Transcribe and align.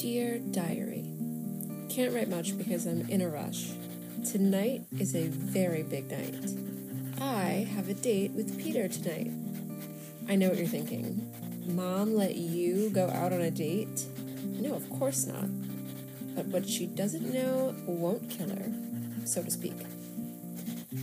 Dear 0.00 0.38
Diary, 0.38 1.04
Can't 1.90 2.14
write 2.14 2.30
much 2.30 2.56
because 2.56 2.86
I'm 2.86 3.06
in 3.10 3.20
a 3.20 3.28
rush. 3.28 3.72
Tonight 4.24 4.86
is 4.98 5.14
a 5.14 5.26
very 5.26 5.82
big 5.82 6.10
night. 6.10 6.42
I 7.20 7.68
have 7.74 7.90
a 7.90 7.92
date 7.92 8.30
with 8.30 8.58
Peter 8.58 8.88
tonight. 8.88 9.30
I 10.26 10.36
know 10.36 10.48
what 10.48 10.56
you're 10.56 10.66
thinking. 10.66 11.30
Mom 11.66 12.14
let 12.14 12.36
you 12.36 12.88
go 12.88 13.10
out 13.10 13.34
on 13.34 13.42
a 13.42 13.50
date? 13.50 14.06
No, 14.42 14.72
of 14.72 14.88
course 14.88 15.26
not. 15.26 15.50
But 16.34 16.46
what 16.46 16.66
she 16.66 16.86
doesn't 16.86 17.34
know 17.34 17.74
won't 17.84 18.30
kill 18.30 18.48
her, 18.48 18.72
so 19.26 19.42
to 19.42 19.50
speak. 19.50 19.76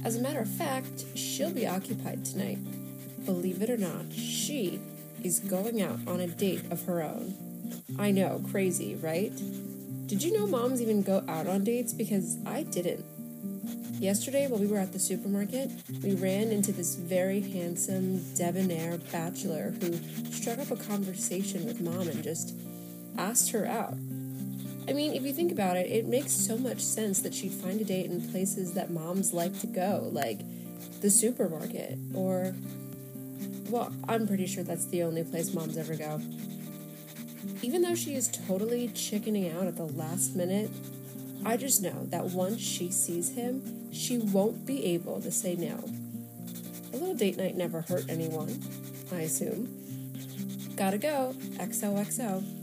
As 0.05 0.15
a 0.15 0.21
matter 0.21 0.39
of 0.39 0.49
fact, 0.49 1.05
she'll 1.13 1.53
be 1.53 1.67
occupied 1.67 2.25
tonight. 2.25 2.57
Believe 3.27 3.61
it 3.61 3.69
or 3.69 3.77
not, 3.77 4.11
she 4.11 4.81
is 5.23 5.39
going 5.39 5.83
out 5.83 5.99
on 6.07 6.19
a 6.19 6.25
date 6.25 6.63
of 6.71 6.85
her 6.85 7.03
own. 7.03 7.46
I 7.99 8.11
know, 8.11 8.43
crazy, 8.51 8.95
right? 8.95 9.31
Did 10.07 10.23
you 10.23 10.31
know 10.31 10.47
moms 10.47 10.81
even 10.81 11.01
go 11.01 11.23
out 11.27 11.47
on 11.47 11.63
dates? 11.63 11.93
Because 11.93 12.37
I 12.45 12.63
didn't. 12.63 13.03
Yesterday, 13.99 14.47
while 14.47 14.59
we 14.59 14.67
were 14.67 14.77
at 14.77 14.93
the 14.93 14.99
supermarket, 14.99 15.71
we 16.03 16.13
ran 16.13 16.49
into 16.49 16.71
this 16.71 16.95
very 16.95 17.41
handsome, 17.41 18.23
debonair 18.35 18.99
bachelor 19.11 19.73
who 19.81 19.93
struck 20.31 20.59
up 20.59 20.69
a 20.69 20.75
conversation 20.75 21.65
with 21.65 21.81
mom 21.81 22.07
and 22.07 22.23
just 22.23 22.55
asked 23.17 23.51
her 23.51 23.65
out. 23.65 23.93
I 24.87 24.93
mean, 24.93 25.13
if 25.13 25.23
you 25.23 25.33
think 25.33 25.51
about 25.51 25.75
it, 25.75 25.87
it 25.87 26.05
makes 26.05 26.31
so 26.31 26.57
much 26.57 26.79
sense 26.79 27.21
that 27.21 27.33
she'd 27.33 27.51
find 27.51 27.81
a 27.81 27.83
date 27.83 28.05
in 28.05 28.21
places 28.31 28.73
that 28.73 28.91
moms 28.91 29.33
like 29.33 29.59
to 29.61 29.67
go, 29.67 30.09
like 30.11 30.41
the 31.01 31.09
supermarket, 31.09 31.97
or. 32.13 32.55
Well, 33.69 33.91
I'm 34.07 34.27
pretty 34.27 34.47
sure 34.47 34.63
that's 34.63 34.85
the 34.85 35.03
only 35.03 35.25
place 35.25 35.53
moms 35.53 35.75
ever 35.75 35.95
go. 35.95 36.21
Even 37.61 37.81
though 37.81 37.95
she 37.95 38.15
is 38.15 38.27
totally 38.27 38.89
chickening 38.89 39.51
out 39.51 39.67
at 39.67 39.75
the 39.75 39.85
last 39.85 40.35
minute, 40.35 40.69
I 41.45 41.57
just 41.57 41.81
know 41.81 42.05
that 42.09 42.25
once 42.25 42.59
she 42.61 42.91
sees 42.91 43.29
him, 43.29 43.91
she 43.91 44.17
won't 44.17 44.65
be 44.65 44.85
able 44.85 45.21
to 45.21 45.31
say 45.31 45.55
no. 45.55 45.83
A 46.93 46.97
little 46.97 47.15
date 47.15 47.37
night 47.37 47.55
never 47.55 47.81
hurt 47.81 48.05
anyone, 48.09 48.61
I 49.11 49.21
assume. 49.21 50.73
Gotta 50.75 50.97
go. 50.97 51.35
XOXO. 51.55 52.56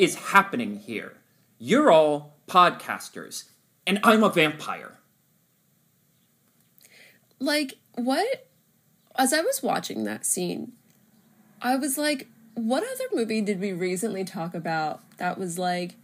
Is 0.00 0.14
happening 0.14 0.76
here? 0.76 1.12
You're 1.58 1.92
all 1.92 2.38
podcasters, 2.48 3.44
and 3.86 4.00
I'm 4.02 4.24
a 4.24 4.30
vampire. 4.30 4.98
Like, 7.38 7.74
what? 7.96 8.48
As 9.14 9.34
I 9.34 9.42
was 9.42 9.62
watching 9.62 10.04
that 10.04 10.24
scene, 10.24 10.72
I 11.60 11.76
was 11.76 11.98
like, 11.98 12.28
what 12.54 12.82
other 12.82 13.04
movie 13.12 13.42
did 13.42 13.60
we 13.60 13.74
recently 13.74 14.24
talk 14.24 14.54
about 14.54 15.02
that 15.18 15.36
was 15.36 15.58
like, 15.58 15.96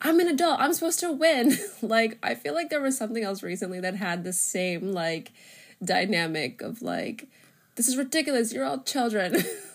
I'm 0.00 0.20
an 0.20 0.28
adult, 0.28 0.60
I'm 0.60 0.72
supposed 0.72 1.00
to 1.00 1.10
win? 1.10 1.58
like, 1.82 2.18
I 2.22 2.36
feel 2.36 2.54
like 2.54 2.70
there 2.70 2.80
was 2.80 2.96
something 2.96 3.24
else 3.24 3.42
recently 3.42 3.80
that 3.80 3.96
had 3.96 4.22
the 4.22 4.32
same, 4.32 4.92
like, 4.92 5.32
dynamic 5.82 6.62
of 6.62 6.82
like, 6.82 7.26
this 7.74 7.88
is 7.88 7.96
ridiculous, 7.96 8.52
you're 8.52 8.64
all 8.64 8.78
children. 8.78 9.42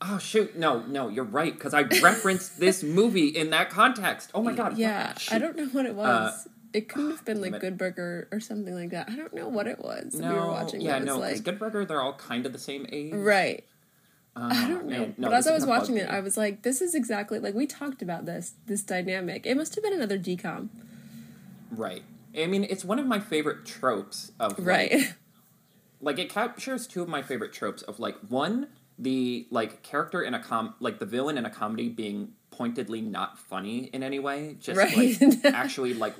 Oh 0.00 0.18
shoot! 0.18 0.56
No, 0.56 0.82
no, 0.86 1.08
you're 1.08 1.24
right 1.24 1.52
because 1.52 1.74
I 1.74 1.82
referenced 1.82 2.60
this 2.60 2.82
movie 2.82 3.28
in 3.28 3.50
that 3.50 3.68
context. 3.70 4.30
Oh 4.34 4.42
my 4.42 4.52
god! 4.52 4.78
yeah, 4.78 5.08
what? 5.08 5.28
I 5.32 5.38
don't 5.38 5.56
know 5.56 5.66
what 5.66 5.86
it 5.86 5.94
was. 5.94 6.46
it 6.72 6.88
couldn't 6.88 7.10
have 7.10 7.24
been 7.24 7.40
like 7.40 7.54
it. 7.54 7.60
Good 7.60 7.76
Burger 7.78 8.28
or 8.30 8.38
something 8.38 8.74
like 8.74 8.90
that. 8.90 9.10
I 9.10 9.16
don't 9.16 9.34
know 9.34 9.48
what 9.48 9.66
it 9.66 9.80
was. 9.80 10.14
No, 10.14 10.32
we 10.32 10.38
were 10.38 10.46
watching. 10.46 10.80
yeah, 10.80 10.98
no, 11.00 11.18
like, 11.18 11.42
Good 11.42 11.58
Burger, 11.58 11.84
they're 11.84 12.00
all 12.02 12.12
kind 12.14 12.46
of 12.46 12.52
the 12.52 12.58
same 12.58 12.86
age. 12.92 13.12
right. 13.12 13.64
Uh, 14.36 14.50
I 14.52 14.68
don't 14.68 14.86
know. 14.86 15.12
no, 15.16 15.28
but 15.30 15.32
as 15.32 15.48
I 15.48 15.52
was 15.52 15.66
watching 15.66 15.96
it. 15.96 16.08
I 16.08 16.20
was 16.20 16.36
like, 16.36 16.62
this 16.62 16.80
is 16.80 16.94
exactly 16.94 17.40
like 17.40 17.54
we 17.54 17.66
talked 17.66 18.00
about 18.02 18.24
this 18.24 18.52
this 18.66 18.82
dynamic. 18.84 19.46
It 19.46 19.56
must 19.56 19.74
have 19.74 19.82
been 19.82 19.94
another 19.94 20.18
DCOM. 20.18 20.68
right. 21.72 22.02
I 22.36 22.46
mean, 22.46 22.62
it's 22.62 22.84
one 22.84 23.00
of 23.00 23.06
my 23.06 23.18
favorite 23.18 23.64
tropes 23.66 24.30
of 24.38 24.58
like, 24.60 24.66
Right. 24.66 25.14
like 26.00 26.18
it 26.20 26.28
captures 26.30 26.86
two 26.86 27.02
of 27.02 27.08
my 27.08 27.20
favorite 27.22 27.52
tropes 27.52 27.82
of 27.82 27.98
like 27.98 28.16
one 28.28 28.68
the 28.98 29.46
like 29.50 29.82
character 29.82 30.22
in 30.22 30.34
a 30.34 30.40
com 30.42 30.74
like 30.80 30.98
the 30.98 31.06
villain 31.06 31.38
in 31.38 31.44
a 31.46 31.50
comedy 31.50 31.88
being 31.88 32.32
pointedly 32.50 33.00
not 33.00 33.38
funny 33.38 33.84
in 33.92 34.02
any 34.02 34.18
way 34.18 34.56
just 34.60 34.76
Right. 34.78 35.20
like 35.20 35.44
actually 35.54 35.94
like 35.94 36.14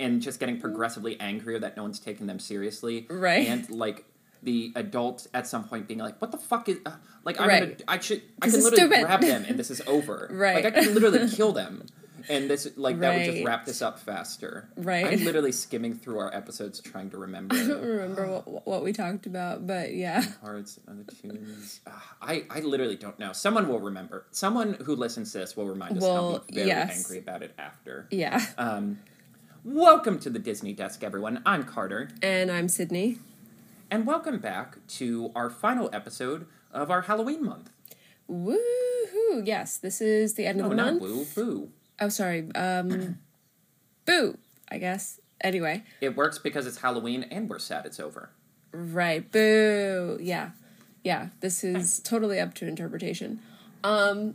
and 0.00 0.20
just 0.22 0.40
getting 0.40 0.60
progressively 0.60 1.18
angrier 1.20 1.58
that 1.60 1.76
no 1.76 1.82
one's 1.82 2.00
taking 2.00 2.26
them 2.26 2.38
seriously 2.40 3.06
Right. 3.08 3.46
and 3.46 3.68
like 3.70 4.04
the 4.42 4.72
adult 4.76 5.26
at 5.34 5.46
some 5.46 5.64
point 5.64 5.86
being 5.88 5.98
like 6.00 6.20
what 6.20 6.30
the 6.32 6.38
fuck 6.38 6.68
is 6.68 6.78
uh, 6.86 6.92
like 7.24 7.40
i'm 7.40 7.48
Right. 7.48 7.62
gonna 7.62 7.74
i 7.88 7.98
should 8.00 8.22
i 8.42 8.46
can 8.48 8.54
literally 8.62 8.76
stupid. 8.76 9.04
grab 9.06 9.20
them 9.20 9.44
and 9.48 9.58
this 9.58 9.70
is 9.70 9.80
over 9.86 10.28
Right. 10.32 10.62
like 10.64 10.76
i 10.76 10.82
can 10.84 10.94
literally 10.94 11.28
kill 11.28 11.52
them 11.52 11.84
and 12.28 12.48
this 12.50 12.68
like 12.76 12.98
that 13.00 13.16
would 13.16 13.24
just 13.32 13.44
wrap 13.44 13.64
this 13.64 13.80
up 13.82 13.98
faster 13.98 14.68
Right. 14.76 15.06
i'm 15.06 15.24
literally 15.28 15.52
skimming 15.52 15.94
through 15.94 16.18
our 16.18 16.34
episodes 16.34 16.80
trying 16.80 17.10
to 17.10 17.18
remember 17.18 17.56
I 17.56 17.66
don't 17.66 17.82
remember 17.82 18.26
what, 18.26 18.66
what 18.66 18.84
we 18.84 18.92
talked 18.92 19.26
about, 19.26 19.66
but 19.66 19.94
yeah. 19.94 20.22
Hearts 20.42 20.78
and 20.86 21.06
the 21.06 21.14
tunes. 21.14 21.80
Ah, 21.86 22.16
I, 22.22 22.44
I 22.50 22.60
literally 22.60 22.96
don't 22.96 23.18
know. 23.18 23.32
Someone 23.32 23.68
will 23.68 23.80
remember. 23.80 24.26
Someone 24.30 24.74
who 24.84 24.94
listens 24.96 25.32
to 25.32 25.38
this 25.38 25.56
will 25.56 25.66
remind 25.66 25.96
us. 25.98 26.04
I'll 26.04 26.30
Well, 26.32 26.44
be 26.48 26.54
very 26.56 26.66
yes. 26.68 26.96
angry 26.96 27.18
about 27.18 27.42
it 27.42 27.54
after. 27.58 28.06
Yeah. 28.10 28.44
Um, 28.58 28.98
welcome 29.64 30.18
to 30.20 30.30
the 30.30 30.38
Disney 30.38 30.72
Desk, 30.72 31.02
everyone. 31.02 31.42
I'm 31.46 31.64
Carter, 31.64 32.10
And 32.22 32.50
I'm 32.50 32.68
Sydney. 32.68 33.18
and 33.90 34.06
welcome 34.06 34.38
back 34.38 34.76
to 34.98 35.30
our 35.34 35.50
final 35.50 35.88
episode 35.92 36.46
of 36.72 36.90
our 36.90 37.02
Halloween 37.02 37.44
month. 37.44 37.70
Woohoo! 38.30 39.42
Yes, 39.46 39.76
this 39.78 40.00
is 40.00 40.34
the 40.34 40.46
end 40.46 40.60
of 40.60 40.66
Oh, 40.66 40.68
the 40.70 40.74
not 40.76 40.94
month. 40.94 41.02
woo 41.02 41.26
boo. 41.34 41.70
Oh, 42.00 42.08
sorry. 42.08 42.48
Um, 42.54 43.18
boo. 44.06 44.38
I 44.70 44.78
guess. 44.78 45.20
Anyway, 45.40 45.84
It 46.00 46.16
works 46.16 46.38
because 46.38 46.66
it's 46.66 46.78
Halloween 46.78 47.22
and 47.30 47.48
we're 47.48 47.58
sad 47.60 47.86
it's 47.86 48.00
over. 48.00 48.30
right. 48.72 49.30
Boo. 49.30 50.18
Yeah, 50.20 50.50
yeah. 51.04 51.28
This 51.40 51.62
is 51.64 52.00
totally 52.00 52.38
up 52.40 52.54
to 52.54 52.66
interpretation. 52.66 53.40
Um. 53.84 54.34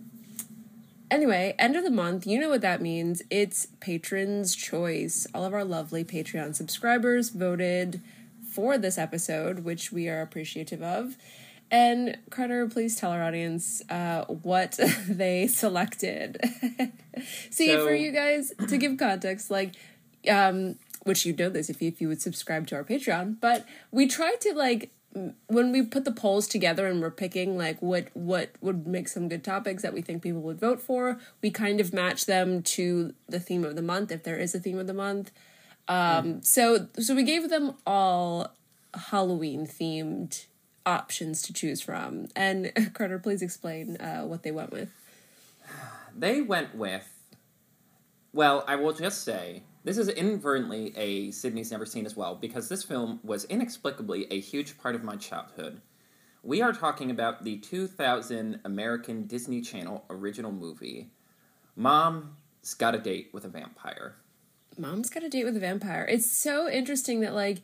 Anyway, 1.12 1.54
end 1.60 1.76
of 1.76 1.84
the 1.84 1.92
month. 1.92 2.26
You 2.26 2.40
know 2.40 2.50
what 2.50 2.62
that 2.62 2.82
means. 2.82 3.22
It's 3.30 3.68
patrons' 3.82 4.56
choice. 4.56 5.28
All 5.34 5.46
of 5.46 5.54
our 5.54 5.64
lovely 5.66 6.04
Patreon 6.04 6.56
subscribers 6.56 7.30
voted 7.30 8.02
for 8.50 8.78
this 8.80 8.98
episode, 8.98 9.60
which 9.60 9.92
we 9.92 10.08
are 10.10 10.22
appreciative 10.22 10.82
of. 10.82 11.16
And 11.72 12.18
Carter, 12.30 12.68
please 12.68 12.96
tell 12.96 13.12
our 13.12 13.24
audience 13.24 13.82
uh, 13.90 14.26
what 14.26 14.80
they 15.08 15.48
selected. 15.48 16.40
See, 17.50 17.68
So- 17.70 17.86
for 17.86 17.94
you 17.94 18.12
guys 18.12 18.54
to 18.68 18.78
give 18.78 18.98
context, 18.98 19.50
like, 19.50 19.74
um, 20.30 20.76
which 21.04 21.26
you 21.26 21.34
know 21.34 21.50
this 21.50 21.70
if 21.70 21.82
you, 21.82 21.88
if 21.90 22.00
you 22.00 22.08
would 22.08 22.22
subscribe 22.22 22.68
to 22.68 22.76
our 22.76 22.84
Patreon, 22.84 23.38
but 23.42 23.66
we 23.92 24.08
tried 24.08 24.40
to 24.42 24.54
like 24.54 24.92
when 25.48 25.72
we 25.72 25.84
put 25.84 26.06
the 26.06 26.12
polls 26.12 26.48
together 26.48 26.88
and 26.88 27.02
we're 27.02 27.12
picking 27.12 27.58
like 27.58 27.80
what 27.82 28.08
what 28.14 28.52
would 28.62 28.88
make 28.88 29.08
some 29.08 29.30
good 29.30 29.44
topics 29.44 29.84
that 29.84 29.94
we 29.94 30.02
think 30.02 30.24
people 30.24 30.42
would 30.42 30.60
vote 30.60 30.82
for, 30.82 31.20
we 31.42 31.52
kind 31.52 31.80
of 31.80 31.94
match 31.94 32.26
them 32.26 32.64
to 32.64 33.14
the 33.28 33.40
theme 33.40 33.64
of 33.64 33.76
the 33.76 33.82
month 33.82 34.12
if 34.12 34.24
there 34.24 34.38
is 34.38 34.56
a 34.56 34.60
theme 34.60 34.80
of 34.80 34.88
the 34.88 34.94
month. 34.94 35.32
Um, 35.88 36.42
so 36.42 36.88
so 37.00 37.14
we 37.16 37.24
gave 37.24 37.50
them 37.50 37.74
all 37.86 38.54
Halloween 38.94 39.68
themed 39.68 40.46
options 40.86 41.42
to 41.44 41.54
choose 41.54 41.82
from. 41.82 42.28
And 42.36 42.72
Carter, 42.94 43.20
please 43.20 43.42
explain 43.42 43.98
uh, 43.98 44.24
what 44.24 44.44
they 44.44 44.52
went 44.52 44.72
with. 44.72 44.90
They 46.16 46.42
went 46.42 46.76
with. 46.76 47.10
Well, 48.34 48.64
I 48.68 48.76
will 48.76 48.94
just 48.94 49.24
say 49.24 49.64
this 49.84 49.98
is 49.98 50.10
inadvertently 50.10 50.94
a 50.96 51.32
Sydney's 51.32 51.72
never 51.72 51.86
seen 51.86 52.06
as 52.06 52.16
well 52.16 52.36
because 52.36 52.70
this 52.70 52.84
film 52.84 53.20
was 53.24 53.46
inexplicably 53.46 54.28
a 54.32 54.40
huge 54.40 54.78
part 54.78 54.96
of 54.96 55.04
my 55.04 55.16
childhood. 55.16 55.82
We 56.42 56.62
are 56.62 56.74
talking 56.74 57.10
about 57.10 57.44
the 57.44 57.58
2000 57.58 58.60
American 58.66 59.28
Disney 59.28 59.62
Channel 59.62 60.04
original 60.10 60.52
movie, 60.52 61.12
Mom's 61.76 62.74
Got 62.78 62.96
a 62.96 62.98
Date 62.98 63.30
with 63.34 63.46
a 63.46 63.50
Vampire. 63.50 64.16
Mom's 64.78 65.10
got 65.10 65.24
a 65.24 65.30
date 65.30 65.46
with 65.46 65.56
a 65.56 65.60
vampire. 65.60 66.06
It's 66.10 66.32
so 66.32 66.70
interesting 66.70 67.22
that 67.22 67.34
like 67.34 67.62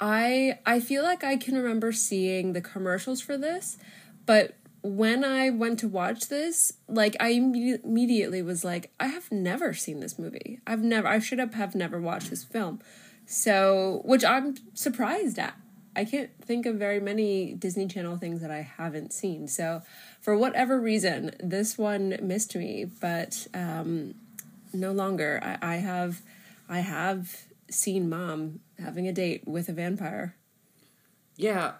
I 0.00 0.58
I 0.64 0.80
feel 0.80 1.02
like 1.02 1.24
I 1.24 1.36
can 1.36 1.56
remember 1.56 1.92
seeing 1.92 2.52
the 2.52 2.60
commercials 2.60 3.20
for 3.20 3.36
this, 3.36 3.78
but 4.26 4.54
when 4.82 5.24
I 5.24 5.50
went 5.50 5.80
to 5.80 5.88
watch 5.88 6.28
this, 6.28 6.72
like 6.88 7.16
I 7.18 7.32
imme- 7.32 7.84
immediately 7.84 8.42
was 8.42 8.64
like, 8.64 8.92
I 9.00 9.08
have 9.08 9.30
never 9.32 9.74
seen 9.74 10.00
this 10.00 10.18
movie. 10.18 10.60
I've 10.66 10.82
never 10.82 11.08
I 11.08 11.18
should 11.18 11.38
have 11.38 11.54
have 11.54 11.74
never 11.74 12.00
watched 12.00 12.30
this 12.30 12.44
film. 12.44 12.80
So, 13.26 14.00
which 14.04 14.24
I'm 14.24 14.54
surprised 14.74 15.38
at. 15.38 15.54
I 15.94 16.04
can't 16.04 16.30
think 16.40 16.64
of 16.64 16.76
very 16.76 17.00
many 17.00 17.52
Disney 17.54 17.86
Channel 17.88 18.16
things 18.16 18.40
that 18.40 18.50
I 18.50 18.62
haven't 18.62 19.12
seen. 19.12 19.48
So, 19.48 19.82
for 20.20 20.36
whatever 20.36 20.80
reason, 20.80 21.32
this 21.40 21.76
one 21.76 22.16
missed 22.22 22.56
me, 22.56 22.86
but 23.00 23.46
um, 23.52 24.14
no 24.72 24.92
longer. 24.92 25.40
I, 25.42 25.74
I 25.74 25.76
have, 25.76 26.22
I 26.68 26.78
have 26.80 27.44
seen 27.68 28.08
Mom 28.08 28.60
having 28.78 29.08
a 29.08 29.12
date 29.12 29.46
with 29.46 29.68
a 29.68 29.72
vampire. 29.72 30.36
Yeah. 31.36 31.72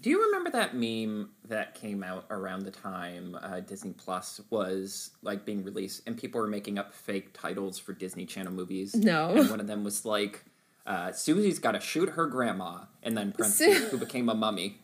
Do 0.00 0.10
you 0.10 0.22
remember 0.26 0.50
that 0.50 0.74
meme 0.74 1.30
that 1.48 1.74
came 1.74 2.02
out 2.02 2.26
around 2.30 2.64
the 2.64 2.70
time 2.70 3.36
uh, 3.42 3.60
Disney 3.60 3.92
Plus 3.92 4.40
was 4.50 5.10
like 5.22 5.46
being 5.46 5.64
released, 5.64 6.02
and 6.06 6.16
people 6.18 6.40
were 6.40 6.46
making 6.46 6.78
up 6.78 6.92
fake 6.92 7.32
titles 7.32 7.78
for 7.78 7.92
Disney 7.94 8.26
Channel 8.26 8.52
movies? 8.52 8.94
No. 8.94 9.30
And 9.30 9.48
one 9.48 9.58
of 9.60 9.66
them 9.66 9.84
was 9.84 10.04
like, 10.04 10.44
uh, 10.86 11.12
"Susie's 11.12 11.58
got 11.58 11.72
to 11.72 11.80
shoot 11.80 12.10
her 12.10 12.26
grandma," 12.26 12.80
and 13.02 13.16
then 13.16 13.32
parentheses, 13.36 13.90
who 13.90 13.96
became 13.96 14.28
a 14.28 14.34
mummy. 14.34 14.80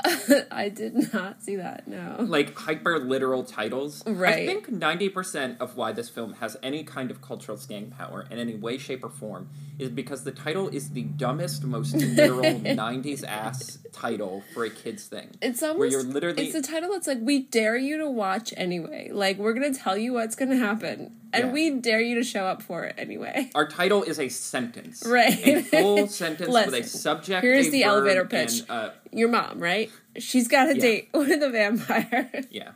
I 0.50 0.68
did 0.68 1.12
not 1.12 1.42
see 1.42 1.56
that. 1.56 1.88
No. 1.88 2.16
Like 2.20 2.56
hyper 2.56 2.98
literal 3.00 3.42
titles. 3.42 4.06
Right. 4.06 4.34
I 4.34 4.46
think 4.46 4.70
ninety 4.70 5.08
percent 5.08 5.60
of 5.60 5.76
why 5.76 5.92
this 5.92 6.08
film 6.08 6.34
has 6.34 6.56
any 6.62 6.84
kind 6.84 7.10
of 7.10 7.20
cultural 7.20 7.58
staying 7.58 7.90
power 7.90 8.26
in 8.30 8.38
any 8.38 8.54
way, 8.54 8.78
shape, 8.78 9.02
or 9.04 9.08
form 9.08 9.48
is 9.78 9.90
because 9.90 10.22
the 10.22 10.30
title 10.30 10.68
is 10.68 10.90
the 10.90 11.02
dumbest, 11.02 11.64
most 11.64 11.94
literal 11.96 12.42
'90s 12.42 13.24
ass 13.26 13.78
title 13.92 14.44
for 14.54 14.64
a 14.64 14.70
kids 14.70 15.06
thing. 15.06 15.30
It's 15.42 15.62
where 15.62 15.72
almost 15.72 15.92
you're 15.92 16.02
literally 16.04 16.44
it's 16.44 16.52
the 16.52 16.62
title 16.62 16.92
that's 16.92 17.08
like 17.08 17.18
we 17.20 17.40
dare 17.42 17.76
you 17.76 17.98
to 17.98 18.08
watch 18.08 18.54
anyway. 18.56 19.10
Like 19.12 19.38
we're 19.38 19.54
gonna 19.54 19.74
tell 19.74 19.96
you 19.96 20.12
what's 20.12 20.36
gonna 20.36 20.56
happen. 20.56 21.16
And 21.38 21.46
Yeah. 21.48 21.52
we 21.52 21.70
dare 21.70 22.00
you 22.00 22.14
to 22.16 22.24
show 22.24 22.44
up 22.46 22.62
for 22.62 22.84
it 22.84 22.94
anyway. 22.98 23.50
Our 23.54 23.66
title 23.68 24.02
is 24.02 24.18
a 24.18 24.28
sentence. 24.28 25.02
Right. 25.06 25.46
A 25.46 25.62
full 25.62 26.06
sentence 26.22 26.48
with 26.52 26.74
a 26.74 26.82
subject. 26.84 27.42
here's 27.42 27.68
a 27.68 27.70
the 27.70 27.84
elevator 27.84 28.24
pitch. 28.24 28.60
And, 28.60 28.70
uh, 28.70 28.90
Your 29.12 29.28
mom, 29.28 29.58
right? 29.60 29.90
She's 30.18 30.48
got 30.48 30.68
a 30.68 30.74
Yeah. 30.74 30.80
date 30.80 31.08
with 31.14 31.42
a 31.42 31.50
vampire. 31.50 32.30
yeah. 32.50 32.72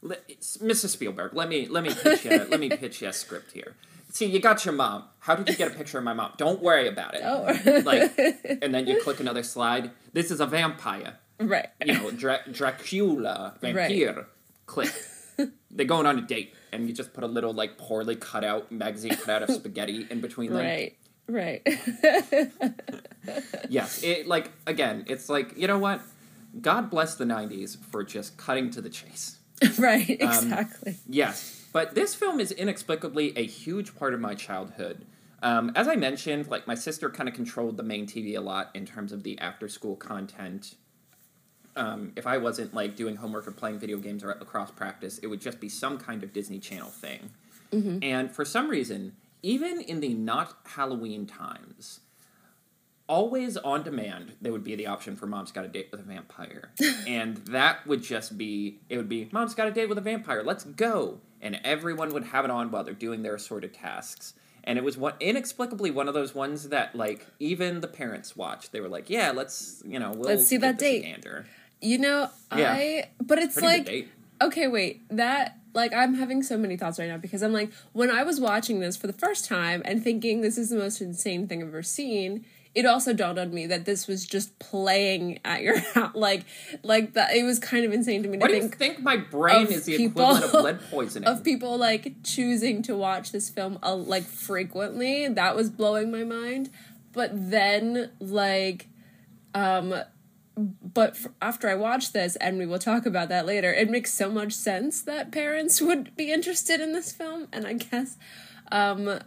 Let, 0.00 0.28
Mrs. 0.28 0.90
Spielberg, 0.90 1.34
let 1.34 1.48
me 1.48 1.66
let 1.66 1.82
me 1.82 1.92
pitch 1.92 2.24
you 2.24 2.30
let 2.30 2.60
me 2.60 2.68
pitch 2.82 3.02
you 3.02 3.08
a 3.08 3.12
script 3.12 3.52
here. 3.52 3.74
See, 4.10 4.26
you 4.26 4.38
got 4.40 4.64
your 4.64 4.72
mom. 4.74 5.04
How 5.18 5.34
did 5.34 5.48
you 5.48 5.54
get 5.56 5.70
a 5.72 5.74
picture 5.74 5.98
of 5.98 6.04
my 6.04 6.14
mom? 6.14 6.32
Don't 6.38 6.62
worry 6.62 6.88
about 6.88 7.14
it. 7.14 7.20
oh. 7.24 7.82
Like, 7.84 8.16
and 8.62 8.72
then 8.74 8.86
you 8.86 9.02
click 9.02 9.20
another 9.20 9.42
slide. 9.42 9.90
This 10.12 10.30
is 10.30 10.40
a 10.40 10.46
vampire. 10.46 11.18
right. 11.40 11.68
You 11.84 11.92
know, 11.94 12.10
Dra- 12.12 12.40
Dracula, 12.50 13.54
vampire. 13.60 14.26
Click. 14.66 14.92
They're 15.70 15.86
going 15.86 16.06
on 16.06 16.18
a 16.18 16.22
date, 16.22 16.54
and 16.72 16.88
you 16.88 16.94
just 16.94 17.12
put 17.12 17.24
a 17.24 17.26
little 17.26 17.52
like 17.52 17.76
poorly 17.78 18.16
cut 18.16 18.44
out 18.44 18.72
magazine 18.72 19.14
cut 19.16 19.28
out 19.28 19.42
of 19.42 19.54
spaghetti 19.54 20.06
in 20.10 20.20
between 20.20 20.52
them. 20.52 20.64
Right. 20.64 20.96
Right. 21.28 21.62
Yes, 23.68 24.02
it 24.02 24.26
like 24.26 24.50
again, 24.66 25.04
it's 25.06 25.28
like 25.28 25.56
you 25.56 25.66
know 25.66 25.78
what? 25.78 26.00
God 26.60 26.88
bless 26.88 27.14
the 27.16 27.26
'90s 27.26 27.76
for 27.76 28.02
just 28.02 28.38
cutting 28.38 28.70
to 28.70 28.80
the 28.80 28.88
chase. 28.88 29.38
right. 29.78 30.08
Um, 30.22 30.28
Exactly. 30.28 30.96
Yes, 31.06 31.66
but 31.72 31.94
this 31.94 32.14
film 32.14 32.40
is 32.40 32.50
inexplicably 32.52 33.36
a 33.36 33.44
huge 33.44 33.94
part 33.96 34.14
of 34.14 34.20
my 34.20 34.34
childhood. 34.34 35.04
Um, 35.42 35.72
as 35.76 35.86
I 35.86 35.96
mentioned, 35.96 36.48
like 36.48 36.66
my 36.66 36.74
sister 36.74 37.10
kind 37.10 37.28
of 37.28 37.34
controlled 37.34 37.76
the 37.76 37.82
main 37.82 38.06
TV 38.06 38.36
a 38.36 38.40
lot 38.40 38.70
in 38.74 38.86
terms 38.86 39.12
of 39.12 39.22
the 39.22 39.38
after-school 39.38 39.96
content. 39.96 40.74
Um, 41.78 42.12
if 42.16 42.26
I 42.26 42.36
wasn't 42.38 42.74
like 42.74 42.96
doing 42.96 43.16
homework 43.16 43.46
or 43.46 43.52
playing 43.52 43.78
video 43.78 43.98
games 43.98 44.24
or 44.24 44.30
at 44.30 44.40
lacrosse 44.40 44.70
practice, 44.72 45.18
it 45.18 45.28
would 45.28 45.40
just 45.40 45.60
be 45.60 45.68
some 45.68 45.96
kind 45.98 46.22
of 46.22 46.32
Disney 46.32 46.58
Channel 46.58 46.88
thing. 46.90 47.30
And 48.02 48.30
for 48.30 48.44
some 48.44 48.68
reason, 48.68 49.12
even 49.42 49.80
in 49.82 50.00
the 50.00 50.14
not 50.14 50.56
Halloween 50.64 51.26
times, 51.26 52.00
always 53.06 53.56
on 53.58 53.82
demand, 53.82 54.32
there 54.40 54.52
would 54.52 54.64
be 54.64 54.74
the 54.74 54.86
option 54.86 55.16
for 55.16 55.26
Mom's 55.26 55.52
Got 55.52 55.64
a 55.64 55.68
Date 55.68 55.88
with 55.90 56.00
a 56.00 56.04
Vampire. 56.04 56.70
and 57.06 57.36
that 57.48 57.86
would 57.86 58.02
just 58.02 58.36
be, 58.38 58.78
it 58.88 58.96
would 58.96 59.08
be, 59.08 59.28
Mom's 59.32 59.54
Got 59.54 59.68
a 59.68 59.70
Date 59.70 59.88
with 59.88 59.98
a 59.98 60.02
Vampire, 60.02 60.42
let's 60.42 60.64
go. 60.64 61.20
And 61.40 61.60
everyone 61.62 62.10
would 62.10 62.24
have 62.24 62.44
it 62.44 62.50
on 62.50 62.70
while 62.70 62.84
they're 62.84 62.94
doing 62.94 63.22
their 63.22 63.34
assorted 63.34 63.74
tasks. 63.74 64.34
And 64.64 64.78
it 64.78 64.84
was 64.84 64.98
one, 64.98 65.14
inexplicably 65.20 65.90
one 65.90 66.08
of 66.08 66.14
those 66.14 66.34
ones 66.34 66.68
that, 66.70 66.94
like, 66.94 67.26
even 67.38 67.80
the 67.80 67.88
parents 67.88 68.36
watched. 68.36 68.72
They 68.72 68.80
were 68.80 68.88
like, 68.88 69.08
yeah, 69.08 69.30
let's, 69.30 69.82
you 69.86 69.98
know, 69.98 70.10
we'll 70.10 70.28
Let's 70.28 70.46
see 70.46 70.56
that 70.58 70.78
date. 70.78 71.02
gander." 71.02 71.46
You 71.80 71.98
know, 71.98 72.30
Yeah. 72.56 72.72
I 72.72 73.08
but 73.20 73.38
it's 73.38 73.54
Pretty 73.60 73.66
like 73.90 74.08
okay, 74.42 74.66
wait. 74.68 75.02
That 75.10 75.58
like 75.74 75.92
I'm 75.92 76.14
having 76.14 76.42
so 76.42 76.56
many 76.56 76.76
thoughts 76.76 76.98
right 76.98 77.08
now 77.08 77.18
because 77.18 77.42
I'm 77.42 77.52
like 77.52 77.70
when 77.92 78.10
I 78.10 78.22
was 78.24 78.40
watching 78.40 78.80
this 78.80 78.96
for 78.96 79.06
the 79.06 79.12
first 79.12 79.44
time 79.44 79.82
and 79.84 80.02
thinking 80.02 80.40
this 80.40 80.58
is 80.58 80.70
the 80.70 80.76
most 80.76 81.00
insane 81.00 81.46
thing 81.46 81.62
I've 81.62 81.68
ever 81.68 81.82
seen, 81.82 82.44
it 82.74 82.84
also 82.86 83.12
dawned 83.12 83.38
on 83.38 83.52
me 83.54 83.66
that 83.66 83.84
this 83.84 84.06
was 84.08 84.26
just 84.26 84.58
playing 84.58 85.38
at 85.44 85.62
your 85.62 85.78
house. 85.94 86.14
Like 86.16 86.44
like 86.82 87.12
that 87.12 87.34
it 87.36 87.44
was 87.44 87.58
kind 87.60 87.84
of 87.84 87.92
insane 87.92 88.22
to 88.24 88.28
me 88.28 88.38
What 88.38 88.48
to 88.48 88.52
do 88.54 88.56
you 88.56 88.62
think 88.62 88.76
think 88.78 89.00
my 89.02 89.16
brain 89.18 89.66
is 89.68 89.84
the 89.84 89.96
people- 89.98 90.36
equivalent 90.36 90.54
of 90.54 90.64
lead 90.82 90.90
poisoning? 90.90 91.28
of 91.32 91.44
people 91.44 91.76
like 91.78 92.14
choosing 92.24 92.82
to 92.82 92.96
watch 92.96 93.30
this 93.30 93.48
film 93.50 93.78
uh, 93.84 93.94
like 93.94 94.24
frequently 94.24 95.28
that 95.28 95.54
was 95.54 95.70
blowing 95.70 96.10
my 96.10 96.24
mind 96.24 96.70
but 97.12 97.30
then 97.32 98.10
like 98.20 98.88
um 99.54 99.94
but 100.82 101.10
f- 101.10 101.26
after 101.40 101.68
i 101.68 101.74
watched 101.74 102.12
this 102.12 102.36
and 102.36 102.58
we 102.58 102.66
will 102.66 102.78
talk 102.78 103.06
about 103.06 103.28
that 103.28 103.46
later 103.46 103.72
it 103.72 103.90
makes 103.90 104.12
so 104.12 104.30
much 104.30 104.52
sense 104.52 105.00
that 105.02 105.30
parents 105.32 105.80
would 105.88 106.14
be 106.16 106.32
interested 106.32 106.80
in 106.80 106.92
this 106.92 107.12
film 107.12 107.48
and 107.52 107.66
i 107.66 107.72
guess 107.72 108.16
um 108.72 109.18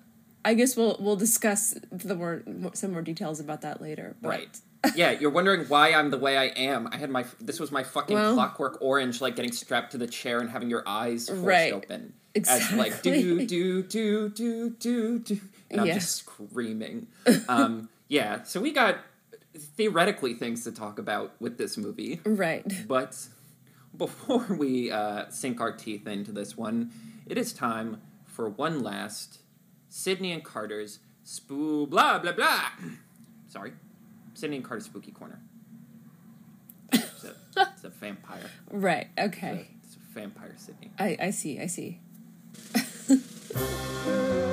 i 0.45 0.54
guess 0.54 0.75
we'll 0.75 0.98
we'll 1.00 1.16
discuss 1.16 1.75
the 1.92 2.16
more 2.16 2.44
some 2.74 2.92
more 2.92 3.01
details 3.01 3.39
about 3.39 3.62
that 3.62 3.81
later 3.81 4.16
but- 4.22 4.30
Right. 4.30 4.57
yeah, 4.95 5.12
you're 5.12 5.30
wondering 5.30 5.66
why 5.68 5.94
I'm 5.94 6.10
the 6.10 6.18
way 6.18 6.39
I 6.39 6.45
am. 6.45 6.89
I 6.92 6.98
had 6.98 7.12
my 7.12 7.24
this 7.39 7.60
was 7.60 7.72
my 7.72 7.83
fucking 7.83 8.16
Well- 8.16 8.33
clockwork 8.33 8.80
orange, 8.81 9.22
like 9.22 9.36
getting 9.36 9.51
strapped 9.51 9.92
to 9.92 10.00
the 10.00 10.07
chair 10.07 10.39
and 10.39 10.50
having 10.50 10.72
your 10.72 10.81
eyes 10.88 11.28
forced 11.30 11.44
Right. 11.45 11.72
open. 11.72 12.13
As 12.36 12.48
like 12.74 12.88
Exactly. 12.88 13.45
do 13.45 13.45
do 13.45 13.83
do 13.83 14.30
do 14.30 14.69
do 14.72 15.19
do, 15.19 15.39
and 15.69 15.81
I'm 15.81 15.86
Yeah. 15.86 15.94
just 15.94 16.16
screaming. 16.16 17.06
Um, 17.47 17.90
yeah, 18.07 18.42
so 18.42 18.59
we 18.59 18.71
got 18.71 18.97
theoretically 19.57 20.33
things 20.33 20.63
to 20.63 20.71
talk 20.71 20.97
about 20.99 21.33
with 21.39 21.57
this 21.57 21.77
movie, 21.77 22.19
right 22.25 22.65
but 22.87 23.27
before 23.97 24.45
we 24.57 24.89
uh, 24.91 25.29
sink 25.29 25.59
our 25.61 25.71
teeth 25.71 26.07
into 26.07 26.31
this 26.31 26.55
one, 26.57 26.91
it 27.25 27.37
is 27.37 27.51
time 27.53 28.01
for 28.25 28.49
one 28.49 28.81
last 28.81 29.39
Sydney 29.89 30.31
and 30.31 30.43
Carter's 30.43 30.99
spoo 31.25 31.89
blah 31.89 32.19
blah 32.19 32.31
blah. 32.31 32.69
Sorry, 33.47 33.73
Sydney 34.33 34.57
and 34.57 34.65
Carter's 34.65 34.85
spooky 34.85 35.11
corner. 35.11 35.41
It's 36.93 37.23
a, 37.25 37.35
it's 37.57 37.83
a 37.83 37.89
vampire. 37.89 38.49
right 38.71 39.07
okay 39.19 39.67
It's 39.83 39.95
a 39.95 39.99
vampire 40.13 40.53
Sydney. 40.57 40.91
i 40.97 41.15
i 41.19 41.29
see 41.29 41.59
i 41.59 41.67
see 41.67 41.99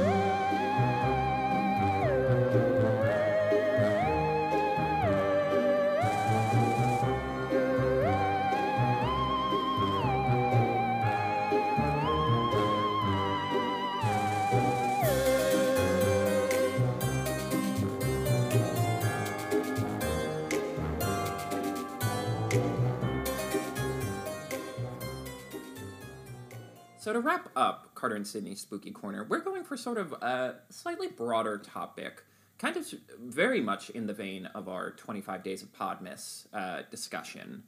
So 27.08 27.14
to 27.14 27.20
wrap 27.20 27.48
up 27.56 27.94
Carter 27.94 28.16
and 28.16 28.26
Sydney's 28.26 28.60
spooky 28.60 28.90
corner, 28.90 29.24
we're 29.24 29.40
going 29.40 29.64
for 29.64 29.78
sort 29.78 29.96
of 29.96 30.12
a 30.12 30.56
slightly 30.68 31.08
broader 31.08 31.56
topic, 31.56 32.22
kind 32.58 32.76
of 32.76 32.86
very 33.18 33.62
much 33.62 33.88
in 33.88 34.06
the 34.06 34.12
vein 34.12 34.44
of 34.54 34.68
our 34.68 34.90
25 34.90 35.42
Days 35.42 35.62
of 35.62 35.72
Podmas 35.72 36.48
uh, 36.52 36.82
discussion. 36.90 37.62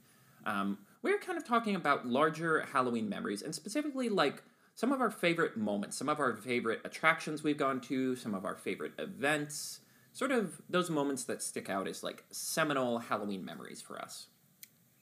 Um, 0.45 0.77
we're 1.01 1.17
kind 1.17 1.39
of 1.39 1.43
talking 1.43 1.75
about 1.75 2.05
larger 2.05 2.67
Halloween 2.71 3.09
memories, 3.09 3.41
and 3.41 3.55
specifically 3.55 4.09
like 4.09 4.43
some 4.75 4.91
of 4.91 5.01
our 5.01 5.09
favorite 5.09 5.57
moments, 5.57 5.97
some 5.97 6.07
of 6.07 6.19
our 6.19 6.35
favorite 6.35 6.81
attractions 6.85 7.41
we've 7.41 7.57
gone 7.57 7.81
to, 7.81 8.15
some 8.15 8.35
of 8.35 8.45
our 8.45 8.55
favorite 8.55 8.93
events, 8.99 9.79
sort 10.13 10.29
of 10.29 10.61
those 10.69 10.91
moments 10.91 11.23
that 11.23 11.41
stick 11.41 11.67
out 11.67 11.87
as 11.87 12.03
like 12.03 12.25
seminal 12.29 12.99
Halloween 12.99 13.43
memories 13.43 13.81
for 13.81 13.99
us. 13.99 14.27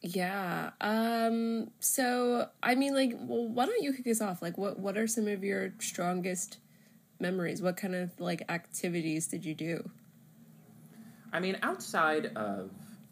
Yeah. 0.02 0.72
Um 0.82 1.72
so 1.80 2.48
I 2.64 2.76
mean 2.76 2.96
like 2.96 3.14
well, 3.20 3.48
why 3.48 3.66
don't 3.66 3.84
you 3.84 3.94
kick 3.94 4.08
us 4.08 4.22
off? 4.22 4.42
Like 4.42 4.58
what 4.58 4.80
what 4.80 4.98
are 4.98 5.08
some 5.08 5.28
of 5.28 5.44
your 5.44 5.74
strongest 5.80 6.58
memories? 7.20 7.62
What 7.62 7.76
kind 7.78 7.96
of 7.96 8.18
like 8.20 8.44
activities 8.50 9.28
did 9.28 9.44
you 9.46 9.54
do? 9.54 9.90
I 11.34 11.40
mean, 11.40 11.58
outside 11.62 12.28
of 12.36 12.72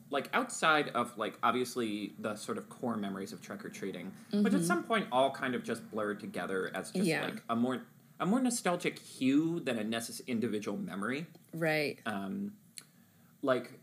like 0.10 0.30
outside 0.34 0.90
of 0.96 1.18
like 1.18 1.38
obviously 1.44 2.14
the 2.20 2.36
sort 2.36 2.58
of 2.58 2.70
core 2.70 2.96
memories 2.96 3.34
of 3.34 3.42
trick 3.42 3.66
or 3.66 3.70
treating, 3.70 4.14
which 4.32 4.54
at 4.54 4.64
some 4.64 4.84
point 4.84 5.08
all 5.12 5.30
kind 5.32 5.54
of 5.56 5.64
just 5.64 5.90
blurred 5.92 6.20
together 6.22 6.72
as 6.74 6.92
just 6.92 7.06
Yeah. 7.06 7.26
like 7.26 7.44
a 7.50 7.56
more 7.56 7.82
a 8.20 8.26
more 8.26 8.40
nostalgic 8.40 8.98
hue 8.98 9.60
than 9.60 9.78
a 9.78 9.84
necess- 9.84 10.26
individual 10.26 10.78
memory. 10.78 11.28
Right. 11.54 12.00
Um, 12.08 12.54
like, 13.44 13.80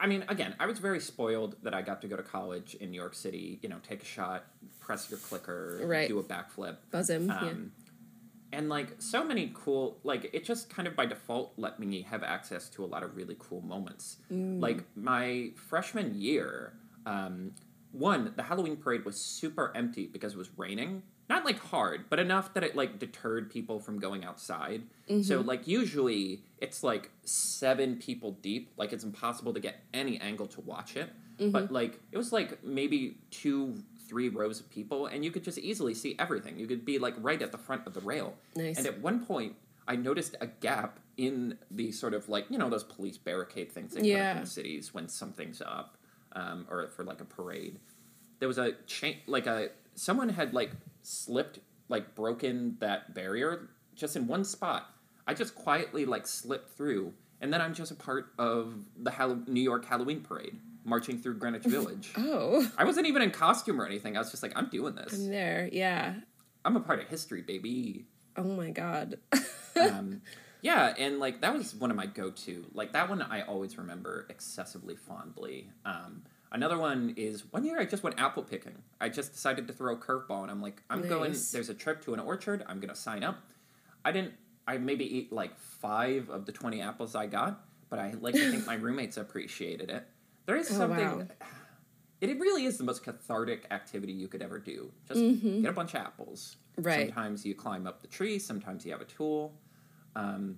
I 0.00 0.06
mean, 0.06 0.24
again, 0.28 0.54
I 0.60 0.66
was 0.66 0.78
very 0.78 1.00
spoiled 1.00 1.56
that 1.62 1.74
I 1.74 1.82
got 1.82 2.00
to 2.02 2.08
go 2.08 2.16
to 2.16 2.22
college 2.22 2.74
in 2.80 2.90
New 2.90 2.96
York 3.00 3.14
City. 3.14 3.58
You 3.62 3.68
know, 3.68 3.78
take 3.82 4.02
a 4.02 4.06
shot, 4.06 4.44
press 4.80 5.10
your 5.10 5.18
clicker, 5.18 5.80
Right. 5.84 6.08
do 6.08 6.18
a 6.18 6.22
backflip. 6.24 6.76
Buzz 6.90 7.10
him. 7.10 7.30
Um, 7.30 7.72
And 8.52 8.68
like 8.70 8.94
so 8.98 9.22
many 9.24 9.50
cool, 9.54 9.98
like 10.04 10.30
it 10.32 10.44
just 10.44 10.70
kind 10.70 10.88
of 10.88 10.96
by 10.96 11.04
default 11.04 11.52
let 11.58 11.78
me 11.78 12.02
have 12.02 12.22
access 12.22 12.68
to 12.70 12.84
a 12.84 12.86
lot 12.86 13.02
of 13.02 13.14
really 13.16 13.36
cool 13.38 13.60
moments. 13.60 14.16
Mm. 14.32 14.60
Like 14.60 14.84
my 14.96 15.50
freshman 15.68 16.14
year, 16.18 16.72
um, 17.04 17.52
one 17.92 18.32
the 18.36 18.44
Halloween 18.44 18.76
parade 18.76 19.04
was 19.04 19.16
super 19.20 19.70
empty 19.74 20.06
because 20.06 20.32
it 20.34 20.38
was 20.38 20.48
raining. 20.56 21.02
Not 21.28 21.44
like 21.44 21.58
hard, 21.58 22.06
but 22.08 22.18
enough 22.18 22.54
that 22.54 22.62
it 22.64 22.74
like 22.74 22.98
deterred 22.98 23.50
people 23.50 23.80
from 23.80 23.98
going 23.98 24.24
outside. 24.24 24.82
Mm-hmm. 25.10 25.22
So 25.22 25.40
like 25.40 25.66
usually 25.68 26.42
it's 26.58 26.82
like 26.82 27.10
seven 27.24 27.96
people 27.96 28.32
deep. 28.32 28.72
Like 28.76 28.92
it's 28.92 29.04
impossible 29.04 29.52
to 29.52 29.60
get 29.60 29.80
any 29.92 30.18
angle 30.20 30.46
to 30.48 30.60
watch 30.62 30.96
it. 30.96 31.10
Mm-hmm. 31.38 31.50
But 31.50 31.70
like 31.70 32.00
it 32.12 32.16
was 32.16 32.32
like 32.32 32.64
maybe 32.64 33.18
two, 33.30 33.76
three 34.08 34.28
rows 34.30 34.58
of 34.60 34.70
people, 34.70 35.06
and 35.06 35.22
you 35.24 35.30
could 35.30 35.44
just 35.44 35.58
easily 35.58 35.92
see 35.94 36.16
everything. 36.18 36.58
You 36.58 36.66
could 36.66 36.84
be 36.84 36.98
like 36.98 37.14
right 37.18 37.40
at 37.42 37.52
the 37.52 37.58
front 37.58 37.86
of 37.86 37.92
the 37.94 38.00
rail. 38.00 38.34
Nice. 38.56 38.78
And 38.78 38.86
at 38.86 39.00
one 39.00 39.24
point, 39.24 39.54
I 39.86 39.96
noticed 39.96 40.34
a 40.40 40.46
gap 40.46 40.98
in 41.18 41.58
the 41.70 41.92
sort 41.92 42.14
of 42.14 42.28
like 42.28 42.46
you 42.48 42.56
know 42.56 42.70
those 42.70 42.84
police 42.84 43.18
barricade 43.18 43.70
things 43.70 43.92
they 43.92 44.00
put 44.00 44.06
up 44.06 44.08
Yeah. 44.08 44.40
in 44.40 44.46
cities 44.46 44.94
when 44.94 45.08
something's 45.08 45.60
up, 45.60 45.96
um, 46.32 46.66
or 46.70 46.88
for 46.88 47.04
like 47.04 47.20
a 47.20 47.24
parade. 47.26 47.78
There 48.38 48.48
was 48.48 48.56
a 48.58 48.72
chain, 48.86 49.18
like 49.26 49.46
a 49.46 49.70
someone 49.98 50.28
had 50.28 50.54
like 50.54 50.70
slipped, 51.02 51.58
like 51.88 52.14
broken 52.14 52.76
that 52.80 53.14
barrier 53.14 53.68
just 53.94 54.16
in 54.16 54.26
one 54.26 54.44
spot. 54.44 54.86
I 55.26 55.34
just 55.34 55.54
quietly 55.54 56.04
like 56.06 56.26
slipped 56.26 56.70
through, 56.76 57.12
and 57.40 57.52
then 57.52 57.60
I'm 57.60 57.74
just 57.74 57.90
a 57.90 57.94
part 57.94 58.32
of 58.38 58.74
the 58.96 59.10
Hall- 59.10 59.42
New 59.46 59.60
York 59.60 59.84
Halloween 59.84 60.20
parade, 60.22 60.58
marching 60.84 61.18
through 61.18 61.34
Greenwich 61.38 61.64
Village. 61.76 62.12
oh, 62.16 62.70
I 62.78 62.84
wasn't 62.84 63.06
even 63.06 63.22
in 63.22 63.30
costume 63.30 63.80
or 63.80 63.86
anything. 63.86 64.16
I 64.16 64.20
was 64.20 64.30
just 64.30 64.42
like, 64.42 64.52
I'm 64.56 64.68
doing 64.68 64.94
this. 64.94 65.12
I'm 65.14 65.28
there. 65.30 65.68
Yeah. 65.72 66.14
I'm 66.64 66.76
a 66.76 66.80
part 66.80 67.00
of 67.00 67.08
history, 67.08 67.42
baby. 67.42 68.06
Oh 68.36 68.44
my 68.44 68.70
god. 68.70 69.18
um, 69.80 70.22
yeah, 70.62 70.94
and 70.98 71.18
like 71.18 71.40
that 71.42 71.52
was 71.54 71.74
one 71.74 71.90
of 71.90 71.96
my 71.96 72.06
go-to. 72.06 72.64
Like 72.72 72.92
that 72.92 73.08
one, 73.08 73.20
I 73.22 73.42
always 73.42 73.76
remember 73.78 74.26
excessively 74.30 74.96
fondly. 74.96 75.70
Um, 75.84 76.22
another 76.52 76.78
one 76.78 77.14
is 77.16 77.44
one 77.52 77.64
year 77.64 77.80
I 77.80 77.84
just 77.84 78.02
went 78.02 78.18
apple 78.20 78.42
picking. 78.42 78.82
I 79.00 79.08
just 79.08 79.32
decided 79.32 79.66
to 79.68 79.72
throw 79.72 79.94
a 79.94 79.96
curveball, 79.98 80.42
and 80.42 80.50
I'm 80.50 80.62
like, 80.62 80.82
I'm 80.90 81.08
going. 81.08 81.34
There's 81.52 81.68
a 81.68 81.74
trip 81.74 82.02
to 82.04 82.14
an 82.14 82.20
orchard. 82.20 82.64
I'm 82.68 82.80
gonna 82.80 82.94
sign 82.94 83.24
up. 83.24 83.38
I 84.04 84.12
didn't. 84.12 84.34
I 84.66 84.78
maybe 84.78 85.04
eat 85.04 85.32
like 85.32 85.58
five 85.58 86.28
of 86.30 86.46
the 86.46 86.52
twenty 86.52 86.80
apples 86.82 87.14
I 87.14 87.26
got, 87.26 87.60
but 87.90 87.98
I 87.98 88.14
like 88.20 88.34
to 88.34 88.50
think 88.50 88.66
my 88.66 88.74
roommates 88.86 89.16
appreciated 89.16 89.90
it. 89.90 90.06
There 90.46 90.56
is 90.56 90.70
Oh, 90.70 90.74
something. 90.74 91.06
wow. 91.20 91.26
It, 92.20 92.36
really 92.40 92.64
is 92.64 92.78
the 92.78 92.84
most 92.84 93.04
cathartic 93.04 93.66
activity 93.70 94.12
you 94.12 94.26
could 94.26 94.42
ever 94.42 94.58
do. 94.58 94.90
Just 95.06 95.20
get 95.62 95.66
a 95.70 95.72
bunch 95.72 95.94
of 95.94 96.00
apples. 96.00 96.56
Mm-hmm. 96.76 96.86
Right. 96.88 97.06
Sometimes 97.14 97.46
you 97.46 97.54
climb 97.54 97.86
up 97.86 98.00
the 98.02 98.08
tree. 98.08 98.38
Sometimes 98.40 98.84
you 98.84 98.90
have 98.92 99.00
a 99.00 99.04
tool. 99.04 99.54
Um, 100.16 100.56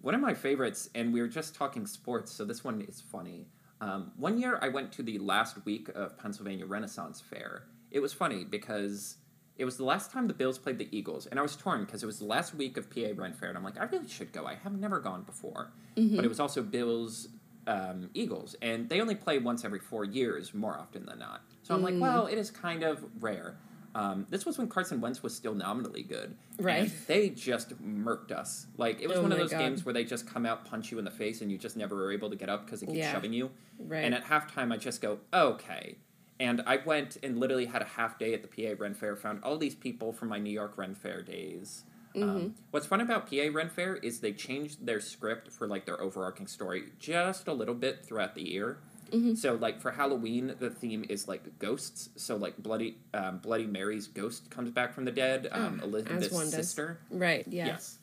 one 0.00 0.14
of 0.14 0.20
my 0.22 0.32
favorites, 0.34 0.88
and 0.94 1.12
we 1.12 1.20
were 1.20 1.28
just 1.28 1.54
talking 1.54 1.86
sports, 1.86 2.32
so 2.32 2.44
this 2.44 2.64
one 2.64 2.80
is 2.82 3.00
funny. 3.02 3.46
Um, 3.84 4.12
one 4.16 4.38
year 4.38 4.58
I 4.62 4.68
went 4.68 4.92
to 4.92 5.02
the 5.02 5.18
last 5.18 5.64
week 5.66 5.90
of 5.94 6.16
Pennsylvania 6.16 6.64
Renaissance 6.64 7.20
Fair. 7.20 7.64
It 7.90 8.00
was 8.00 8.14
funny 8.14 8.44
because 8.44 9.16
it 9.58 9.64
was 9.66 9.76
the 9.76 9.84
last 9.84 10.10
time 10.10 10.26
the 10.26 10.32
Bills 10.34 10.58
played 10.58 10.78
the 10.78 10.88
Eagles, 10.90 11.26
and 11.26 11.38
I 11.38 11.42
was 11.42 11.54
torn 11.54 11.84
because 11.84 12.02
it 12.02 12.06
was 12.06 12.18
the 12.18 12.24
last 12.24 12.54
week 12.54 12.76
of 12.78 12.88
PA 12.88 13.10
Ren 13.14 13.34
Fair, 13.34 13.50
and 13.50 13.58
I'm 13.58 13.62
like, 13.64 13.78
I 13.78 13.84
really 13.84 14.08
should 14.08 14.32
go. 14.32 14.46
I 14.46 14.54
have 14.54 14.72
never 14.72 15.00
gone 15.00 15.22
before, 15.22 15.70
but 16.16 16.24
it 16.24 16.28
was 16.28 16.40
also 16.40 16.62
Bills 16.62 17.28
um, 17.66 18.08
Eagles, 18.14 18.56
and 18.62 18.88
they 18.88 19.00
only 19.02 19.14
play 19.14 19.38
once 19.38 19.64
every 19.64 19.78
four 19.80 20.04
years, 20.04 20.54
more 20.54 20.78
often 20.78 21.04
than 21.04 21.18
not. 21.18 21.42
So 21.62 21.74
I'm 21.74 21.82
like, 21.82 21.94
well, 22.00 22.26
it 22.26 22.38
is 22.38 22.50
kind 22.50 22.82
of 22.82 23.04
rare. 23.20 23.56
Um, 23.94 24.26
this 24.28 24.44
was 24.44 24.58
when 24.58 24.68
Carson 24.68 25.00
Wentz 25.00 25.22
was 25.22 25.34
still 25.34 25.54
nominally 25.54 26.02
good, 26.02 26.36
Right. 26.58 26.90
they 27.06 27.30
just 27.30 27.80
murked 27.80 28.32
us. 28.32 28.66
Like 28.76 29.00
it 29.00 29.08
was 29.08 29.18
Oh 29.18 29.22
one 29.22 29.30
of 29.32 29.38
those 29.38 29.52
God. 29.52 29.58
games 29.58 29.84
where 29.84 29.92
they 29.92 30.04
just 30.04 30.26
come 30.26 30.44
out, 30.44 30.64
punch 30.64 30.90
you 30.90 30.98
in 30.98 31.04
the 31.04 31.10
face, 31.12 31.40
and 31.42 31.50
you 31.52 31.58
just 31.58 31.76
never 31.76 31.94
were 31.94 32.10
able 32.12 32.28
to 32.30 32.36
get 32.36 32.48
up 32.48 32.64
because 32.64 32.80
they 32.80 32.86
keep 32.86 32.96
Yeah. 32.96 33.12
shoving 33.12 33.32
you. 33.32 33.50
Right. 33.78 34.04
And 34.04 34.14
at 34.14 34.24
halftime, 34.24 34.72
I 34.72 34.76
just 34.78 35.00
go, 35.00 35.20
okay. 35.32 35.96
And 36.40 36.62
I 36.66 36.78
went 36.84 37.16
and 37.22 37.38
literally 37.38 37.66
had 37.66 37.82
a 37.82 37.84
half 37.84 38.18
day 38.18 38.34
at 38.34 38.42
the 38.42 38.48
PA 38.48 38.74
Ren 38.76 38.94
Fair, 38.94 39.14
found 39.14 39.44
all 39.44 39.56
these 39.56 39.76
people 39.76 40.12
from 40.12 40.28
my 40.28 40.38
New 40.40 40.50
York 40.50 40.76
Ren 40.76 40.94
Fair 40.96 41.22
days. 41.22 41.84
Mm-hmm. 42.16 42.28
Um, 42.28 42.54
what's 42.72 42.86
fun 42.86 43.00
about 43.00 43.28
PA 43.30 43.48
Ren 43.52 43.68
Fair 43.68 43.96
is 43.96 44.20
they 44.20 44.32
changed 44.32 44.84
their 44.86 45.00
script 45.00 45.50
for 45.52 45.66
like 45.68 45.84
their 45.86 46.00
overarching 46.00 46.46
story 46.48 46.84
just 46.98 47.46
a 47.48 47.52
little 47.52 47.74
bit 47.74 48.04
throughout 48.04 48.34
the 48.34 48.42
year. 48.48 48.78
Mm-hmm. 49.10 49.34
So 49.34 49.54
like 49.54 49.80
for 49.80 49.90
Halloween, 49.90 50.54
the 50.58 50.70
theme 50.70 51.04
is 51.08 51.28
like 51.28 51.58
ghosts. 51.58 52.08
So 52.16 52.36
like 52.36 52.56
Bloody 52.58 52.96
um, 53.12 53.38
Bloody 53.38 53.66
Mary's 53.66 54.06
ghost 54.08 54.50
comes 54.50 54.70
back 54.70 54.92
from 54.94 55.04
the 55.04 55.12
dead. 55.12 55.48
Um, 55.52 55.80
Ah, 55.82 55.84
Elizabeth's 55.84 56.26
as 56.26 56.32
one 56.32 56.44
does. 56.44 56.54
sister. 56.54 56.98
right. 57.10 57.44
Yeah. 57.48 57.66
Yes. 57.66 57.98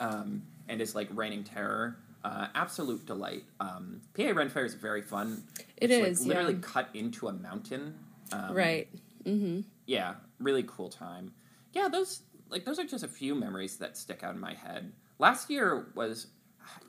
Um, 0.00 0.42
and 0.68 0.80
is 0.80 0.94
like 0.94 1.08
raining 1.12 1.44
terror. 1.44 1.96
Uh, 2.24 2.48
absolute 2.54 3.06
delight. 3.06 3.44
Um, 3.60 4.00
PA 4.14 4.30
Ren 4.34 4.48
Fair 4.48 4.64
is 4.64 4.74
very 4.74 5.02
fun. 5.02 5.42
It 5.76 5.90
it's, 5.90 6.20
is, 6.20 6.26
like, 6.26 6.28
literally 6.36 6.54
yeah. 6.54 6.60
cut 6.62 6.88
into 6.92 7.28
a 7.28 7.32
mountain. 7.32 7.94
Um, 8.32 8.52
Right. 8.54 8.88
Mm-hmm. 9.24 9.60
Yeah, 9.86 10.14
really 10.38 10.64
cool 10.66 10.88
time. 10.90 11.32
Yeah, 11.72 11.88
those 11.88 12.20
like 12.50 12.64
those 12.64 12.78
are 12.78 12.84
just 12.84 13.04
a 13.04 13.08
few 13.08 13.34
memories 13.34 13.76
that 13.76 13.96
stick 13.96 14.22
out 14.22 14.34
in 14.34 14.40
my 14.40 14.54
head. 14.54 14.92
Last 15.18 15.48
year 15.50 15.86
was 15.94 16.26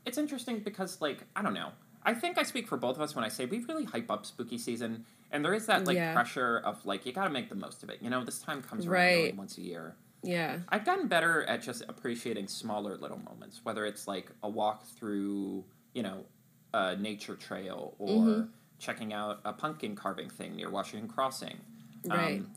it's 0.06 0.18
interesting 0.18 0.60
because 0.60 1.00
like 1.02 1.24
I 1.36 1.42
don't 1.42 1.54
know. 1.54 1.72
I 2.04 2.14
think 2.14 2.38
I 2.38 2.44
speak 2.44 2.68
for 2.68 2.78
both 2.78 2.96
of 2.96 3.02
us 3.02 3.16
when 3.16 3.24
I 3.26 3.28
say 3.30 3.46
we 3.46 3.60
really 3.66 3.84
hype 3.86 4.10
up 4.10 4.26
spooky 4.26 4.58
season 4.58 5.06
and 5.32 5.44
there 5.44 5.54
is 5.54 5.66
that 5.68 5.86
like 5.86 5.96
Yeah. 5.96 6.14
pressure 6.14 6.58
of 6.60 6.86
like 6.86 7.06
you 7.06 7.12
got 7.12 7.26
to 7.26 7.30
make 7.30 7.50
the 7.50 7.56
most 7.56 7.84
of 7.84 7.90
it. 7.90 8.02
You 8.02 8.10
know, 8.10 8.24
this 8.24 8.40
time 8.40 8.62
comes 8.64 8.86
around 8.86 8.94
Right. 8.94 9.18
only 9.18 9.32
once 9.34 9.58
a 9.58 9.62
year. 9.62 9.96
Yeah. 10.24 10.60
I've 10.70 10.86
gotten 10.86 11.08
better 11.08 11.44
at 11.44 11.62
just 11.62 11.84
appreciating 11.88 12.48
smaller 12.48 12.98
little 12.98 13.20
moments, 13.20 13.60
whether 13.64 13.86
it's 13.86 14.08
like 14.08 14.32
a 14.44 14.50
walk 14.50 14.86
through, 14.86 15.66
you 15.94 16.04
know, 16.04 16.26
a 16.74 16.96
nature 16.96 17.36
trail 17.36 17.96
or 18.00 18.10
Mhm. 18.26 18.50
checking 18.80 19.14
out 19.14 19.42
a 19.46 19.54
pumpkin 19.54 19.96
carving 19.96 20.30
thing 20.30 20.56
near 20.56 20.70
Washington 20.70 21.10
Crossing. 21.10 21.60
Right. 22.06 22.40
Um, 22.40 22.52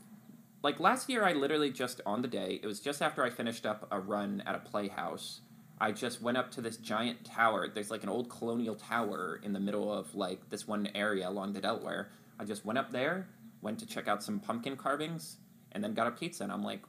like 0.61 0.79
last 0.79 1.09
year, 1.09 1.23
I 1.25 1.33
literally 1.33 1.69
just 1.71 1.99
on 2.05 2.21
the 2.21 2.27
day, 2.27 2.59
it 2.63 2.65
was 2.65 2.79
just 2.79 3.01
after 3.01 3.23
I 3.23 3.29
finished 3.29 3.65
up 3.65 3.87
a 3.91 3.99
run 3.99 4.41
at 4.45 4.55
a 4.55 4.59
playhouse. 4.59 5.41
I 5.83 5.91
just 5.91 6.21
went 6.21 6.37
up 6.37 6.49
to 6.51 6.61
this 6.61 6.77
giant 6.77 7.25
tower. 7.25 7.67
There's 7.67 7.91
like 7.91 8.03
an 8.03 8.09
old 8.09 8.29
colonial 8.29 8.73
tower 8.75 9.41
in 9.43 9.51
the 9.51 9.59
middle 9.59 9.91
of 9.91 10.15
like 10.15 10.49
this 10.49 10.65
one 10.65 10.87
area 10.95 11.27
along 11.27 11.51
the 11.51 11.59
Delaware. 11.59 12.09
I 12.39 12.45
just 12.45 12.63
went 12.63 12.79
up 12.79 12.91
there, 12.91 13.27
went 13.61 13.79
to 13.79 13.85
check 13.85 14.07
out 14.07 14.23
some 14.23 14.39
pumpkin 14.39 14.77
carvings, 14.77 15.39
and 15.73 15.83
then 15.83 15.93
got 15.93 16.07
a 16.07 16.11
pizza. 16.11 16.41
And 16.43 16.53
I'm 16.53 16.63
like, 16.63 16.83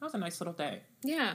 that 0.00 0.06
was 0.06 0.14
a 0.14 0.18
nice 0.18 0.40
little 0.40 0.54
day. 0.54 0.80
Yeah. 1.04 1.34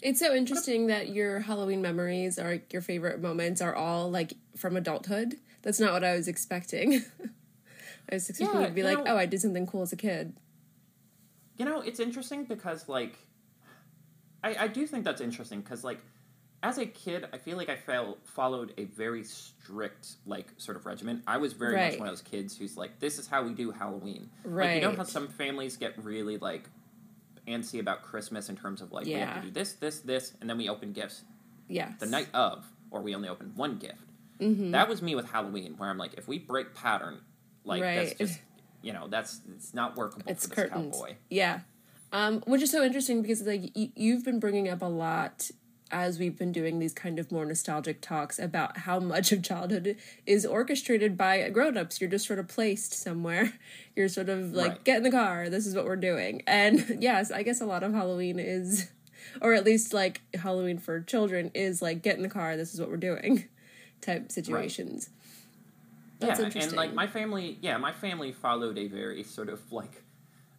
It's 0.00 0.18
so 0.18 0.34
interesting 0.34 0.86
that 0.86 1.10
your 1.10 1.40
Halloween 1.40 1.82
memories 1.82 2.38
or 2.38 2.62
your 2.70 2.80
favorite 2.80 3.20
moments 3.20 3.60
are 3.60 3.74
all 3.74 4.10
like 4.10 4.32
from 4.56 4.78
adulthood. 4.78 5.34
That's 5.60 5.78
not 5.78 5.92
what 5.92 6.04
I 6.04 6.14
was 6.16 6.26
expecting. 6.26 7.02
I 8.10 8.14
was 8.14 8.30
expecting 8.30 8.62
Yeah, 8.62 8.68
to 8.68 8.72
be 8.72 8.82
like, 8.82 9.04
know- 9.04 9.12
oh, 9.12 9.18
I 9.18 9.26
did 9.26 9.42
something 9.42 9.66
cool 9.66 9.82
as 9.82 9.92
a 9.92 9.96
kid. 9.96 10.32
You 11.58 11.66
know, 11.66 11.82
it's 11.82 12.00
interesting 12.00 12.44
because 12.44 12.88
like, 12.88 13.18
I 14.42 14.56
I 14.64 14.68
do 14.68 14.86
think 14.86 15.04
that's 15.04 15.20
interesting 15.20 15.60
because 15.60 15.84
like, 15.84 15.98
as 16.62 16.78
a 16.78 16.86
kid, 16.86 17.26
I 17.32 17.38
feel 17.38 17.56
like 17.56 17.68
I 17.68 17.76
felt 17.76 18.18
followed 18.26 18.72
a 18.78 18.84
very 18.84 19.24
strict 19.24 20.16
like 20.26 20.46
sort 20.56 20.76
of 20.76 20.86
regimen. 20.86 21.22
I 21.26 21.36
was 21.38 21.52
very 21.52 21.74
much 21.76 21.90
Right. 21.92 21.98
one 22.00 22.08
of 22.08 22.12
those 22.12 22.22
kids 22.22 22.56
who's 22.56 22.76
like, 22.76 22.98
this 23.00 23.18
is 23.18 23.26
how 23.28 23.42
we 23.44 23.52
do 23.52 23.70
Halloween. 23.70 24.30
Like 24.44 24.76
you 24.76 24.80
know 24.80 24.92
how 24.96 25.04
some 25.04 25.28
families 25.28 25.76
get 25.76 26.02
really 26.02 26.36
like 26.38 26.68
antsy 27.46 27.80
about 27.80 28.02
Christmas 28.02 28.48
in 28.48 28.56
terms 28.56 28.80
of 28.82 28.92
like 28.92 29.06
we 29.06 29.12
have 29.12 29.36
to 29.40 29.48
do 29.48 29.50
this, 29.52 29.72
this, 29.74 30.00
this, 30.00 30.32
and 30.40 30.48
then 30.50 30.58
we 30.58 30.68
open 30.68 30.92
gifts 30.92 31.22
Yes. 31.68 31.92
the 31.98 32.06
night 32.06 32.28
of, 32.34 32.64
or 32.90 33.00
we 33.02 33.14
only 33.14 33.28
open 33.28 33.52
one 33.54 33.76
gift. 33.78 34.00
Mm-hmm. 34.40 34.70
That 34.70 34.88
was 34.88 35.02
me 35.02 35.14
with 35.14 35.30
Halloween, 35.30 35.74
where 35.78 35.88
I'm 35.90 35.98
like, 35.98 36.14
if 36.14 36.28
we 36.28 36.38
break 36.38 36.74
pattern, 36.74 37.20
like 37.64 37.82
that's 37.82 38.14
just 38.14 38.40
you 38.82 38.92
know 38.92 39.08
that's 39.08 39.40
it's 39.54 39.74
not 39.74 39.96
workable 39.96 40.30
It's 40.30 40.46
for 40.46 40.54
this 40.54 40.64
curtains. 40.70 40.94
cowboy. 40.96 41.14
Yeah. 41.28 41.60
Um, 42.12 42.40
which 42.46 42.62
is 42.62 42.70
so 42.70 42.82
interesting 42.82 43.20
because 43.22 43.42
like 43.42 43.70
y- 43.76 43.90
you've 43.94 44.24
been 44.24 44.40
bringing 44.40 44.68
up 44.68 44.80
a 44.82 44.86
lot 44.86 45.50
as 45.90 46.18
we've 46.18 46.36
been 46.38 46.52
doing 46.52 46.78
these 46.78 46.92
kind 46.92 47.18
of 47.18 47.32
more 47.32 47.44
nostalgic 47.46 48.00
talks 48.02 48.38
about 48.38 48.78
how 48.78 48.98
much 49.00 49.32
of 49.32 49.42
childhood 49.42 49.96
is 50.26 50.44
orchestrated 50.44 51.16
by 51.16 51.48
grown-ups. 51.48 52.00
You're 52.00 52.10
just 52.10 52.26
sort 52.26 52.38
of 52.38 52.46
placed 52.48 52.92
somewhere. 52.92 53.54
You're 53.96 54.08
sort 54.08 54.28
of 54.28 54.52
like 54.52 54.70
Right. 54.72 54.84
get 54.84 54.96
in 54.98 55.02
the 55.02 55.10
car. 55.10 55.48
This 55.48 55.66
is 55.66 55.74
what 55.74 55.84
we're 55.86 55.96
doing. 55.96 56.42
And 56.46 56.98
yes, 57.02 57.30
I 57.30 57.42
guess 57.42 57.60
a 57.60 57.66
lot 57.66 57.82
of 57.82 57.92
Halloween 57.94 58.38
is 58.38 58.90
or 59.42 59.54
at 59.54 59.64
least 59.64 59.92
like 59.94 60.20
Halloween 60.34 60.78
for 60.78 61.00
children 61.00 61.50
is 61.54 61.80
like 61.82 62.02
get 62.02 62.16
in 62.16 62.22
the 62.22 62.28
car, 62.28 62.56
this 62.56 62.72
is 62.74 62.80
what 62.80 62.90
we're 62.90 62.96
doing, 62.98 63.44
type 64.00 64.30
situations. 64.30 65.10
That's 66.20 66.38
yeah, 66.40 66.46
interesting. 66.46 66.70
and 66.70 66.76
like 66.76 66.94
my 66.94 67.06
family, 67.06 67.58
yeah, 67.62 67.76
my 67.78 67.92
family 67.92 68.32
followed 68.32 68.76
a 68.78 68.88
very 68.88 69.22
sort 69.22 69.48
of 69.48 69.60
like 69.72 70.02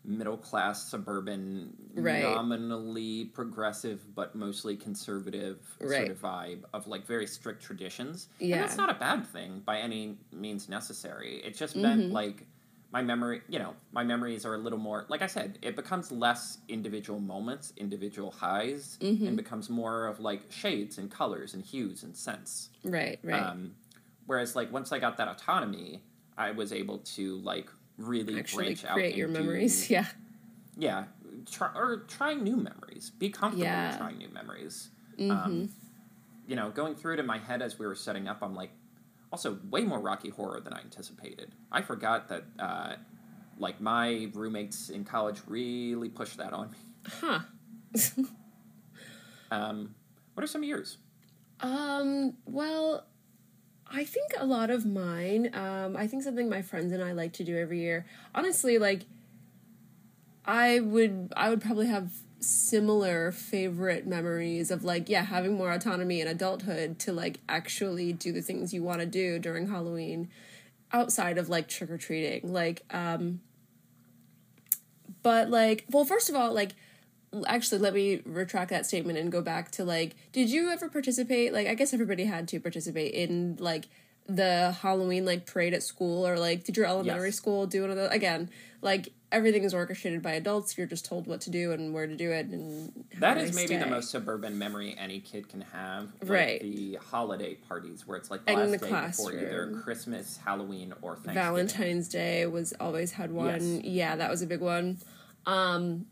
middle 0.05 0.37
class 0.37 0.89
suburban, 0.89 1.75
Right. 1.93 2.23
nominally 2.23 3.25
progressive 3.25 4.15
but 4.15 4.33
mostly 4.35 4.75
conservative 4.77 5.57
Right. 5.81 5.97
sort 6.07 6.09
of 6.11 6.21
vibe 6.21 6.63
of 6.73 6.87
like 6.87 7.05
very 7.05 7.27
strict 7.27 7.61
traditions. 7.61 8.29
Yeah. 8.39 8.55
and 8.55 8.63
that's 8.63 8.77
not 8.77 8.89
a 8.89 8.93
bad 8.99 9.27
thing 9.27 9.61
by 9.65 9.79
any 9.79 10.17
means 10.31 10.69
necessary. 10.69 11.37
It 11.43 11.55
just 11.55 11.73
Mm-hmm. 11.75 11.81
meant 11.81 12.11
like 12.11 12.47
my 12.91 13.03
memory, 13.03 13.41
you 13.47 13.59
know, 13.59 13.75
my 13.91 14.03
memories 14.03 14.45
are 14.45 14.55
a 14.55 14.57
little 14.57 14.79
more. 14.79 15.05
Like 15.09 15.21
I 15.21 15.27
said, 15.27 15.59
it 15.61 15.75
becomes 15.75 16.11
less 16.11 16.57
individual 16.67 17.19
moments, 17.19 17.71
individual 17.77 18.31
highs, 18.31 18.97
Mm-hmm. 19.01 19.27
and 19.27 19.37
becomes 19.37 19.69
more 19.69 20.07
of 20.07 20.19
like 20.19 20.51
shades 20.51 20.97
and 20.97 21.11
colors 21.11 21.53
and 21.53 21.63
hues 21.63 22.01
and 22.03 22.15
scents. 22.15 22.69
right, 22.83 23.19
right. 23.21 23.43
Um, 23.43 23.75
whereas, 24.25 24.55
like 24.55 24.71
once 24.71 24.91
I 24.91 24.97
got 24.97 25.17
that 25.17 25.27
autonomy, 25.27 26.01
I 26.37 26.49
was 26.51 26.71
able 26.73 26.99
to 26.99 27.35
like 27.41 27.69
really 27.99 28.39
Actually 28.39 28.65
branch 28.65 28.85
out 28.85 28.93
create 28.93 29.15
your 29.15 29.27
into- 29.27 29.39
memories. 29.41 29.89
Yeah. 29.91 30.05
Yeah, 30.77 31.03
try 31.51 31.69
or 31.75 32.05
try 32.07 32.33
new 32.33 32.55
memories. 32.55 33.09
Be 33.11 33.29
comfortable 33.29 33.65
Yeah. 33.65 33.97
trying 33.97 34.17
new 34.17 34.29
memories. 34.29 34.89
Mm-hmm. 35.19 35.31
Um, 35.31 35.69
you 36.47 36.55
know, 36.55 36.69
going 36.69 36.95
through 36.95 37.15
it 37.15 37.19
in 37.19 37.25
my 37.25 37.37
head 37.37 37.61
as 37.61 37.77
we 37.77 37.85
were 37.85 37.95
setting 37.95 38.27
up, 38.27 38.39
I'm 38.41 38.55
like, 38.55 38.71
also 39.31 39.59
way 39.69 39.81
more 39.83 39.99
Rocky 39.99 40.29
Horror 40.29 40.61
than 40.61 40.73
I 40.73 40.79
anticipated. 40.79 41.53
I 41.71 41.81
forgot 41.81 42.29
that, 42.29 42.43
uh, 42.57 42.95
like 43.57 43.79
my 43.81 44.29
roommates 44.33 44.89
in 44.89 45.03
college 45.03 45.41
really 45.45 46.07
pushed 46.09 46.37
that 46.37 46.53
on 46.53 46.71
me. 46.71 46.77
Huh. 47.19 47.39
Um, 49.51 49.95
what 50.33 50.43
are 50.43 50.47
some 50.47 50.61
of 50.61 50.69
yours? 50.69 50.97
Um, 51.61 52.37
well, 52.45 53.05
I 53.91 54.03
think 54.03 54.33
a 54.37 54.45
lot 54.45 54.69
of 54.69 54.85
mine, 54.85 55.49
um, 55.53 55.97
I 55.97 56.07
think 56.07 56.23
something 56.23 56.49
my 56.49 56.61
friends 56.61 56.93
and 56.93 57.03
I 57.03 57.13
like 57.13 57.33
to 57.33 57.43
do 57.43 57.57
every 57.57 57.79
year. 57.79 58.05
Honestly, 58.35 58.77
like 58.77 59.05
I 60.45 60.79
would 60.79 61.33
I 61.35 61.49
would 61.49 61.61
probably 61.61 61.87
have 61.87 62.11
similar 62.39 63.31
favorite 63.31 64.07
memories 64.07 64.71
of 64.71 64.83
like 64.83 65.09
yeah, 65.09 65.23
having 65.23 65.55
more 65.55 65.71
autonomy 65.71 66.21
in 66.21 66.27
adulthood 66.27 66.99
to 66.99 67.13
like 67.13 67.39
actually 67.49 68.13
do 68.13 68.31
the 68.31 68.41
things 68.41 68.73
you 68.73 68.83
want 68.83 68.99
to 68.99 69.05
do 69.05 69.39
during 69.39 69.67
Halloween 69.67 70.29
outside 70.91 71.37
of 71.37 71.49
like 71.49 71.67
trick 71.67 71.89
or 71.89 71.97
treating. 71.97 72.53
Like 72.53 72.83
um 72.91 73.41
but 75.23 75.49
like 75.49 75.85
well 75.89 76.05
first 76.05 76.29
of 76.29 76.35
all 76.35 76.53
like 76.53 76.73
actually 77.47 77.79
let 77.79 77.93
me 77.93 78.21
retract 78.25 78.69
that 78.71 78.85
statement 78.85 79.17
and 79.17 79.31
go 79.31 79.41
back 79.41 79.69
to 79.71 79.83
like 79.83 80.15
did 80.31 80.49
you 80.49 80.69
ever 80.71 80.89
participate 80.89 81.53
like 81.53 81.67
i 81.67 81.73
guess 81.75 81.93
everybody 81.93 82.25
had 82.25 82.47
to 82.47 82.59
participate 82.59 83.13
in 83.13 83.55
like 83.59 83.85
the 84.27 84.75
halloween 84.81 85.25
like 85.25 85.45
parade 85.45 85.73
at 85.73 85.83
school 85.83 86.27
or 86.27 86.37
like 86.37 86.63
did 86.63 86.75
your 86.77 86.85
elementary 86.85 87.27
Yes. 87.27 87.35
school 87.35 87.67
do 87.67 87.81
one 87.81 87.91
of 87.91 87.97
those 87.97 88.11
again 88.11 88.49
like 88.81 89.09
everything 89.31 89.63
is 89.63 89.73
orchestrated 89.75 90.23
by 90.23 90.31
adults 90.31 90.75
you're 90.77 90.87
just 90.87 91.05
told 91.05 91.27
what 91.27 91.41
to 91.41 91.51
do 91.51 91.71
and 91.71 91.93
where 91.93 92.07
to 92.07 92.15
do 92.15 92.31
it 92.31 92.47
and 92.47 92.91
That 93.19 93.37
is 93.37 93.55
maybe 93.55 93.75
the 93.77 93.85
most 93.85 94.09
suburban 94.09 94.57
memory 94.57 94.95
any 94.97 95.19
kid 95.19 95.47
can 95.49 95.61
have. 95.61 96.09
like 96.21 96.29
Right. 96.29 96.61
The 96.61 96.97
holiday 97.11 97.53
parties 97.55 98.07
where 98.07 98.17
it's 98.17 98.31
like 98.31 98.43
the 98.45 98.53
And 98.53 98.71
last 98.71 98.81
the 98.81 98.87
day 98.87 99.05
before 99.07 99.33
either. 99.33 99.79
Christmas, 99.83 100.37
Halloween, 100.43 100.93
or 101.03 101.13
Thanksgiving. 101.15 101.35
Valentine's 101.43 102.07
Day 102.07 102.47
was 102.47 102.73
always 102.79 103.11
had 103.11 103.31
one. 103.31 103.75
Yes. 103.75 103.83
Yeah, 103.83 104.15
that 104.15 104.31
was 104.31 104.41
a 104.41 104.47
big 104.47 104.61
one. 104.61 104.97
Um 105.45 106.07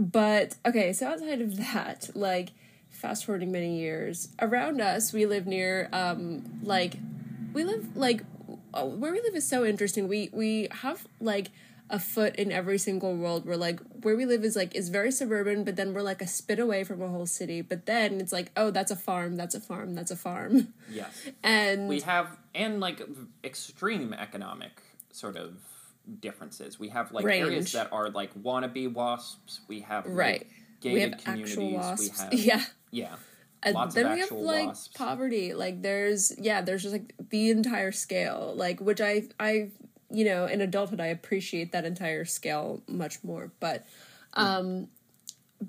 but 0.00 0.56
okay, 0.64 0.92
so 0.92 1.08
outside 1.08 1.40
of 1.40 1.56
that, 1.58 2.10
like 2.14 2.50
fast 2.88 3.24
forwarding 3.24 3.52
many 3.52 3.78
years, 3.78 4.28
around 4.40 4.80
us 4.80 5.12
we 5.12 5.26
live 5.26 5.46
near 5.46 5.88
um 5.92 6.60
like 6.62 6.94
we 7.52 7.64
live 7.64 7.96
like 7.96 8.22
oh, 8.74 8.86
where 8.86 9.12
we 9.12 9.20
live 9.20 9.34
is 9.34 9.46
so 9.46 9.64
interesting. 9.64 10.08
We 10.08 10.30
we 10.32 10.68
have 10.70 11.06
like 11.20 11.50
a 11.90 11.98
foot 11.98 12.36
in 12.36 12.52
every 12.52 12.78
single 12.78 13.14
world. 13.14 13.44
We're 13.44 13.56
like 13.56 13.80
where 14.02 14.16
we 14.16 14.24
live 14.24 14.44
is 14.44 14.56
like 14.56 14.74
is 14.74 14.88
very 14.88 15.10
suburban, 15.10 15.64
but 15.64 15.76
then 15.76 15.92
we're 15.92 16.02
like 16.02 16.22
a 16.22 16.26
spit 16.26 16.58
away 16.58 16.84
from 16.84 17.02
a 17.02 17.08
whole 17.08 17.26
city. 17.26 17.60
But 17.62 17.86
then 17.86 18.20
it's 18.20 18.32
like, 18.32 18.52
oh, 18.56 18.70
that's 18.70 18.90
a 18.90 18.96
farm, 18.96 19.36
that's 19.36 19.54
a 19.54 19.60
farm, 19.60 19.94
that's 19.94 20.10
a 20.10 20.16
farm. 20.16 20.72
Yes. 20.90 21.28
And 21.42 21.88
We 21.88 22.00
have, 22.00 22.38
and 22.54 22.80
like 22.80 23.02
extreme 23.44 24.12
economic 24.12 24.80
sort 25.12 25.36
of 25.36 25.56
differences. 26.20 26.78
We 26.78 26.88
have 26.88 27.12
like 27.12 27.24
Range. 27.24 27.46
areas 27.46 27.72
that 27.72 27.92
are 27.92 28.10
like 28.10 28.34
wannabe 28.34 28.92
wasps. 28.92 29.60
We 29.68 29.80
have 29.80 30.06
like, 30.06 30.14
Right. 30.16 30.46
gated 30.80 30.94
we 30.94 31.00
have 31.00 31.24
communities. 31.24 31.52
actual 31.58 31.72
wasps. 31.72 32.24
We 32.32 32.38
have, 32.38 32.44
yeah. 32.46 32.64
yeah. 32.90 33.14
And 33.62 33.74
Lots 33.74 33.94
then 33.94 34.12
we 34.14 34.20
have 34.20 34.30
like 34.32 34.68
wasps. 34.68 34.88
poverty. 34.96 35.52
Like 35.52 35.82
there's 35.82 36.32
yeah, 36.38 36.62
there's 36.62 36.82
just 36.82 36.92
like 36.94 37.14
the 37.30 37.50
entire 37.50 37.92
scale. 37.92 38.54
Like 38.56 38.80
which 38.80 39.00
I 39.00 39.24
I 39.38 39.70
you 40.10 40.24
know, 40.24 40.46
in 40.46 40.60
adulthood 40.60 41.00
I 41.00 41.06
appreciate 41.08 41.72
that 41.72 41.84
entire 41.84 42.24
scale 42.24 42.82
much 42.88 43.22
more. 43.22 43.52
But 43.60 43.84
um 44.34 44.88